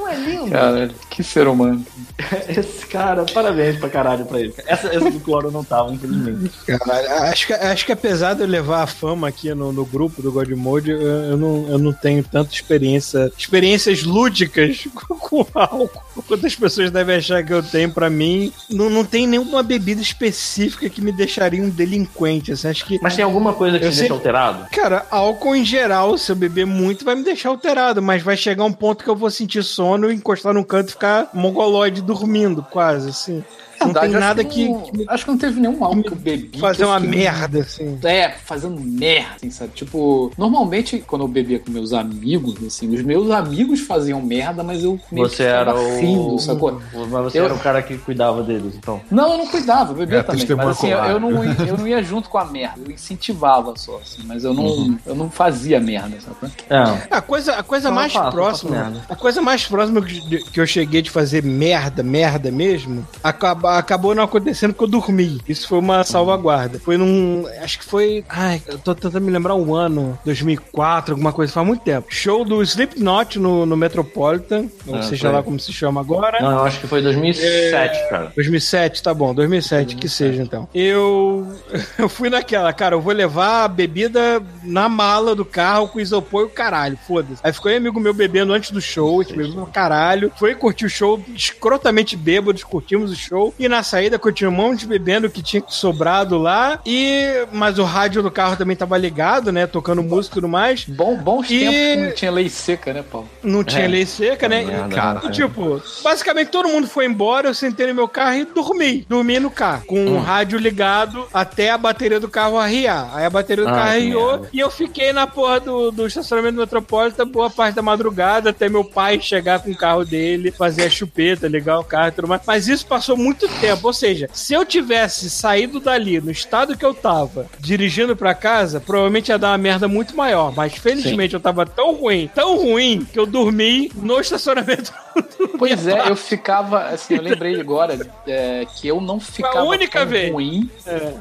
[0.05, 0.51] não é lindo?
[0.51, 1.85] Caralho, que ser humano.
[2.47, 4.53] Esse cara, parabéns pra caralho pra ele.
[4.65, 6.51] Essa, essa do cloro não tava, infelizmente.
[6.65, 10.21] Caralho, acho que, acho que apesar de eu levar a fama aqui no, no grupo
[10.21, 15.45] do God Mode, eu, eu não, eu não tenho tanta experiência, experiências lúdicas com, com
[15.53, 16.04] álcool.
[16.27, 20.01] Quanto as pessoas devem achar que eu tenho, pra mim, não, não tem nenhuma bebida
[20.01, 22.51] específica que me deixaria um delinquente.
[22.51, 24.67] Assim, acho que Mas tem alguma coisa que te deixa alterado?
[24.71, 28.63] Cara, álcool em geral, se eu beber muito, vai me deixar alterado, mas vai chegar
[28.63, 33.09] um ponto que eu vou sentir sono, encostar num canto e ficar mongoloide dormindo, quase,
[33.09, 33.43] assim.
[33.81, 36.11] Não tem nada que, que, não- que me Acho que não teve nenhum álcool que
[36.13, 36.59] eu bebi.
[36.59, 37.99] fazer eu uma fiquei- merda, assim.
[38.03, 39.71] É, fazendo merda, assim, sabe?
[39.73, 44.83] Tipo, normalmente quando eu bebia com meus amigos, assim, os meus amigos faziam merda, mas
[44.83, 45.99] eu meio Você que era o.
[45.99, 46.81] rindo, sacou?
[46.93, 49.01] Mas você Eu- era o cara que cuidava deles, então.
[49.11, 50.45] Não, eu não cuidava, eu bebia É, também.
[50.55, 53.97] Mas assim, eu, não, ia- eu não ia junto com a merda, eu incentivava só,
[54.01, 56.53] assim, mas eu não, eu não fazia merda, sabe?
[56.69, 57.07] É.
[57.15, 60.21] A coisa, a coisa mais faço, próxima, a coisa mais próxima que,
[60.51, 65.41] que eu cheguei de fazer merda, merda mesmo, acaba, acabou não acontecendo porque eu dormi.
[65.47, 66.79] Isso foi uma salvaguarda.
[66.79, 71.31] Foi num, acho que foi, ai, eu tô tentando me lembrar um ano, 2004, alguma
[71.33, 72.07] coisa, faz muito tempo.
[72.09, 75.31] Show do Slipknot no, no Metropolitan, ou Ah, seja foi.
[75.31, 76.39] lá como se chama agora.
[76.41, 78.31] Não, eu acho que foi 2007, cara.
[78.35, 80.67] 2007, tá bom, 2007, que seja então.
[80.73, 81.47] Eu,
[81.97, 86.41] eu fui naquela, cara, eu vou levar a bebida na mala do carro com isopor
[86.43, 87.39] e o caralho, foda-se.
[87.43, 90.53] Aí ficou um amigo meu bebendo antes do show, a gente bebeu pra caralho, foi
[90.55, 95.41] curtir o show, escrotamente bêbados, curtimos o show, e na saída continuamos bebendo o que
[95.41, 100.33] tinha sobrado lá, e mas o rádio do carro também tava ligado, né, tocando música
[100.33, 103.29] e tudo mais, Bom, bons E- tempos que não tinha lei seca, né, Paulo?
[103.43, 103.87] não tinha É.
[103.87, 104.63] lei seca, né?
[104.63, 105.31] Merda, Cara, cara.
[105.33, 109.05] tipo, basicamente todo mundo foi embora, eu sentei no meu carro e dormi.
[109.07, 110.15] Dormi no carro, com Hum.
[110.15, 113.09] o rádio ligado até a bateria do carro arriar.
[113.13, 116.57] Aí a bateria do Ah, carro arriou e eu fiquei na porra do, do estacionamento
[116.57, 120.89] metropolitano boa parte da madrugada até meu pai chegar com o carro dele, fazer a
[120.89, 122.41] chupeta, ligar o carro e tudo mais.
[122.45, 126.85] Mas isso passou muito tempo, ou seja, se eu tivesse saído dali no estado que
[126.85, 130.53] eu tava, dirigindo pra casa, provavelmente ia dar uma merda muito maior.
[130.55, 134.93] Mas felizmente eu tava tão ruim, tão ruim, que eu dormi no estacionamento.
[135.57, 137.97] Pois é, eu ficava, assim, eu lembrei agora
[138.27, 140.29] é, que eu não ficava única tão vez.
[140.29, 140.69] ruim.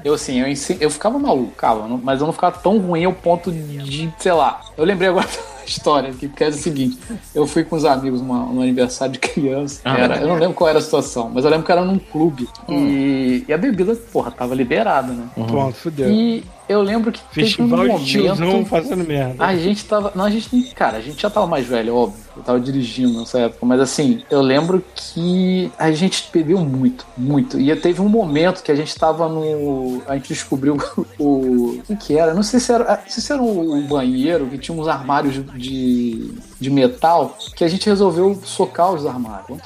[0.05, 0.49] Eu assim, eu,
[0.81, 4.61] eu ficava maluco, calma, mas eu não ficava tão ruim ao ponto de, sei lá.
[4.77, 5.29] Eu lembrei agora
[5.69, 6.99] história aqui, porque era o seguinte:
[7.35, 9.81] eu fui com os amigos no aniversário de criança.
[9.85, 10.23] Ah, era, é.
[10.23, 12.49] eu não lembro qual era a situação, mas eu lembro que era num clube.
[12.69, 15.28] E, e a bebida, porra, tava liberada, né?
[15.35, 16.11] Pronto, fudeu.
[16.11, 18.69] E eu lembro que teve um Festival de tiozão momento.
[18.69, 19.45] fazendo merda.
[19.45, 20.12] A gente tava.
[20.15, 20.74] Não, a gente.
[20.74, 22.24] Cara, a gente já tava mais velho, óbvio.
[22.36, 23.65] Eu tava dirigindo nessa época.
[23.66, 27.61] Mas assim, eu lembro que a gente bebeu muito, muito.
[27.61, 30.03] E teve um momento que a gente tava no.
[30.07, 30.77] A gente descobriu
[31.19, 31.78] o.
[31.78, 32.32] O que, que era?
[32.32, 32.85] Não sei se era.
[32.85, 36.31] Não sei se era um banheiro que tinha uns armários de,
[36.61, 39.59] de metal que a gente resolveu socar os armários.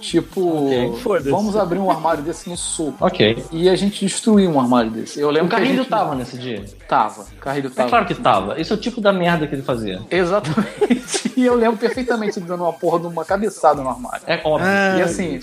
[0.00, 1.30] Tipo, foda-se.
[1.30, 2.94] vamos abrir um armário desse no soco.
[3.00, 3.42] Ok.
[3.50, 5.18] E a gente destruiu um armário desse.
[5.18, 6.62] Eu lembro O que Carrilho gente tava nesse dia.
[6.86, 7.22] Tava.
[7.22, 7.88] O Carrilho É tava.
[7.88, 8.60] claro que tava.
[8.60, 10.02] Isso é o tipo da merda que ele fazia.
[10.10, 11.24] Exatamente.
[11.36, 14.22] E eu lembro perfeitamente ele dando uma porra de uma cabeçada no armário.
[14.24, 14.68] É óbvio.
[14.70, 15.40] Ah, E assim,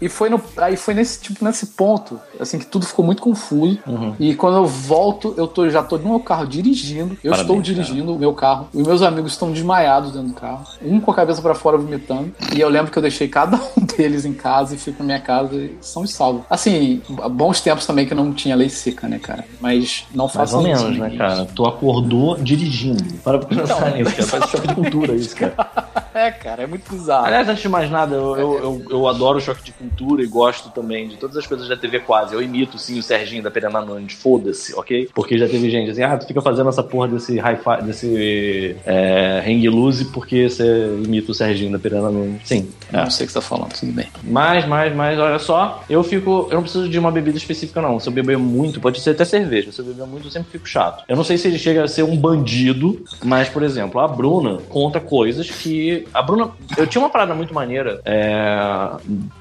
[0.00, 3.78] e foi no, aí foi nesse tipo nesse ponto, assim que tudo ficou muito confuso.
[4.18, 7.18] E quando eu volto, eu tô já tô no meu carro dirigindo.
[7.22, 8.68] Eu Parabéns, estou dirigindo o meu carro.
[8.72, 12.32] E meus amigos estão desmaiados dentro do carro, um com a cabeça pra fora vomitando.
[12.54, 15.20] E eu lembro que eu deixei cada um deles em casa e fico na minha
[15.20, 16.42] casa e são os salvos.
[16.50, 19.44] Assim, bons tempos também que não tinha lei seca, né, cara?
[19.60, 21.18] Mas não Mais façam ou isso, menos, né, gente.
[21.18, 21.46] cara?
[21.46, 23.14] Tu acordou dirigindo.
[23.22, 24.26] Para pra pensar nisso, cara.
[24.26, 25.54] Faz choque de cultura isso, cara.
[26.16, 27.26] É, cara, é muito bizarro.
[27.26, 30.70] Aliás, antes de mais nada, eu, eu, eu, eu adoro choque de cultura e gosto
[30.70, 32.34] também de todas as coisas da TV quase.
[32.34, 35.10] Eu imito sim o Serginho da Perena Nunes, foda-se, ok?
[35.14, 39.44] Porque já teve gente assim, ah, tu fica fazendo essa porra desse hi-fi, desse é,
[39.46, 42.40] hang loose porque você imita o Serginho da Nunes.
[42.44, 42.68] Sim.
[42.92, 44.06] Não sei o que você tá falando, tudo bem.
[44.22, 46.46] Mas, mas, mas, olha só, eu fico.
[46.50, 47.98] Eu não preciso de uma bebida específica, não.
[47.98, 49.72] Se eu beber muito, pode ser até cerveja.
[49.72, 51.04] Se eu beber muito, eu sempre fico chato.
[51.08, 54.58] Eu não sei se ele chega a ser um bandido, mas, por exemplo, a Bruna
[54.68, 56.06] conta coisas que.
[56.14, 56.50] A Bruna.
[56.76, 58.90] Eu tinha uma parada muito maneira é,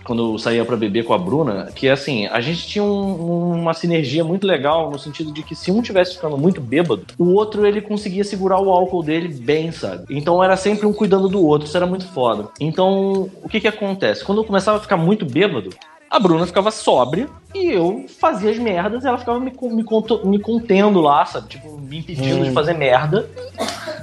[0.03, 3.73] quando eu saía pra beber com a Bruna, que assim, a gente tinha um- uma
[3.73, 7.65] sinergia muito legal no sentido de que se um tivesse ficando muito bêbado, o outro
[7.65, 10.05] ele conseguia segurar o álcool dele bem, sabe?
[10.09, 12.49] Então era sempre um cuidando do outro, isso era muito foda.
[12.59, 14.23] Então, o que que acontece?
[14.23, 15.69] Quando eu começava a ficar muito bêbado,
[16.09, 19.85] a Bruna ficava sóbria e eu fazia as merdas e ela ficava me, me,
[20.23, 21.49] me contendo lá, sabe?
[21.49, 23.29] Tipo, me impedindo de fazer merda.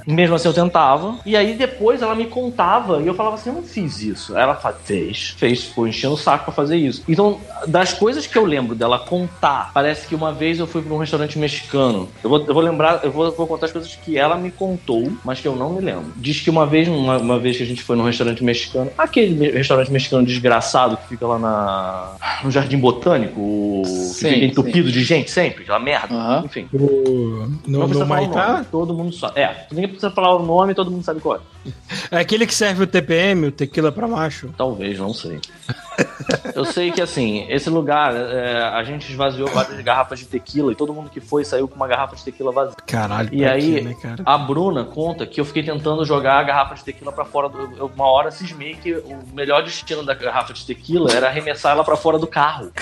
[0.05, 1.17] Mesmo assim eu tentava.
[1.25, 4.35] E aí depois ela me contava e eu falava assim: eu não fiz isso.
[4.35, 7.03] Aí ela fa- fez, fez, ficou enchendo o saco pra fazer isso.
[7.07, 10.93] Então, das coisas que eu lembro dela contar, parece que uma vez eu fui pra
[10.93, 12.09] um restaurante mexicano.
[12.23, 15.11] Eu vou, eu vou lembrar, eu vou, vou contar as coisas que ela me contou,
[15.23, 16.11] mas que eu não me lembro.
[16.17, 19.49] Diz que uma vez, uma, uma vez que a gente foi num restaurante mexicano, aquele
[19.51, 22.11] restaurante mexicano desgraçado que fica lá na,
[22.43, 26.41] no Jardim Botânico, o- Sim, que fica entupido de gente sempre, aquela merda.
[26.45, 26.67] Enfim.
[26.73, 29.39] O- Não no, no Maitá, nome, todo mundo sabe.
[29.39, 31.71] É, ninguém precisa falar o nome, todo mundo sabe qual é.
[32.11, 34.53] é aquele que serve o TPM, o tequila pra macho.
[34.57, 35.39] Talvez, não sei.
[36.55, 40.75] Eu sei que assim, esse lugar, é, a gente esvaziou várias garrafas de tequila e
[40.75, 42.75] todo mundo que foi saiu com uma garrafa de tequila vazia.
[42.85, 44.21] Caralho, E aí, né, cara?
[44.25, 47.85] a Bruna conta que eu fiquei tentando jogar a garrafa de tequila pra fora do.
[47.95, 51.95] Uma hora cismei que o melhor destino da garrafa de tequila era arremessar ela pra
[51.95, 52.71] fora do carro.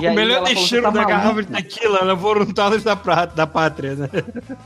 [0.00, 3.24] E o melhor destino "Você tá da garrafa de maluco?" tequila na voluntários da, pra-
[3.24, 4.08] da pátria, né?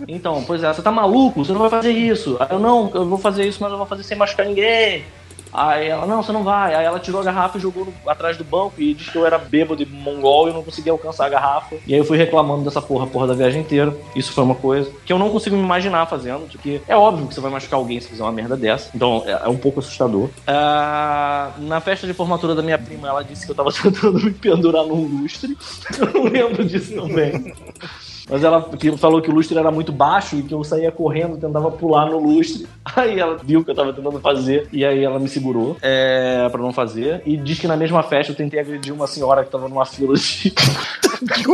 [0.09, 1.45] Então, pois é, você tá maluco?
[1.45, 2.37] Você não vai fazer isso.
[2.51, 5.05] Eu, não, eu vou fazer isso, mas eu vou fazer sem machucar ninguém.
[5.53, 6.75] Aí ela, não, você não vai.
[6.75, 9.27] Aí ela tirou a garrafa e jogou no- atrás do banco e disse que eu
[9.27, 11.77] era bêbado e mongol e eu não conseguia alcançar a garrafa.
[11.87, 13.95] E aí eu fui reclamando dessa porra, porra da viagem inteira.
[14.15, 17.35] Isso foi uma coisa que eu não consigo me imaginar fazendo, porque é óbvio que
[17.35, 18.91] você vai machucar alguém se fizer uma merda dessa.
[18.95, 20.29] Então é, é um pouco assustador.
[20.47, 24.31] Ah, na festa de formatura da minha prima, ela disse que eu tava tentando me
[24.33, 25.57] pendurar num lustre.
[25.99, 27.53] Eu não lembro disso também.
[28.31, 31.37] Mas ela que falou que o lustre era muito baixo e que eu saía correndo,
[31.37, 32.67] tentava pular no lustre.
[32.97, 36.61] Aí ela viu que eu tava tentando fazer e aí ela me segurou é, para
[36.61, 37.23] não fazer.
[37.25, 40.15] E diz que na mesma festa eu tentei agredir uma senhora que tava numa fila
[40.15, 40.53] de.
[41.21, 41.47] Que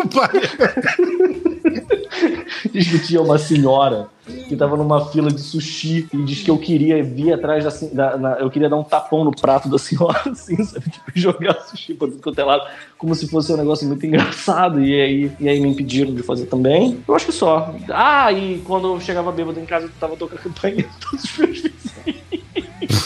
[3.06, 4.09] tinha uma senhora
[4.48, 8.38] que tava numa fila de sushi e diz que eu queria vir atrás da, da-
[8.40, 10.90] eu queria dar um tapão no prato da senhora, assim, sabe?
[10.90, 12.66] Tipo, jogar sushi pra tudo quanto é lado,
[12.98, 14.82] como se fosse um negócio muito engraçado.
[14.82, 17.02] E aí, e aí me impediram de fazer também.
[17.06, 17.74] Eu acho que só.
[17.90, 21.60] Ah, e quando eu chegava bêbado em casa, eu tava tocando campainha todos os meus
[21.60, 23.05] vizinhos.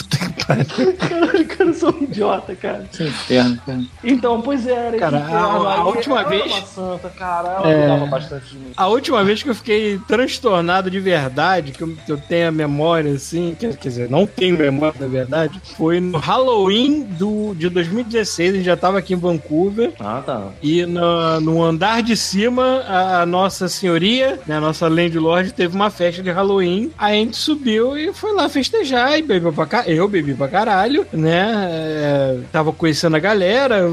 [0.55, 2.85] Caralho, cara, eu sou um idiota, cara.
[2.99, 3.79] Inferno, cara.
[4.03, 5.67] Então, pois é, era Cara, a- inferno.
[5.67, 7.77] a Aí última vez- santa, cara, ela É.
[7.79, 8.71] cuidava bastante de mim.
[8.75, 12.51] A última vez que eu fiquei transtornado de verdade, que eu, que eu tenho a
[12.51, 17.69] memória, assim, quer, quer dizer, não tenho memória da verdade, foi no Halloween do, de
[17.69, 20.47] 2016, a gente já tava aqui em Vancouver, Ah, tá.
[20.61, 25.75] e no, no andar de cima, a, a nossa senhoria, né, a nossa Landlord, teve
[25.75, 29.65] uma festa de Halloween, aí a gente subiu e foi lá festejar, e bebeu pra
[29.65, 33.89] cá, eu bebi pra caralho, né, é, tava conhecendo a galera,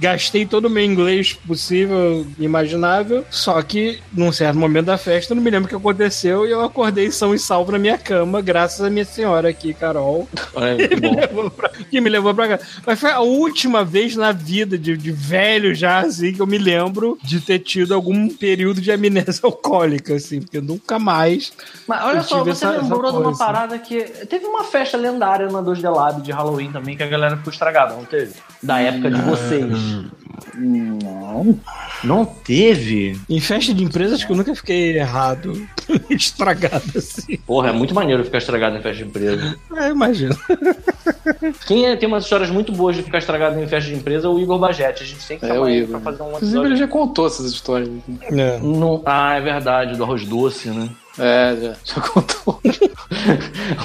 [0.00, 5.36] gastei todo o meu inglês possível, imaginável, só que num certo momento da festa, eu
[5.36, 8.40] não me lembro o que aconteceu, e eu acordei são e salvo na minha cama,
[8.40, 11.14] graças à minha senhora aqui, Carol, É, que bom.
[11.14, 12.64] levou pra- que me levou pra cá.
[12.86, 16.58] Mas foi a última vez na vida de, de velho já, assim, que eu me
[16.58, 21.52] lembro de ter tido algum período de amnésia alcoólica, assim, porque nunca mais.
[21.86, 24.00] Mas olha só, você essa- lembrou essa de uma parada que.
[24.30, 27.94] Teve uma festa lendária na 2D Lab de Halloween também que a galera ficou estragada,
[27.94, 28.32] não teve?
[28.62, 29.70] Da época de vocês.
[30.54, 31.58] Não.
[32.02, 33.18] Não teve?
[33.28, 35.66] Em festa de empresa, acho que eu nunca fiquei errado,
[36.08, 37.36] estragado, assim.
[37.46, 39.56] Porra, é muito maneiro ficar estragado em festa de empresa.
[39.76, 40.36] É, imagina.
[41.66, 44.30] Quem é- tem umas histórias muito boas de ficar estragado em festa de empresa é
[44.30, 45.02] o Igor Bagete.
[45.02, 46.00] A gente tem que É, chamar o ele Igor.
[46.00, 46.68] pra fazer um Inclusive, episódio.
[46.72, 47.88] ele já contou essas histórias.
[47.88, 48.40] aqui.
[48.40, 48.58] É.
[48.58, 50.88] Não- Ah, é verdade, do arroz doce, né?
[51.20, 52.60] É, já, já contou.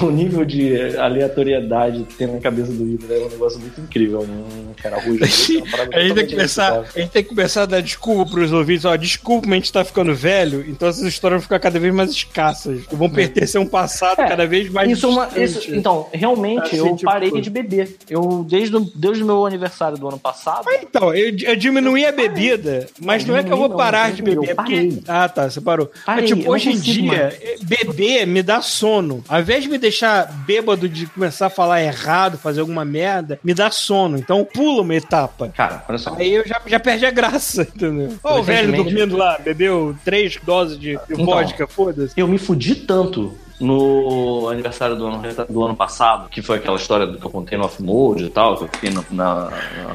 [0.02, 4.26] o nível de aleatoriedade que tem na cabeça do Igor é um negócio muito incrível,
[4.26, 4.65] né?
[4.82, 7.28] Cara, arroz doce é uma parada A gente, tem que começar, a gente tem que
[7.28, 8.84] começar a dar desculpa pros ouvintes.
[8.84, 11.92] Ó, desculpa, mas a gente tá ficando velho, então essas histórias vão ficar cada vez
[11.94, 12.82] mais escassas.
[12.90, 15.44] Vão pertencer a um passado É, cada vez mais Isso é uma, distante.
[15.44, 17.96] isso- então, realmente, Assim, eu tipo- parei de beber.
[18.08, 22.12] Eu, desde, o- desde o meu aniversário do ano passado, Então, eu, eu diminuí a
[22.12, 24.50] bebida, mas não, é que eu vou Não, parar não, de eu beber.
[24.50, 24.98] é porque...
[25.08, 25.90] Ah, tá, você parou.
[26.04, 29.22] Parei, Mas, eu tipo, hoje em dia, eh, beber me dá sono.
[29.28, 33.54] Ao invés de me deixar bêbado de começar a falar errado, fazer alguma merda, me
[33.54, 34.16] dá sono.
[34.18, 35.48] Então pula uma etapa.
[35.56, 36.14] Cara, olha só.
[36.16, 38.14] Aí eu já, já perde a graça, entendeu?
[38.24, 41.24] Ó, o velho dormindo lá, bebeu três doses de, de Então.
[41.24, 42.12] vodka, foda-se.
[42.16, 47.06] Eu me fudi tanto no aniversário do ano, do ano passado, que foi aquela história
[47.06, 49.50] do que eu contei no off-mode e tal, que eu fiquei no, na-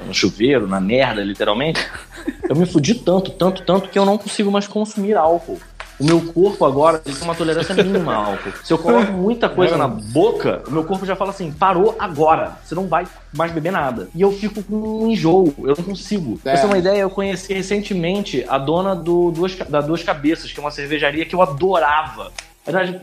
[0.07, 1.85] no chuveiro, na merda, literalmente.
[2.49, 5.59] Eu me fudi tanto, tanto, tanto, que eu não consigo mais consumir álcool.
[6.01, 8.51] O meu corpo agora ele tem uma tolerância mínima a álcool.
[8.63, 12.53] Se eu coloco muita coisa na boca, o meu corpo já fala assim: parou agora.
[12.65, 14.09] Você não vai mais beber nada.
[14.15, 15.53] E eu fico com um enjoo.
[15.59, 16.39] Eu não consigo.
[16.39, 16.55] Pra É.
[16.55, 20.59] você ter uma ideia, eu conheci recentemente a dona do Duas, da Duas Cabeças, que
[20.59, 22.31] é uma cervejaria que eu adorava.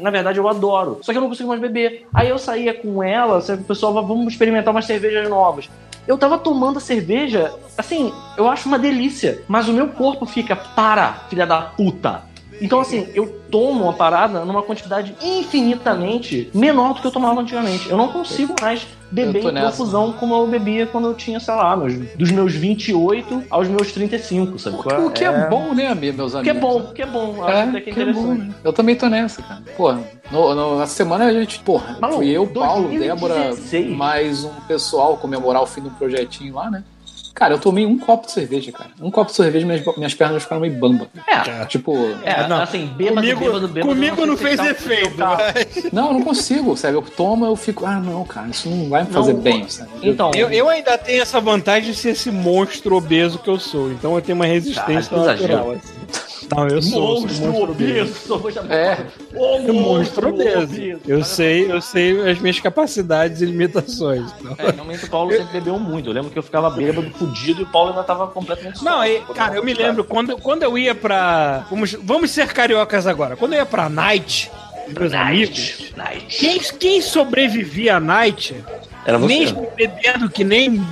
[0.01, 0.99] Na verdade- eu adoro.
[1.03, 2.07] Só que eu não consigo mais beber.
[2.13, 5.69] Aí eu saía com ela, o pessoal, "Vá, vamos experimentar umas cervejas novas.
[6.07, 9.43] Eu tava tomando a cerveja, assim, eu acho uma delícia.
[9.47, 12.23] Mas o meu corpo fica, para, filha da puta.
[12.61, 17.89] Então, assim, eu tomo uma parada numa quantidade infinitamente menor do que eu tomava antigamente.
[17.89, 21.77] Eu não consigo mais beber em profusão como eu bebia quando eu tinha, sei lá,
[21.77, 24.77] meus, dos meus 28 aos meus 35, sabe?
[24.77, 26.71] qual O que é, bom, né, meus O que é amigos?
[26.71, 27.35] bom, o que é bom.
[27.39, 28.51] Eu É, acho até que é que é bom, né?
[28.63, 29.63] Eu também tô nessa, cara.
[29.77, 33.87] Porra, no, no- na semana a gente, porra, Maluco, fui eu, Paulo, 2016.
[33.87, 36.85] Débora, mais um pessoal comemorar o fim do projetinho lá, né?
[37.39, 38.91] Cara, eu tomei um copo de cerveja, cara.
[39.01, 41.07] Um copo de cerveja, minhas, minhas pernas ficaram meio bamba.
[41.25, 41.95] É, Tipo,
[42.25, 42.61] é, não.
[42.61, 43.95] assim, bêbado, Comigo, bêbado, bêbado.
[43.95, 45.15] comigo não fez tá- efeito.
[45.17, 46.97] mas- não, eu não consigo, sabe?
[46.97, 49.91] Eu tomo, eu fico, ah, não, cara, isso não vai me fazer Não, bem, sabe?
[50.03, 53.93] Então, Eu, eu ainda tenho essa vantagem de ser esse monstro obeso que eu sou.
[53.93, 55.71] Então eu tenho uma resistência Cara, natural.
[55.71, 55.98] assim.
[56.55, 58.43] Não, eu sou, sou monstro obeso.
[58.71, 58.99] É,
[59.35, 61.01] Ô, monstro obeso.
[61.07, 64.31] Eu sei, eu sei as minhas capacidades e limitações.
[64.41, 64.55] Então.
[64.59, 66.09] É, realmente o Paulo sempre bebeu muito.
[66.09, 69.23] Eu lembro que eu ficava bêbado, fudido, e o Paulo ainda tava completamente Não, aí,
[69.35, 71.67] cara, eu me lembro quando, quando eu ia pra.
[71.71, 73.37] Vamos, vamos ser cariocas agora.
[73.37, 74.51] Quando eu ia pra Night,
[74.99, 76.37] meus amigos, Night, Night.
[76.39, 78.55] quem, quem sobrevivia à Night,
[79.05, 79.27] Era você.
[79.39, 80.83] mesmo bebendo que nem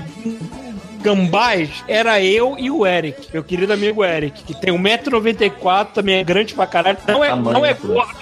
[1.06, 6.24] gambás, era eu e o Eric, meu querido amigo Eric, que tem 1,94m, também é
[6.24, 6.98] grande pra caralho.
[7.06, 8.14] Não é, Tamanho, não é gordo,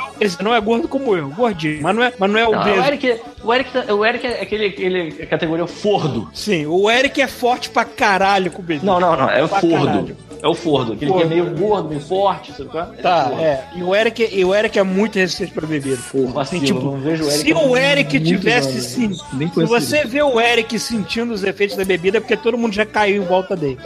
[0.43, 2.81] não é gordo como eu, gordinho, mas não é, mas não é Não, obeso.
[2.81, 6.29] o Eric, o Eric, o Eric é aquele, aquele categoria fordo.
[6.35, 8.85] Sim, o Eric é forte pra caralho com bebida.
[8.87, 9.31] Não, não, não.
[9.31, 9.87] É o Pra fordo.
[9.87, 10.17] caralho.
[10.43, 10.93] É o fordo.
[10.93, 11.35] Aquele que é Fordo.
[11.35, 12.89] meio gordo, meio forte, sabe qual é?
[12.93, 13.41] Ele Tá, fordo.
[13.43, 13.65] é.
[13.77, 15.95] E o Eric, e o Eric é muito resistente pra bebida.
[15.95, 20.21] Assim, Vacilo, tipo, não vejo o Eric se o Eric tivesse sim, se você vê
[20.23, 23.57] o Eric sentindo os efeitos da bebida, é porque todo mundo já caiu em volta
[23.57, 23.79] dele.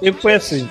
[0.00, 0.68] Sempre foi assim.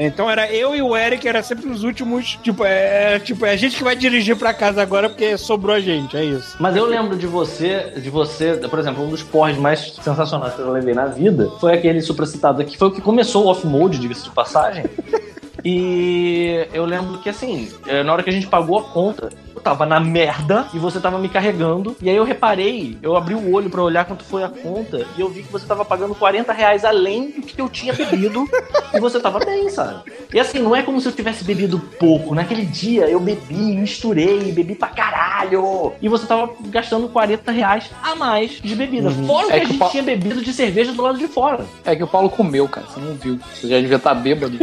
[0.00, 2.38] Então era eu e o Eric, era sempre os últimos.
[2.40, 5.80] Tipo, é, tipo, é a gente que vai dirigir pra casa agora porque sobrou a
[5.80, 6.56] gente, é isso.
[6.60, 10.60] Mas eu lembro de você, de você, por exemplo, um dos porres mais sensacionais que
[10.60, 14.24] eu levei na vida foi aquele supracitado que foi o que começou o off-mode, diga-se
[14.24, 14.84] de passagem.
[15.64, 19.28] E eu lembro que assim, eh, na hora que a gente pagou a conta,
[19.58, 21.96] eu tava na merda e você tava me carregando.
[22.00, 25.20] E aí eu reparei, eu abri o olho pra olhar quanto foi a conta e
[25.20, 28.48] eu vi que você tava pagando 40 reais além do que eu tinha bebido
[28.94, 30.02] e você tava bem, sabe?
[30.32, 32.34] E assim, não é como se eu tivesse bebido pouco.
[32.34, 35.92] Naquele dia eu bebi, misturei, bebi pra caralho.
[36.00, 39.10] E você tava gastando 40 reais a mais de bebida.
[39.10, 41.18] Fora o que É a que gente o pa- tinha bebido de cerveja do lado
[41.18, 41.64] de fora.
[41.84, 43.38] É que o Paulo comeu, cara, você não viu.
[43.54, 44.56] Você já devia estar bêbado.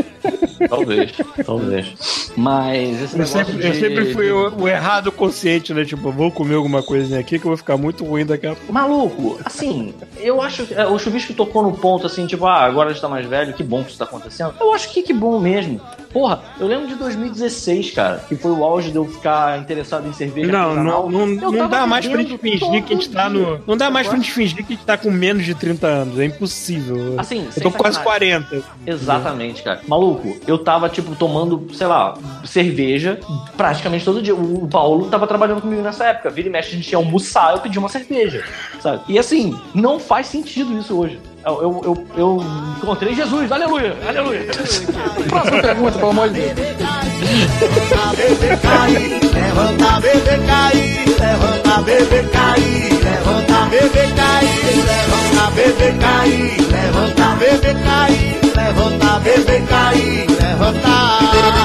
[0.70, 1.12] Talvez,
[1.46, 2.32] talvez.
[2.38, 5.86] Mas esse Eu negócio sempre, eu de- sempre fui o, o errado consciente, né?
[5.86, 8.74] Tipo, vou comer alguma coisinha aqui que eu vou ficar muito ruim daqui a pouco.
[8.74, 12.90] Maluco, assim, eu acho que é, o Chuvisco tocou no ponto assim, tipo, ah, agora
[12.90, 14.54] a gente tá mais velho, que bom que isso tá acontecendo.
[14.60, 15.80] Eu acho que que bom mesmo.
[16.12, 20.14] Porra, eu lembro de 2016, cara, que foi o auge de eu ficar interessado em
[20.14, 20.52] cerveja.
[20.52, 23.62] Não, não, não, não dá mais pra gente fingir que a gente tá no.
[23.68, 26.20] Não dá mais pra gente fingir que a gente tá com menos de 30 anos.
[26.20, 27.16] É impossível.
[27.18, 28.44] Assim, eu sem tô quase sacanagem.
[28.44, 28.64] 40.
[28.88, 29.82] Exatamente, cara.
[29.88, 33.20] Maluco, eu tava, tipo, tomando, sei lá, cerveja
[33.58, 34.34] praticamente todo dia.
[34.34, 36.30] O o Paulo tava trabalhando comigo nessa época.
[36.30, 38.44] Vira e mexe, a gente ia almoçar, eu pedi uma cerveja,
[38.82, 39.04] sabe?
[39.08, 41.18] E assim, não faz sentido isso hoje.
[41.46, 42.44] Eu, eu, eu, eu
[42.84, 44.42] encontrei Jesus, aleluia, aleluia.
[45.30, 46.58] Próxima pergunta, pelo amor de Deus.
[47.62, 53.66] Levanta, bebê, cair, levanta, bebê, cair, levanta, bebê, cair, levanta,
[55.56, 61.65] bebê, cair, levanta, bebê, cair, levanta, bebê, cair, levanta.